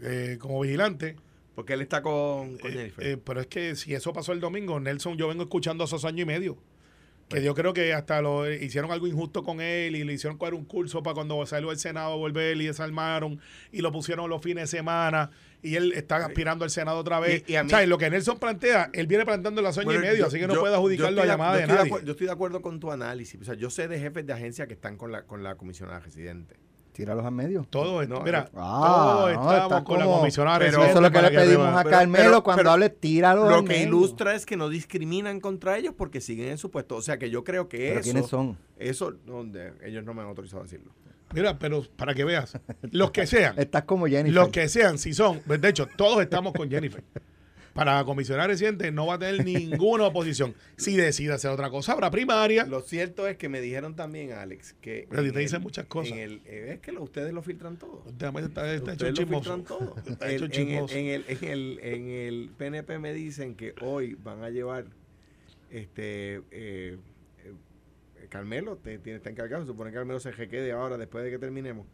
eh, 0.00 0.36
como 0.40 0.60
vigilante. 0.60 1.16
Porque 1.54 1.74
él 1.74 1.82
está 1.82 2.02
con, 2.02 2.58
con 2.58 2.70
Eh, 2.70 2.74
Jennifer. 2.74 3.06
eh, 3.06 3.16
pero 3.16 3.40
es 3.40 3.46
que 3.46 3.76
si 3.76 3.94
eso 3.94 4.12
pasó 4.12 4.32
el 4.32 4.40
domingo, 4.40 4.80
Nelson, 4.80 5.16
yo 5.16 5.28
vengo 5.28 5.44
escuchando 5.44 5.84
esos 5.84 6.04
años 6.04 6.20
y 6.22 6.24
medio. 6.24 6.56
Que 7.28 7.42
yo 7.42 7.54
creo 7.54 7.72
que 7.72 7.92
hasta 7.94 8.20
lo 8.20 8.50
hicieron 8.52 8.92
algo 8.92 9.06
injusto 9.06 9.42
con 9.42 9.60
él 9.60 9.96
y 9.96 10.04
le 10.04 10.12
hicieron 10.12 10.36
coger 10.36 10.54
un 10.54 10.64
curso 10.64 11.02
para 11.02 11.14
cuando 11.14 11.44
salió 11.46 11.70
el 11.72 11.78
Senado 11.78 12.16
volver 12.18 12.56
y 12.58 12.66
desarmaron 12.66 13.40
y 13.72 13.80
lo 13.80 13.90
pusieron 13.92 14.28
los 14.28 14.42
fines 14.42 14.70
de 14.70 14.76
semana 14.78 15.30
y 15.62 15.76
él 15.76 15.92
está 15.94 16.16
aspirando 16.16 16.64
al 16.64 16.70
Senado 16.70 16.98
otra 16.98 17.20
vez. 17.20 17.42
Y- 17.48 17.52
y 17.52 17.56
a 17.56 17.64
mí- 17.64 17.68
o 17.72 17.76
sea, 17.76 17.86
lo 17.86 17.96
que 17.96 18.10
Nelson 18.10 18.38
plantea, 18.38 18.90
él 18.92 19.06
viene 19.06 19.24
planteando 19.24 19.62
las 19.62 19.78
años 19.78 19.86
Bueno, 19.86 20.00
y 20.00 20.02
medio, 20.04 20.18
yo- 20.18 20.26
así 20.26 20.38
que 20.38 20.46
no 20.46 20.54
yo- 20.54 20.60
puede 20.60 20.74
adjudicarlo 20.74 21.20
a 21.22 21.24
de- 21.24 21.30
llamada 21.30 21.56
de 21.56 21.62
estoy 21.62 21.76
nadie. 21.90 22.04
yo 22.04 22.10
estoy 22.12 22.26
de 22.26 22.32
acuerdo 22.32 22.60
con 22.60 22.78
tu 22.78 22.92
análisis. 22.92 23.40
O 23.40 23.44
sea, 23.44 23.54
yo 23.54 23.70
sé 23.70 23.88
de 23.88 23.98
jefes 23.98 24.26
de 24.26 24.32
agencia 24.34 24.66
que 24.66 24.74
están 24.74 24.96
con 24.98 25.10
la, 25.10 25.22
con 25.22 25.42
la 25.42 25.54
comisionada 25.56 26.00
residente. 26.00 26.56
Tíralos 26.94 27.24
al 27.26 27.32
medio. 27.32 27.66
Todos, 27.68 28.08
No, 28.08 28.20
mira, 28.20 28.48
Ah, 28.54 29.14
todos 29.16 29.34
no, 29.34 29.52
estamos 29.52 29.62
está 29.64 29.84
con 29.84 29.98
la 29.98 30.04
como- 30.04 30.18
comisionada 30.20 30.58
pero- 30.60 30.70
residente 30.70 30.90
Eso 30.92 30.98
es 30.98 31.02
lo 31.02 31.10
que 31.10 31.22
le 31.22 31.30
pedimos 31.36 31.66
arriba. 31.66 31.80
a 31.80 31.82
Pero- 31.82 31.96
Carmelo 31.98 32.24
pero- 32.24 32.42
cuando 32.44 32.60
pero 32.60 32.70
hable, 32.70 32.90
tíralo 32.90 33.48
Lo 33.50 33.54
al 33.56 33.62
que 33.64 33.68
medio. 33.68 33.88
ilustra 33.88 34.34
es 34.36 34.46
que 34.46 34.56
no 34.56 34.68
discriminan 34.68 35.40
contra 35.40 35.76
ellos 35.76 35.92
porque 35.96 36.20
siguen 36.20 36.50
en 36.50 36.58
su 36.58 36.70
puesto. 36.70 36.94
O 36.94 37.02
sea, 37.02 37.18
que 37.18 37.30
yo 37.30 37.42
creo 37.42 37.68
que 37.68 37.78
¿Pero 37.78 37.94
eso... 38.00 38.02
quiénes 38.12 38.26
son? 38.28 38.56
Eso, 38.78 39.12
donde 39.26 39.72
ellos 39.82 40.04
no 40.04 40.14
me 40.14 40.22
han 40.22 40.28
autorizado 40.28 40.60
a 40.60 40.64
decirlo. 40.66 40.92
Mira, 41.34 41.58
pero 41.58 41.82
para 41.96 42.14
que 42.14 42.22
veas, 42.22 42.56
los 42.92 43.10
que 43.10 43.26
sean, 43.26 43.54
Estás 43.58 43.82
como 43.82 44.06
Jennifer. 44.06 44.32
Los 44.32 44.50
que 44.50 44.68
sean, 44.68 44.96
si 44.98 45.12
son, 45.14 45.42
de 45.46 45.68
hecho, 45.68 45.88
todos 45.96 46.22
estamos 46.22 46.52
con 46.52 46.70
Jennifer. 46.70 47.02
Para 47.74 47.96
la 47.96 48.04
comisionada 48.04 48.46
reciente 48.46 48.90
no 48.92 49.06
va 49.08 49.14
a 49.14 49.18
tener 49.18 49.44
ninguna 49.44 50.04
oposición. 50.06 50.54
Si 50.76 50.96
decide 50.96 51.32
hacer 51.34 51.50
otra 51.50 51.68
cosa, 51.70 51.92
habrá 51.92 52.10
primaria. 52.10 52.64
Lo 52.66 52.80
cierto 52.80 53.26
es 53.26 53.36
que 53.36 53.48
me 53.48 53.60
dijeron 53.60 53.96
también, 53.96 54.32
Alex, 54.32 54.74
que... 54.80 55.06
Pero 55.10 55.22
en 55.22 55.32
te 55.32 55.40
dicen 55.40 55.56
el- 55.56 55.62
muchas 55.64 55.84
cosas. 55.86 56.12
en 56.12 56.18
el- 56.20 56.42
eh, 56.46 56.74
es 56.74 56.80
que 56.80 56.92
lo- 56.92 57.02
ustedes 57.02 57.32
lo 57.34 57.42
filtran 57.42 57.76
todo. 57.76 58.02
Últimamente 58.06 58.48
está, 58.48 58.72
está 58.72 58.92
hecho 58.94 59.06
Ustedes 59.06 59.18
lo 59.18 59.24
chismoso. 59.40 59.56
filtran 59.56 59.64
todo. 59.78 59.96
Está 60.06 60.30
hecho 60.30 60.44
en, 60.44 60.50
el, 60.52 60.56
chismoso. 60.56 60.94
en, 60.94 61.06
el, 61.06 61.24
en, 61.28 61.44
el, 61.44 61.78
en 61.82 62.08
el 62.10 62.50
PNP 62.56 62.98
me 63.00 63.12
dicen 63.12 63.56
que 63.56 63.74
hoy 63.82 64.14
van 64.22 64.42
a 64.44 64.50
llevar 64.50 64.86
este 65.70 66.42
eh, 66.52 66.98
Carmelo 68.28 68.76
te, 68.76 68.98
tiene, 68.98 69.16
está 69.18 69.30
encargado, 69.30 69.66
supone 69.66 69.90
que 69.90 69.96
Carmelo 69.96 70.20
se 70.20 70.32
quede 70.48 70.72
ahora 70.72 70.96
después 70.96 71.24
de 71.24 71.30
que 71.30 71.38
terminemos 71.38 71.86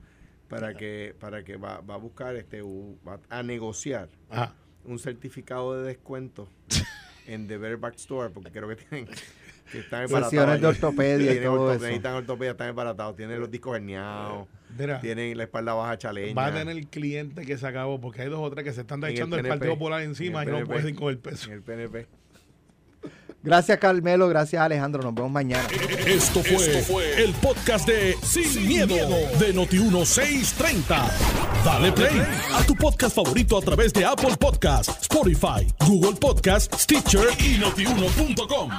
para 0.49 0.75
que 0.75 1.15
para 1.19 1.43
que 1.45 1.57
va, 1.57 1.81
va 1.81 1.95
a 1.95 1.99
buscar 1.99 2.37
este 2.37 2.63
va 2.63 3.21
a 3.29 3.43
negociar 3.43 4.09
Ajá. 4.29 4.55
Un 4.85 4.99
certificado 4.99 5.75
de 5.81 5.87
descuento 5.89 6.49
en 7.27 7.47
The 7.47 7.59
Better 7.59 7.77
Back 7.77 7.95
Store 7.97 8.31
porque 8.31 8.51
creo 8.51 8.69
que 8.69 8.77
tienen 8.77 9.07
que 9.71 9.79
están 9.79 10.03
embaratados 10.03 10.31
Sesiones 10.31 10.61
de 10.61 10.67
ortopedia 10.67 11.27
y 11.27 11.35
Tienen 11.35 11.43
todo 11.45 11.61
orto- 11.63 11.73
eso. 11.75 11.83
necesitan 11.85 12.15
ortopedia, 12.15 12.51
están 12.53 12.69
embaratados, 12.71 13.15
tienen 13.17 13.39
los 13.39 13.51
discos 13.51 13.77
herniados, 13.77 14.49
Mira, 14.77 15.01
tienen 15.01 15.37
la 15.39 15.45
espalda 15.45 15.75
baja 15.75 15.97
chaleña. 15.97 16.35
va 16.35 16.47
a 16.47 16.53
tener 16.53 16.77
el 16.77 16.89
cliente 16.89 17.47
que 17.47 17.57
se 17.57 17.67
acabó 17.67 18.01
porque 18.01 18.23
hay 18.23 18.29
dos 18.29 18.41
o 18.41 18.51
tres 18.51 18.65
que 18.65 18.73
se 18.73 18.81
están 18.81 19.03
el 19.05 19.11
echando 19.11 19.37
el, 19.37 19.43
PNP, 19.43 19.59
Partido 19.59 19.75
Popular 19.75 20.03
encima 20.03 20.43
en 20.43 20.49
y 20.49 20.53
el 20.53 20.61
no 20.63 20.67
pueden 20.67 20.95
con 20.97 21.11
el 21.11 21.19
peso. 21.19 21.47
en 21.47 21.53
el 21.53 21.63
PNP. 21.63 22.07
Gracias 23.43 23.79
Carmelo, 23.79 24.29
gracias 24.29 24.61
Alejandro, 24.61 25.03
nos 25.03 25.15
vemos 25.15 25.31
mañana. 25.31 25.67
Esto 26.07 26.43
fue, 26.43 27.23
el 27.23 27.33
podcast 27.35 27.87
de 27.87 28.17
Sin, 28.23 28.67
miedo, 28.67 28.95
de 29.39 29.55
Noti1630. 29.55 31.11
Dale 31.65 31.93
play 31.93 32.23
a 32.55 32.63
tu 32.65 32.75
podcast 32.75 33.17
favorito 33.17 33.57
a 33.57 33.63
través 33.63 33.93
de 33.93 34.05
Apple 34.05 34.37
Podcasts, 34.39 34.95
Spotify, 35.03 35.67
Google 35.87 36.19
Podcasts, 36.21 36.83
Stitcher 36.83 37.29
y 37.39 37.59
notiuno.com. 37.59 38.71